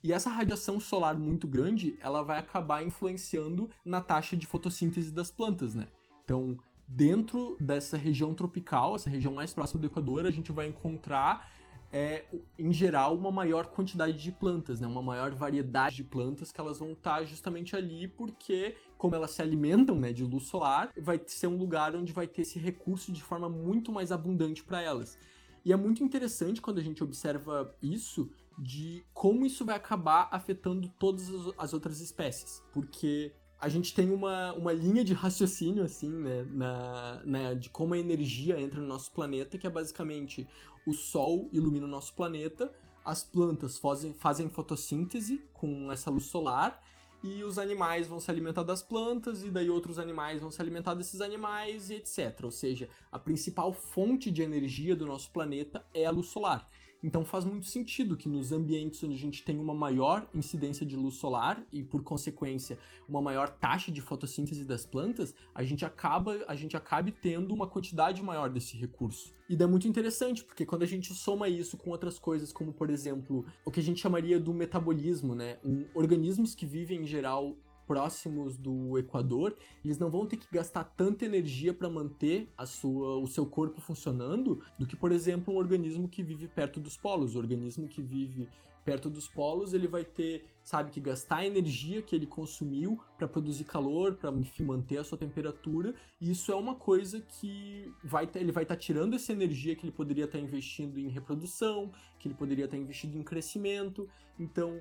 E 0.03 0.13
essa 0.13 0.29
radiação 0.29 0.79
solar 0.79 1.17
muito 1.17 1.47
grande, 1.47 1.97
ela 1.99 2.21
vai 2.21 2.37
acabar 2.37 2.83
influenciando 2.83 3.67
na 3.83 3.99
taxa 3.99 4.37
de 4.37 4.45
fotossíntese 4.45 5.11
das 5.11 5.31
plantas, 5.31 5.73
né? 5.73 5.87
Então, 6.23 6.55
dentro 6.87 7.57
dessa 7.59 7.97
região 7.97 8.35
tropical, 8.35 8.95
essa 8.95 9.09
região 9.09 9.33
mais 9.33 9.51
próxima 9.51 9.81
do 9.81 9.87
Equador, 9.87 10.27
a 10.27 10.31
gente 10.31 10.51
vai 10.51 10.67
encontrar 10.67 11.51
é, 11.97 12.25
em 12.59 12.73
geral, 12.73 13.15
uma 13.15 13.31
maior 13.31 13.67
quantidade 13.67 14.21
de 14.21 14.29
plantas, 14.29 14.81
né? 14.81 14.87
uma 14.87 15.01
maior 15.01 15.33
variedade 15.33 15.95
de 15.95 16.03
plantas 16.03 16.51
que 16.51 16.59
elas 16.59 16.77
vão 16.77 16.91
estar 16.91 17.23
justamente 17.23 17.73
ali 17.73 18.05
porque, 18.05 18.75
como 18.97 19.15
elas 19.15 19.31
se 19.31 19.41
alimentam 19.41 19.97
né, 19.97 20.11
de 20.11 20.21
luz 20.25 20.43
solar, 20.43 20.91
vai 20.99 21.21
ser 21.25 21.47
um 21.47 21.55
lugar 21.55 21.95
onde 21.95 22.11
vai 22.11 22.27
ter 22.27 22.41
esse 22.41 22.59
recurso 22.59 23.13
de 23.13 23.23
forma 23.23 23.47
muito 23.47 23.93
mais 23.93 24.11
abundante 24.11 24.61
para 24.61 24.81
elas. 24.81 25.17
E 25.63 25.71
é 25.71 25.75
muito 25.77 26.03
interessante 26.03 26.61
quando 26.61 26.79
a 26.79 26.83
gente 26.83 27.01
observa 27.01 27.73
isso, 27.81 28.29
de 28.59 29.05
como 29.13 29.45
isso 29.45 29.63
vai 29.63 29.77
acabar 29.77 30.27
afetando 30.33 30.89
todas 30.99 31.29
as 31.57 31.73
outras 31.73 32.01
espécies. 32.01 32.61
Porque 32.73 33.31
a 33.59 33.69
gente 33.69 33.93
tem 33.93 34.11
uma, 34.11 34.53
uma 34.53 34.73
linha 34.73 35.03
de 35.03 35.13
raciocínio, 35.13 35.83
assim, 35.83 36.09
né, 36.09 36.45
na, 36.51 37.21
na, 37.25 37.53
de 37.53 37.69
como 37.69 37.93
a 37.93 37.97
energia 37.97 38.59
entra 38.59 38.79
no 38.79 38.87
nosso 38.87 39.11
planeta, 39.11 39.57
que 39.57 39.65
é 39.65 39.69
basicamente 39.69 40.47
o 40.85 40.93
Sol 40.93 41.49
ilumina 41.51 41.85
o 41.85 41.89
nosso 41.89 42.13
planeta, 42.13 42.71
as 43.03 43.23
plantas 43.23 43.77
fazem, 43.77 44.13
fazem 44.13 44.49
fotossíntese 44.49 45.41
com 45.53 45.91
essa 45.91 46.09
luz 46.09 46.25
solar, 46.25 46.83
e 47.23 47.43
os 47.43 47.57
animais 47.57 48.07
vão 48.07 48.19
se 48.19 48.29
alimentar 48.29 48.63
das 48.63 48.83
plantas, 48.83 49.43
e 49.43 49.49
daí 49.49 49.69
outros 49.69 49.97
animais 49.97 50.41
vão 50.41 50.51
se 50.51 50.61
alimentar 50.61 50.93
desses 50.93 51.21
animais, 51.21 51.89
e 51.89 51.95
etc. 51.95 52.41
Ou 52.43 52.51
seja, 52.51 52.87
a 53.11 53.17
principal 53.17 53.73
fonte 53.73 54.29
de 54.29 54.43
energia 54.43 54.95
do 54.95 55.05
nosso 55.05 55.31
planeta 55.31 55.83
é 55.93 56.05
a 56.05 56.11
luz 56.11 56.27
solar. 56.27 56.67
Então 57.05 57.23
faz 57.23 57.45
muito 57.45 57.67
sentido 57.67 58.17
que 58.17 58.27
nos 58.27 58.51
ambientes 58.51 59.03
onde 59.03 59.13
a 59.13 59.19
gente 59.19 59.43
tem 59.43 59.59
uma 59.59 59.75
maior 59.75 60.27
incidência 60.33 60.83
de 60.83 60.95
luz 60.95 61.13
solar 61.13 61.63
e 61.71 61.83
por 61.83 62.01
consequência 62.01 62.79
uma 63.07 63.21
maior 63.21 63.47
taxa 63.47 63.91
de 63.91 64.01
fotossíntese 64.01 64.65
das 64.65 64.87
plantas, 64.87 65.35
a 65.53 65.63
gente 65.63 65.85
acaba 65.85 66.43
a 66.47 66.55
gente 66.55 66.75
acabe 66.75 67.11
tendo 67.11 67.53
uma 67.53 67.67
quantidade 67.67 68.23
maior 68.23 68.49
desse 68.49 68.75
recurso. 68.75 69.35
E 69.47 69.55
é 69.55 69.67
muito 69.67 69.87
interessante, 69.87 70.43
porque 70.43 70.65
quando 70.65 70.81
a 70.81 70.87
gente 70.87 71.13
soma 71.13 71.47
isso 71.47 71.77
com 71.77 71.91
outras 71.91 72.17
coisas, 72.17 72.51
como 72.51 72.73
por 72.73 72.89
exemplo, 72.89 73.45
o 73.63 73.69
que 73.69 73.79
a 73.79 73.83
gente 73.83 74.01
chamaria 74.01 74.39
do 74.39 74.51
metabolismo, 74.51 75.35
né? 75.35 75.59
Um, 75.63 75.85
organismos 75.93 76.55
que 76.55 76.65
vivem 76.65 77.03
em 77.03 77.05
geral 77.05 77.55
próximos 77.85 78.57
do 78.57 78.97
Equador, 78.97 79.55
eles 79.83 79.97
não 79.97 80.09
vão 80.09 80.25
ter 80.25 80.37
que 80.37 80.47
gastar 80.51 80.83
tanta 80.83 81.25
energia 81.25 81.73
para 81.73 81.89
manter 81.89 82.49
a 82.57 82.65
sua, 82.65 83.17
o 83.17 83.27
seu 83.27 83.45
corpo 83.45 83.79
funcionando 83.81 84.61
do 84.77 84.85
que, 84.85 84.95
por 84.95 85.11
exemplo, 85.11 85.53
um 85.53 85.57
organismo 85.57 86.07
que 86.07 86.23
vive 86.23 86.47
perto 86.47 86.79
dos 86.79 86.97
polos. 86.97 87.35
O 87.35 87.39
organismo 87.39 87.87
que 87.87 88.01
vive 88.01 88.47
perto 88.85 89.09
dos 89.09 89.27
polos, 89.27 89.73
ele 89.73 89.87
vai 89.87 90.05
ter, 90.05 90.45
sabe, 90.63 90.91
que 90.91 91.01
gastar 91.01 91.37
a 91.37 91.45
energia 91.45 92.03
que 92.03 92.15
ele 92.15 92.27
consumiu 92.27 93.01
para 93.17 93.27
produzir 93.27 93.63
calor, 93.63 94.15
para 94.15 94.31
manter 94.59 94.99
a 94.99 95.03
sua 95.03 95.17
temperatura. 95.17 95.95
E 96.21 96.29
isso 96.29 96.51
é 96.51 96.55
uma 96.55 96.75
coisa 96.75 97.19
que 97.19 97.91
vai 98.03 98.29
ele 98.35 98.51
vai 98.51 98.63
estar 98.63 98.75
tá 98.75 98.79
tirando 98.79 99.15
essa 99.15 99.31
energia 99.33 99.75
que 99.75 99.83
ele 99.83 99.91
poderia 99.91 100.25
estar 100.25 100.37
tá 100.37 100.43
investindo 100.43 100.99
em 100.99 101.09
reprodução, 101.09 101.91
que 102.19 102.27
ele 102.27 102.35
poderia 102.35 102.65
estar 102.65 102.77
tá 102.77 102.83
investindo 102.83 103.17
em 103.17 103.23
crescimento. 103.23 104.07
Então, 104.39 104.79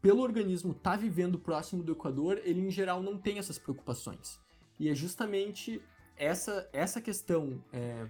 pelo 0.00 0.22
organismo 0.22 0.72
estar 0.72 0.92
tá 0.92 0.96
vivendo 0.96 1.38
próximo 1.38 1.82
do 1.82 1.92
Equador, 1.92 2.40
ele 2.44 2.60
em 2.60 2.70
geral 2.70 3.02
não 3.02 3.18
tem 3.18 3.38
essas 3.38 3.58
preocupações. 3.58 4.38
E 4.78 4.88
é 4.88 4.94
justamente 4.94 5.82
essa, 6.16 6.68
essa 6.72 7.00
questão 7.00 7.62
é, 7.72 8.08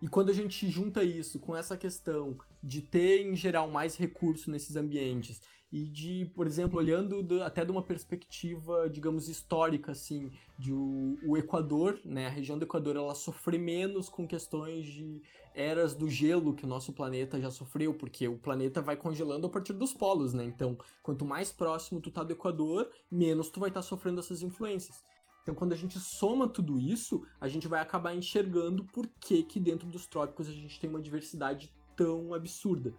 E 0.00 0.08
quando 0.08 0.30
a 0.30 0.34
gente 0.34 0.68
junta 0.68 1.02
isso 1.02 1.38
com 1.38 1.56
essa 1.56 1.76
questão 1.76 2.38
de 2.62 2.82
ter, 2.82 3.26
em 3.26 3.34
geral, 3.34 3.70
mais 3.70 3.96
recurso 3.96 4.50
nesses 4.50 4.76
ambientes 4.76 5.40
e 5.72 5.84
de, 5.84 6.30
por 6.34 6.46
exemplo, 6.46 6.78
olhando 6.78 7.22
do, 7.22 7.42
até 7.42 7.64
de 7.64 7.70
uma 7.70 7.82
perspectiva, 7.82 8.88
digamos, 8.88 9.28
histórica, 9.28 9.92
assim, 9.92 10.30
de 10.58 10.72
o, 10.72 11.18
o, 11.24 11.36
Equador, 11.36 12.00
né, 12.04 12.26
a 12.26 12.30
região 12.30 12.58
do 12.58 12.64
Equador, 12.64 12.96
ela 12.96 13.14
sofre 13.14 13.58
menos 13.58 14.08
com 14.08 14.26
questões 14.26 14.86
de 14.86 15.20
eras 15.54 15.94
do 15.94 16.08
gelo 16.08 16.54
que 16.54 16.64
o 16.64 16.68
nosso 16.68 16.92
planeta 16.92 17.40
já 17.40 17.50
sofreu, 17.50 17.94
porque 17.94 18.28
o 18.28 18.38
planeta 18.38 18.80
vai 18.80 18.96
congelando 18.96 19.46
a 19.46 19.50
partir 19.50 19.72
dos 19.72 19.92
polos, 19.92 20.32
né, 20.32 20.44
então, 20.44 20.78
quanto 21.02 21.24
mais 21.24 21.50
próximo 21.50 22.00
tu 22.00 22.10
tá 22.10 22.22
do 22.22 22.32
Equador, 22.32 22.88
menos 23.10 23.50
tu 23.50 23.58
vai 23.58 23.70
estar 23.70 23.80
tá 23.80 23.86
sofrendo 23.86 24.20
essas 24.20 24.42
influências. 24.42 25.04
Então, 25.42 25.54
quando 25.54 25.72
a 25.72 25.76
gente 25.76 25.98
soma 26.00 26.48
tudo 26.48 26.76
isso, 26.76 27.24
a 27.40 27.46
gente 27.46 27.68
vai 27.68 27.80
acabar 27.80 28.12
enxergando 28.12 28.84
por 28.84 29.06
que, 29.20 29.44
que 29.44 29.60
dentro 29.60 29.86
dos 29.86 30.04
trópicos 30.04 30.48
a 30.48 30.52
gente 30.52 30.80
tem 30.80 30.90
uma 30.90 31.00
diversidade 31.00 31.72
tão 31.96 32.34
absurda. 32.34 32.92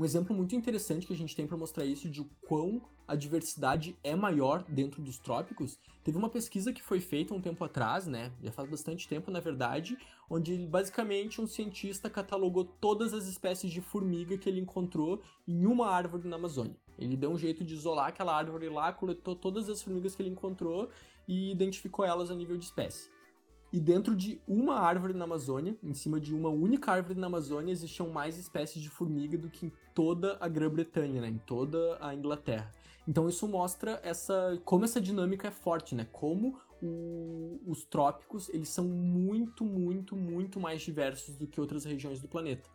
Um 0.00 0.04
exemplo 0.06 0.34
muito 0.34 0.56
interessante 0.56 1.06
que 1.06 1.12
a 1.12 1.16
gente 1.16 1.36
tem 1.36 1.46
para 1.46 1.58
mostrar 1.58 1.84
isso 1.84 2.08
de 2.08 2.24
quão 2.48 2.80
a 3.06 3.14
diversidade 3.14 3.94
é 4.02 4.16
maior 4.16 4.64
dentro 4.66 5.02
dos 5.02 5.18
trópicos, 5.18 5.78
teve 6.02 6.16
uma 6.16 6.30
pesquisa 6.30 6.72
que 6.72 6.82
foi 6.82 7.00
feita 7.00 7.34
um 7.34 7.40
tempo 7.42 7.62
atrás, 7.62 8.06
né? 8.06 8.32
Já 8.42 8.50
faz 8.50 8.66
bastante 8.70 9.06
tempo, 9.06 9.30
na 9.30 9.40
verdade, 9.40 9.98
onde 10.30 10.56
basicamente 10.56 11.38
um 11.38 11.46
cientista 11.46 12.08
catalogou 12.08 12.64
todas 12.64 13.12
as 13.12 13.26
espécies 13.26 13.70
de 13.70 13.82
formiga 13.82 14.38
que 14.38 14.48
ele 14.48 14.60
encontrou 14.60 15.20
em 15.46 15.66
uma 15.66 15.90
árvore 15.90 16.26
na 16.26 16.36
Amazônia. 16.36 16.78
Ele 16.98 17.14
deu 17.14 17.30
um 17.30 17.36
jeito 17.36 17.62
de 17.62 17.74
isolar 17.74 18.08
aquela 18.08 18.34
árvore 18.34 18.70
lá, 18.70 18.94
coletou 18.94 19.36
todas 19.36 19.68
as 19.68 19.82
formigas 19.82 20.16
que 20.16 20.22
ele 20.22 20.30
encontrou 20.30 20.88
e 21.28 21.50
identificou 21.50 22.06
elas 22.06 22.30
a 22.30 22.34
nível 22.34 22.56
de 22.56 22.64
espécie. 22.64 23.10
E 23.72 23.78
dentro 23.78 24.16
de 24.16 24.40
uma 24.48 24.80
árvore 24.80 25.12
na 25.12 25.24
Amazônia, 25.24 25.76
em 25.82 25.94
cima 25.94 26.18
de 26.18 26.34
uma 26.34 26.48
única 26.48 26.90
árvore 26.90 27.18
na 27.18 27.28
Amazônia, 27.28 27.70
existiam 27.70 28.08
mais 28.10 28.36
espécies 28.36 28.82
de 28.82 28.88
formiga 28.88 29.38
do 29.38 29.48
que 29.48 29.66
em 29.66 29.72
toda 29.94 30.36
a 30.40 30.48
Grã-Bretanha, 30.48 31.20
né? 31.20 31.28
em 31.28 31.38
toda 31.38 31.96
a 32.00 32.12
Inglaterra. 32.12 32.72
Então 33.06 33.28
isso 33.28 33.46
mostra 33.48 34.00
essa 34.02 34.60
como 34.64 34.84
essa 34.84 35.00
dinâmica 35.00 35.48
é 35.48 35.50
forte, 35.50 35.94
né? 35.94 36.06
Como 36.12 36.58
o, 36.82 37.60
os 37.66 37.84
trópicos 37.84 38.48
eles 38.50 38.68
são 38.68 38.84
muito, 38.84 39.64
muito, 39.64 40.14
muito 40.14 40.60
mais 40.60 40.82
diversos 40.82 41.36
do 41.36 41.46
que 41.46 41.60
outras 41.60 41.84
regiões 41.84 42.20
do 42.20 42.28
planeta. 42.28 42.68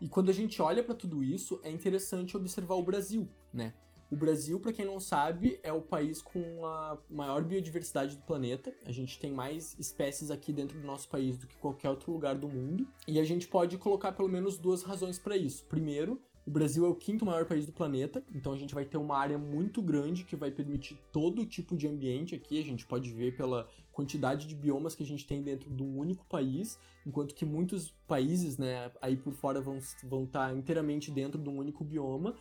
E 0.00 0.08
quando 0.08 0.30
a 0.30 0.32
gente 0.32 0.60
olha 0.62 0.82
para 0.82 0.94
tudo 0.94 1.22
isso, 1.22 1.60
é 1.62 1.70
interessante 1.70 2.36
observar 2.36 2.74
o 2.74 2.82
Brasil, 2.82 3.28
né? 3.52 3.74
O 4.10 4.16
Brasil, 4.16 4.58
para 4.58 4.72
quem 4.72 4.84
não 4.84 4.98
sabe, 4.98 5.60
é 5.62 5.72
o 5.72 5.80
país 5.80 6.20
com 6.20 6.66
a 6.66 6.98
maior 7.08 7.44
biodiversidade 7.44 8.16
do 8.16 8.22
planeta. 8.24 8.74
A 8.84 8.90
gente 8.90 9.20
tem 9.20 9.30
mais 9.30 9.76
espécies 9.78 10.32
aqui 10.32 10.52
dentro 10.52 10.80
do 10.80 10.84
nosso 10.84 11.08
país 11.08 11.38
do 11.38 11.46
que 11.46 11.56
qualquer 11.58 11.90
outro 11.90 12.10
lugar 12.10 12.34
do 12.34 12.48
mundo. 12.48 12.88
E 13.06 13.20
a 13.20 13.24
gente 13.24 13.46
pode 13.46 13.78
colocar 13.78 14.10
pelo 14.10 14.28
menos 14.28 14.58
duas 14.58 14.82
razões 14.82 15.16
para 15.16 15.36
isso. 15.36 15.64
Primeiro, 15.66 16.20
o 16.44 16.50
Brasil 16.50 16.84
é 16.84 16.88
o 16.88 16.94
quinto 16.96 17.24
maior 17.24 17.44
país 17.44 17.64
do 17.66 17.72
planeta, 17.72 18.24
então 18.34 18.52
a 18.52 18.56
gente 18.56 18.74
vai 18.74 18.84
ter 18.84 18.96
uma 18.96 19.16
área 19.16 19.38
muito 19.38 19.80
grande 19.80 20.24
que 20.24 20.34
vai 20.34 20.50
permitir 20.50 20.98
todo 21.12 21.46
tipo 21.46 21.76
de 21.76 21.86
ambiente 21.86 22.34
aqui. 22.34 22.58
A 22.58 22.64
gente 22.64 22.84
pode 22.84 23.12
ver 23.12 23.36
pela 23.36 23.68
quantidade 23.92 24.48
de 24.48 24.56
biomas 24.56 24.96
que 24.96 25.04
a 25.04 25.06
gente 25.06 25.24
tem 25.24 25.40
dentro 25.40 25.70
de 25.70 25.82
um 25.84 25.96
único 25.96 26.26
país, 26.26 26.76
enquanto 27.06 27.34
que 27.34 27.44
muitos 27.44 27.94
países, 28.08 28.58
né, 28.58 28.90
aí 29.00 29.16
por 29.16 29.32
fora 29.34 29.60
vão, 29.60 29.78
vão 30.02 30.24
estar 30.24 30.56
inteiramente 30.56 31.12
dentro 31.12 31.40
de 31.40 31.48
um 31.48 31.56
único 31.58 31.84
bioma 31.84 32.34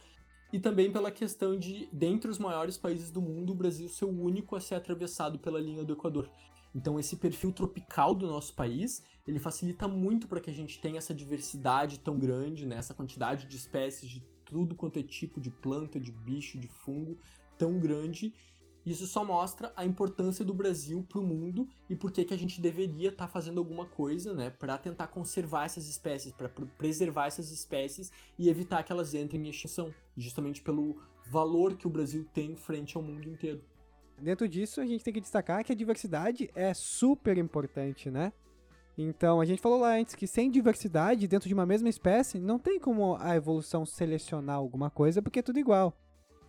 e 0.51 0.59
também 0.59 0.91
pela 0.91 1.11
questão 1.11 1.57
de, 1.57 1.87
dentre 1.91 2.29
os 2.29 2.39
maiores 2.39 2.77
países 2.77 3.11
do 3.11 3.21
mundo, 3.21 3.51
o 3.51 3.55
Brasil 3.55 3.87
ser 3.87 4.05
o 4.05 4.21
único 4.21 4.55
a 4.55 4.61
ser 4.61 4.75
atravessado 4.75 5.37
pela 5.37 5.59
linha 5.59 5.83
do 5.83 5.93
Equador. 5.93 6.29
Então 6.73 6.99
esse 6.99 7.15
perfil 7.15 7.51
tropical 7.51 8.13
do 8.13 8.27
nosso 8.27 8.53
país, 8.53 9.03
ele 9.27 9.39
facilita 9.39 9.87
muito 9.87 10.27
para 10.27 10.39
que 10.39 10.49
a 10.49 10.53
gente 10.53 10.79
tenha 10.79 10.97
essa 10.97 11.13
diversidade 11.13 11.99
tão 11.99 12.17
grande, 12.17 12.65
né? 12.65 12.77
essa 12.77 12.93
quantidade 12.93 13.47
de 13.47 13.55
espécies 13.55 14.09
de 14.09 14.23
tudo 14.45 14.75
quanto 14.75 14.97
é 14.97 15.03
tipo 15.03 15.39
de 15.39 15.51
planta, 15.51 15.99
de 15.99 16.11
bicho, 16.11 16.59
de 16.59 16.67
fungo 16.67 17.17
tão 17.57 17.79
grande 17.79 18.33
isso 18.91 19.07
só 19.07 19.23
mostra 19.23 19.71
a 19.75 19.85
importância 19.85 20.43
do 20.43 20.53
Brasil 20.53 21.05
para 21.07 21.19
o 21.19 21.23
mundo 21.23 21.67
e 21.89 21.95
por 21.95 22.11
que 22.11 22.33
a 22.33 22.37
gente 22.37 22.61
deveria 22.61 23.09
estar 23.09 23.27
tá 23.27 23.31
fazendo 23.31 23.59
alguma 23.59 23.85
coisa, 23.85 24.33
né, 24.33 24.49
para 24.49 24.77
tentar 24.77 25.07
conservar 25.07 25.65
essas 25.65 25.87
espécies, 25.87 26.31
para 26.31 26.49
preservar 26.77 27.27
essas 27.27 27.51
espécies 27.51 28.11
e 28.37 28.49
evitar 28.49 28.83
que 28.83 28.91
elas 28.91 29.13
entrem 29.13 29.45
em 29.45 29.49
extinção, 29.49 29.93
justamente 30.17 30.61
pelo 30.61 30.97
valor 31.29 31.75
que 31.75 31.87
o 31.87 31.89
Brasil 31.89 32.25
tem 32.33 32.55
frente 32.55 32.97
ao 32.97 33.03
mundo 33.03 33.29
inteiro. 33.29 33.61
Dentro 34.17 34.47
disso, 34.47 34.81
a 34.81 34.85
gente 34.85 35.03
tem 35.03 35.13
que 35.13 35.21
destacar 35.21 35.63
que 35.63 35.71
a 35.71 35.75
diversidade 35.75 36.49
é 36.53 36.73
super 36.73 37.37
importante, 37.37 38.09
né? 38.09 38.33
Então, 38.97 39.39
a 39.39 39.45
gente 39.45 39.61
falou 39.61 39.79
lá 39.79 39.95
antes 39.95 40.13
que 40.13 40.27
sem 40.27 40.51
diversidade 40.51 41.25
dentro 41.25 41.47
de 41.47 41.53
uma 41.53 41.65
mesma 41.65 41.87
espécie, 41.87 42.37
não 42.37 42.59
tem 42.59 42.77
como 42.77 43.15
a 43.17 43.33
evolução 43.33 43.85
selecionar 43.85 44.57
alguma 44.57 44.89
coisa 44.89 45.21
porque 45.21 45.39
é 45.39 45.41
tudo 45.41 45.57
igual. 45.57 45.95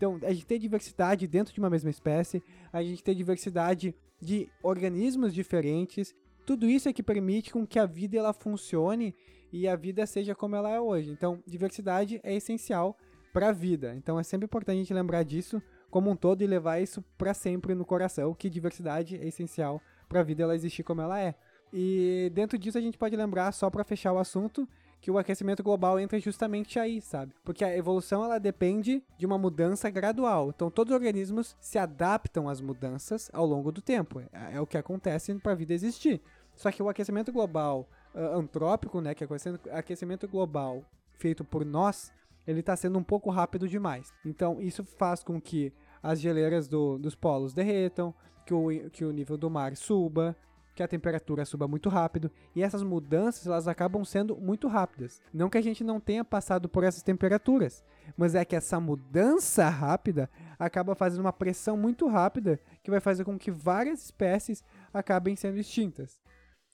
Então, 0.01 0.19
a 0.23 0.33
gente 0.33 0.47
tem 0.47 0.59
diversidade 0.59 1.27
dentro 1.27 1.53
de 1.53 1.61
uma 1.61 1.69
mesma 1.69 1.91
espécie, 1.91 2.43
a 2.73 2.83
gente 2.83 3.05
tem 3.05 3.15
diversidade 3.15 3.95
de 4.19 4.49
organismos 4.63 5.35
diferentes. 5.35 6.15
Tudo 6.47 6.67
isso 6.67 6.89
é 6.89 6.93
que 6.95 7.03
permite 7.03 7.53
com 7.53 7.67
que 7.67 7.79
a 7.79 7.85
vida 7.85 8.17
ela 8.17 8.33
funcione 8.33 9.15
e 9.53 9.69
a 9.69 9.77
vida 9.77 10.07
seja 10.07 10.35
como 10.35 10.57
ela 10.57 10.71
é 10.71 10.81
hoje. 10.81 11.11
Então, 11.11 11.43
diversidade 11.47 12.19
é 12.25 12.35
essencial 12.35 12.97
para 13.31 13.51
a 13.51 13.53
vida. 13.53 13.95
Então, 13.95 14.19
é 14.19 14.23
sempre 14.23 14.47
importante 14.47 14.77
a 14.77 14.79
gente 14.79 14.95
lembrar 14.95 15.23
disso 15.23 15.63
como 15.91 16.11
um 16.11 16.17
todo 16.17 16.41
e 16.41 16.47
levar 16.47 16.81
isso 16.81 17.05
para 17.19 17.35
sempre 17.35 17.75
no 17.75 17.85
coração, 17.85 18.33
que 18.33 18.49
diversidade 18.49 19.17
é 19.17 19.29
essencial 19.29 19.83
para 20.09 20.21
a 20.21 20.23
vida 20.23 20.45
ela 20.45 20.55
existir 20.55 20.83
como 20.83 21.03
ela 21.03 21.21
é. 21.21 21.35
E 21.75 22.33
dentro 22.33 22.57
disso 22.57 22.79
a 22.79 22.81
gente 22.81 22.97
pode 22.97 23.15
lembrar 23.15 23.53
só 23.53 23.69
para 23.69 23.85
fechar 23.85 24.15
o 24.15 24.19
assunto 24.19 24.67
que 25.01 25.11
o 25.11 25.19
aquecimento 25.19 25.63
global 25.63 25.99
entra 25.99 26.21
justamente 26.21 26.79
aí, 26.79 27.01
sabe? 27.01 27.33
Porque 27.45 27.65
a 27.65 27.77
evolução 27.77 28.23
ela 28.23 28.39
depende 28.39 29.03
de 29.17 29.25
uma 29.25 29.39
mudança 29.39 29.89
gradual. 29.89 30.51
Então 30.51 30.71
todos 30.71 30.91
os 30.91 30.95
organismos 30.95 31.57
se 31.61 31.79
adaptam 31.79 32.49
às 32.49 32.61
mudanças 32.61 33.31
ao 33.33 33.47
longo 33.47 33.73
do 33.73 33.81
tempo. 33.81 34.21
É, 34.21 34.57
é 34.57 34.61
o 34.61 34.67
que 34.67 34.77
acontece 34.77 35.35
para 35.37 35.53
a 35.53 35.55
vida 35.57 35.73
existir. 35.73 36.21
Só 36.55 36.71
que 36.71 36.83
o 36.83 36.89
aquecimento 36.89 37.33
global 37.33 37.89
uh, 38.15 38.39
antrópico, 38.39 39.01
né, 39.01 39.15
que 39.15 39.25
é 39.25 39.27
o 39.27 39.77
aquecimento 39.77 40.29
global 40.29 40.85
feito 41.17 41.45
por 41.45 41.65
nós, 41.65 42.13
ele 42.47 42.61
está 42.61 42.77
sendo 42.77 42.99
um 42.99 43.03
pouco 43.03 43.31
rápido 43.31 43.69
demais. 43.69 44.13
Então 44.25 44.61
isso 44.61 44.85
faz 44.85 45.23
com 45.23 45.41
que 45.41 45.73
as 46.03 46.21
geleiras 46.21 46.69
do, 46.69 46.99
dos 46.99 47.15
polos 47.15 47.55
derretam, 47.55 48.15
que 48.45 48.55
o, 48.55 48.91
que 48.91 49.05
o 49.05 49.13
nível 49.13 49.37
do 49.37 49.49
mar 49.49 49.77
suba, 49.77 50.37
que 50.81 50.85
a 50.85 50.89
temperatura 50.89 51.45
suba 51.45 51.69
muito 51.69 51.91
rápido 51.91 52.31
e 52.57 52.63
essas 52.63 52.83
mudanças 52.83 53.47
elas 53.47 53.69
acabam 53.69 54.03
sendo 54.03 54.35
muito 54.37 54.67
rápidas. 54.67 55.21
Não 55.31 55.51
que 55.51 55.59
a 55.59 55.63
gente 55.63 55.85
não 55.85 56.01
tenha 56.01 56.25
passado 56.25 56.71
por 56.71 56.85
essas 56.85 57.03
temperaturas, 57.03 57.85
mas 58.17 58.35
é 58.35 58.47
que 58.47 58.57
essa 58.57 58.81
mudança 58.81 59.69
rápida 59.69 60.31
acaba 60.59 60.95
fazendo 60.95 61.21
uma 61.21 61.35
pressão 61.35 61.77
muito 61.77 62.09
rápida 62.09 62.59
que 62.83 62.91
vai 62.91 62.99
fazer 62.99 63.25
com 63.25 63.39
que 63.39 63.51
várias 63.51 64.05
espécies 64.05 64.65
acabem 64.91 65.37
sendo 65.37 65.59
extintas. 65.59 66.19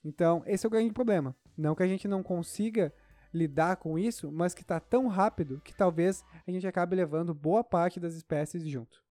Então, 0.05 0.41
esse 0.45 0.65
é 0.65 0.67
o 0.67 0.71
grande 0.71 0.93
problema. 0.93 1.35
Não 1.57 1.75
que 1.75 1.83
a 1.83 1.87
gente 1.87 2.07
não 2.07 2.23
consiga 2.23 2.93
lidar 3.33 3.75
com 3.75 3.99
isso, 3.99 4.31
mas 4.31 4.53
que 4.53 4.61
está 4.61 4.79
tão 4.79 5.07
rápido 5.07 5.59
que 5.65 5.75
talvez 5.75 6.23
a 6.47 6.51
gente 6.51 6.65
acabe 6.65 6.95
levando 6.95 7.33
boa 7.33 7.61
parte 7.61 7.99
das 7.99 8.13
espécies 8.13 8.65
junto. 8.65 9.05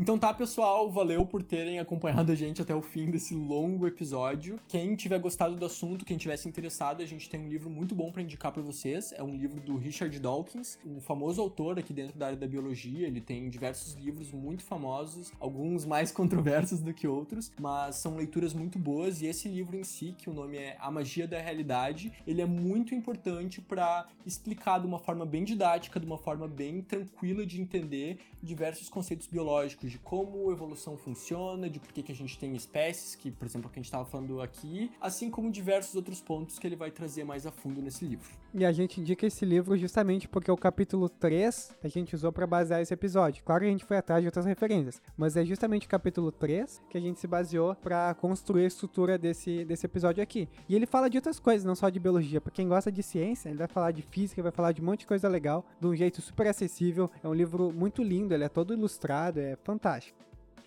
Então 0.00 0.18
tá, 0.18 0.32
pessoal, 0.32 0.90
valeu 0.90 1.26
por 1.26 1.42
terem 1.42 1.78
acompanhado 1.78 2.32
a 2.32 2.34
gente 2.34 2.62
até 2.62 2.74
o 2.74 2.80
fim 2.80 3.10
desse 3.10 3.34
longo 3.34 3.86
episódio. 3.86 4.58
Quem 4.66 4.96
tiver 4.96 5.18
gostado 5.18 5.54
do 5.54 5.66
assunto, 5.66 6.06
quem 6.06 6.16
tivesse 6.16 6.48
interessado, 6.48 7.02
a 7.02 7.06
gente 7.06 7.28
tem 7.28 7.38
um 7.38 7.50
livro 7.50 7.68
muito 7.68 7.94
bom 7.94 8.10
para 8.10 8.22
indicar 8.22 8.50
para 8.50 8.62
vocês. 8.62 9.12
É 9.12 9.22
um 9.22 9.36
livro 9.36 9.60
do 9.60 9.76
Richard 9.76 10.18
Dawkins, 10.18 10.78
um 10.86 11.02
famoso 11.02 11.42
autor 11.42 11.78
aqui 11.78 11.92
dentro 11.92 12.18
da 12.18 12.28
área 12.28 12.38
da 12.38 12.46
biologia. 12.46 13.06
Ele 13.06 13.20
tem 13.20 13.50
diversos 13.50 13.92
livros 13.96 14.32
muito 14.32 14.64
famosos, 14.64 15.34
alguns 15.38 15.84
mais 15.84 16.10
controversos 16.10 16.80
do 16.80 16.94
que 16.94 17.06
outros, 17.06 17.52
mas 17.60 17.96
são 17.96 18.16
leituras 18.16 18.54
muito 18.54 18.78
boas. 18.78 19.20
E 19.20 19.26
esse 19.26 19.50
livro 19.50 19.76
em 19.76 19.84
si, 19.84 20.14
que 20.16 20.30
o 20.30 20.32
nome 20.32 20.56
é 20.56 20.78
A 20.80 20.90
Magia 20.90 21.28
da 21.28 21.38
Realidade, 21.38 22.10
ele 22.26 22.40
é 22.40 22.46
muito 22.46 22.94
importante 22.94 23.60
para 23.60 24.06
explicar 24.24 24.80
de 24.80 24.86
uma 24.86 24.98
forma 24.98 25.26
bem 25.26 25.44
didática, 25.44 26.00
de 26.00 26.06
uma 26.06 26.16
forma 26.16 26.48
bem 26.48 26.80
tranquila 26.80 27.44
de 27.44 27.60
entender 27.60 28.18
diversos 28.42 28.88
conceitos 28.88 29.26
biológicos 29.26 29.89
de 29.90 29.98
como 29.98 30.48
a 30.48 30.52
evolução 30.52 30.96
funciona, 30.96 31.68
de 31.68 31.80
por 31.80 31.92
que, 31.92 32.10
a 32.10 32.14
gente 32.14 32.38
tem 32.38 32.54
espécies, 32.54 33.14
que, 33.14 33.30
por 33.30 33.44
exemplo, 33.46 33.68
que 33.68 33.78
a 33.78 33.80
gente 33.80 33.86
estava 33.86 34.04
falando 34.04 34.40
aqui, 34.40 34.90
assim 35.00 35.30
como 35.30 35.50
diversos 35.50 35.94
outros 35.96 36.20
pontos 36.20 36.58
que 36.58 36.66
ele 36.66 36.76
vai 36.76 36.90
trazer 36.90 37.24
mais 37.24 37.44
a 37.46 37.50
fundo 37.50 37.82
nesse 37.82 38.04
livro. 38.04 38.30
E 38.52 38.64
a 38.64 38.72
gente 38.72 39.00
indica 39.00 39.24
esse 39.24 39.44
livro 39.44 39.76
justamente 39.76 40.26
porque 40.26 40.50
o 40.50 40.56
capítulo 40.56 41.08
3 41.08 41.76
a 41.84 41.88
gente 41.88 42.16
usou 42.16 42.32
para 42.32 42.48
basear 42.48 42.80
esse 42.80 42.92
episódio. 42.92 43.44
Claro 43.44 43.60
que 43.60 43.68
a 43.68 43.70
gente 43.70 43.84
foi 43.84 43.96
atrás 43.96 44.20
de 44.20 44.26
outras 44.26 44.44
referências, 44.44 45.00
mas 45.16 45.36
é 45.36 45.44
justamente 45.44 45.86
o 45.86 45.88
capítulo 45.88 46.32
3 46.32 46.82
que 46.90 46.98
a 46.98 47.00
gente 47.00 47.20
se 47.20 47.28
baseou 47.28 47.76
para 47.76 48.12
construir 48.14 48.64
a 48.64 48.66
estrutura 48.66 49.16
desse, 49.16 49.64
desse 49.64 49.86
episódio 49.86 50.20
aqui. 50.20 50.48
E 50.68 50.74
ele 50.74 50.84
fala 50.84 51.08
de 51.08 51.16
outras 51.16 51.38
coisas, 51.38 51.64
não 51.64 51.76
só 51.76 51.88
de 51.88 52.00
biologia. 52.00 52.40
Para 52.40 52.50
quem 52.50 52.66
gosta 52.66 52.90
de 52.90 53.04
ciência, 53.04 53.48
ele 53.48 53.58
vai 53.58 53.68
falar 53.68 53.92
de 53.92 54.02
física, 54.02 54.42
vai 54.42 54.50
falar 54.50 54.72
de 54.72 54.82
um 54.82 54.84
monte 54.84 55.00
de 55.00 55.06
coisa 55.06 55.28
legal, 55.28 55.64
de 55.80 55.86
um 55.86 55.94
jeito 55.94 56.20
super 56.20 56.48
acessível. 56.48 57.08
É 57.22 57.28
um 57.28 57.34
livro 57.34 57.72
muito 57.72 58.02
lindo, 58.02 58.34
ele 58.34 58.42
é 58.42 58.48
todo 58.48 58.74
ilustrado, 58.74 59.38
é 59.38 59.56
fantástico. 59.62 60.18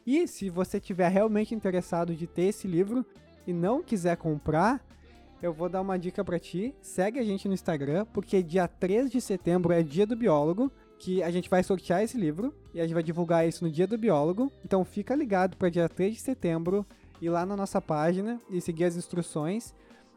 E 0.08 0.26
se 0.26 0.50
você 0.50 0.80
tiver 0.80 1.10
realmente 1.10 1.54
interessado 1.54 2.16
de 2.16 2.28
ter 2.28 2.44
esse 2.44 2.66
livro 2.66 3.06
e 3.46 3.52
não 3.52 3.84
quiser 3.84 4.16
comprar, 4.16 4.82
eu 5.44 5.52
vou 5.54 5.68
dar 5.68 5.82
uma 5.82 6.00
dica 6.00 6.24
para 6.24 6.39
ti. 6.39 6.74
Segue 6.82 7.20
a 7.20 7.24
gente 7.24 7.50
no 7.50 7.54
Instagram, 7.54 8.06
porque 8.14 8.41
dia 8.41 8.66
3 8.66 9.12
de 9.12 9.20
setembro 9.20 9.74
é 9.74 9.84
dia 9.84 10.08
do 10.08 10.16
biólogo, 10.16 10.72
que 10.98 11.22
a 11.22 11.30
gente 11.30 11.50
vai 11.50 11.62
sortear 11.62 12.02
esse 12.02 12.18
livro 12.18 12.56
e 12.74 12.80
a 12.80 12.84
gente 12.84 12.94
vai 12.94 13.04
divulgar 13.04 13.46
isso 13.46 13.62
no 13.66 13.70
dia 13.70 13.86
do 13.86 13.98
biólogo. 13.98 14.50
Então 14.64 14.86
fica 14.86 15.14
ligado 15.14 15.58
para 15.58 15.68
dia 15.68 15.89
3 15.89 16.14
de 16.14 16.22
setembro 16.22 16.86
ir 17.22 17.30
lá 17.30 17.46
na 17.46 17.58
nossa 17.58 17.82
página 17.82 18.39
e 18.50 18.62
seguir 18.62 18.86
as 18.86 18.96
instruções 18.96 19.76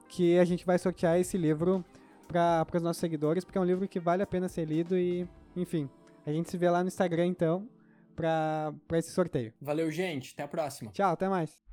que 0.09 0.39
a 0.39 0.45
gente 0.45 0.65
vai 0.65 0.79
sortear 0.79 1.19
esse 1.19 1.37
livro 1.37 1.85
para 2.29 2.65
os 2.73 2.83
nossos 2.83 3.01
seguidores, 3.01 3.45
porque 3.45 3.59
é 3.59 3.61
um 3.61 3.65
livro 3.65 3.89
que 3.89 3.99
vale 3.99 4.23
a 4.23 4.27
pena 4.27 4.49
ser 4.49 4.65
lido 4.65 4.97
e, 4.97 5.29
enfim, 5.57 5.91
a 6.25 6.31
gente 6.31 6.49
se 6.49 6.57
vê 6.57 6.71
lá 6.71 6.83
no 6.83 6.89
Instagram 6.89 7.27
então 7.27 7.69
para 8.15 8.73
esse 8.93 9.11
sorteio. 9.11 9.53
Valeu, 9.61 9.91
gente. 9.91 10.35
Até 10.35 10.45
a 10.45 10.49
próxima. 10.49 10.93
Tchau, 10.93 11.13
até 11.13 11.29
mais. 11.29 11.66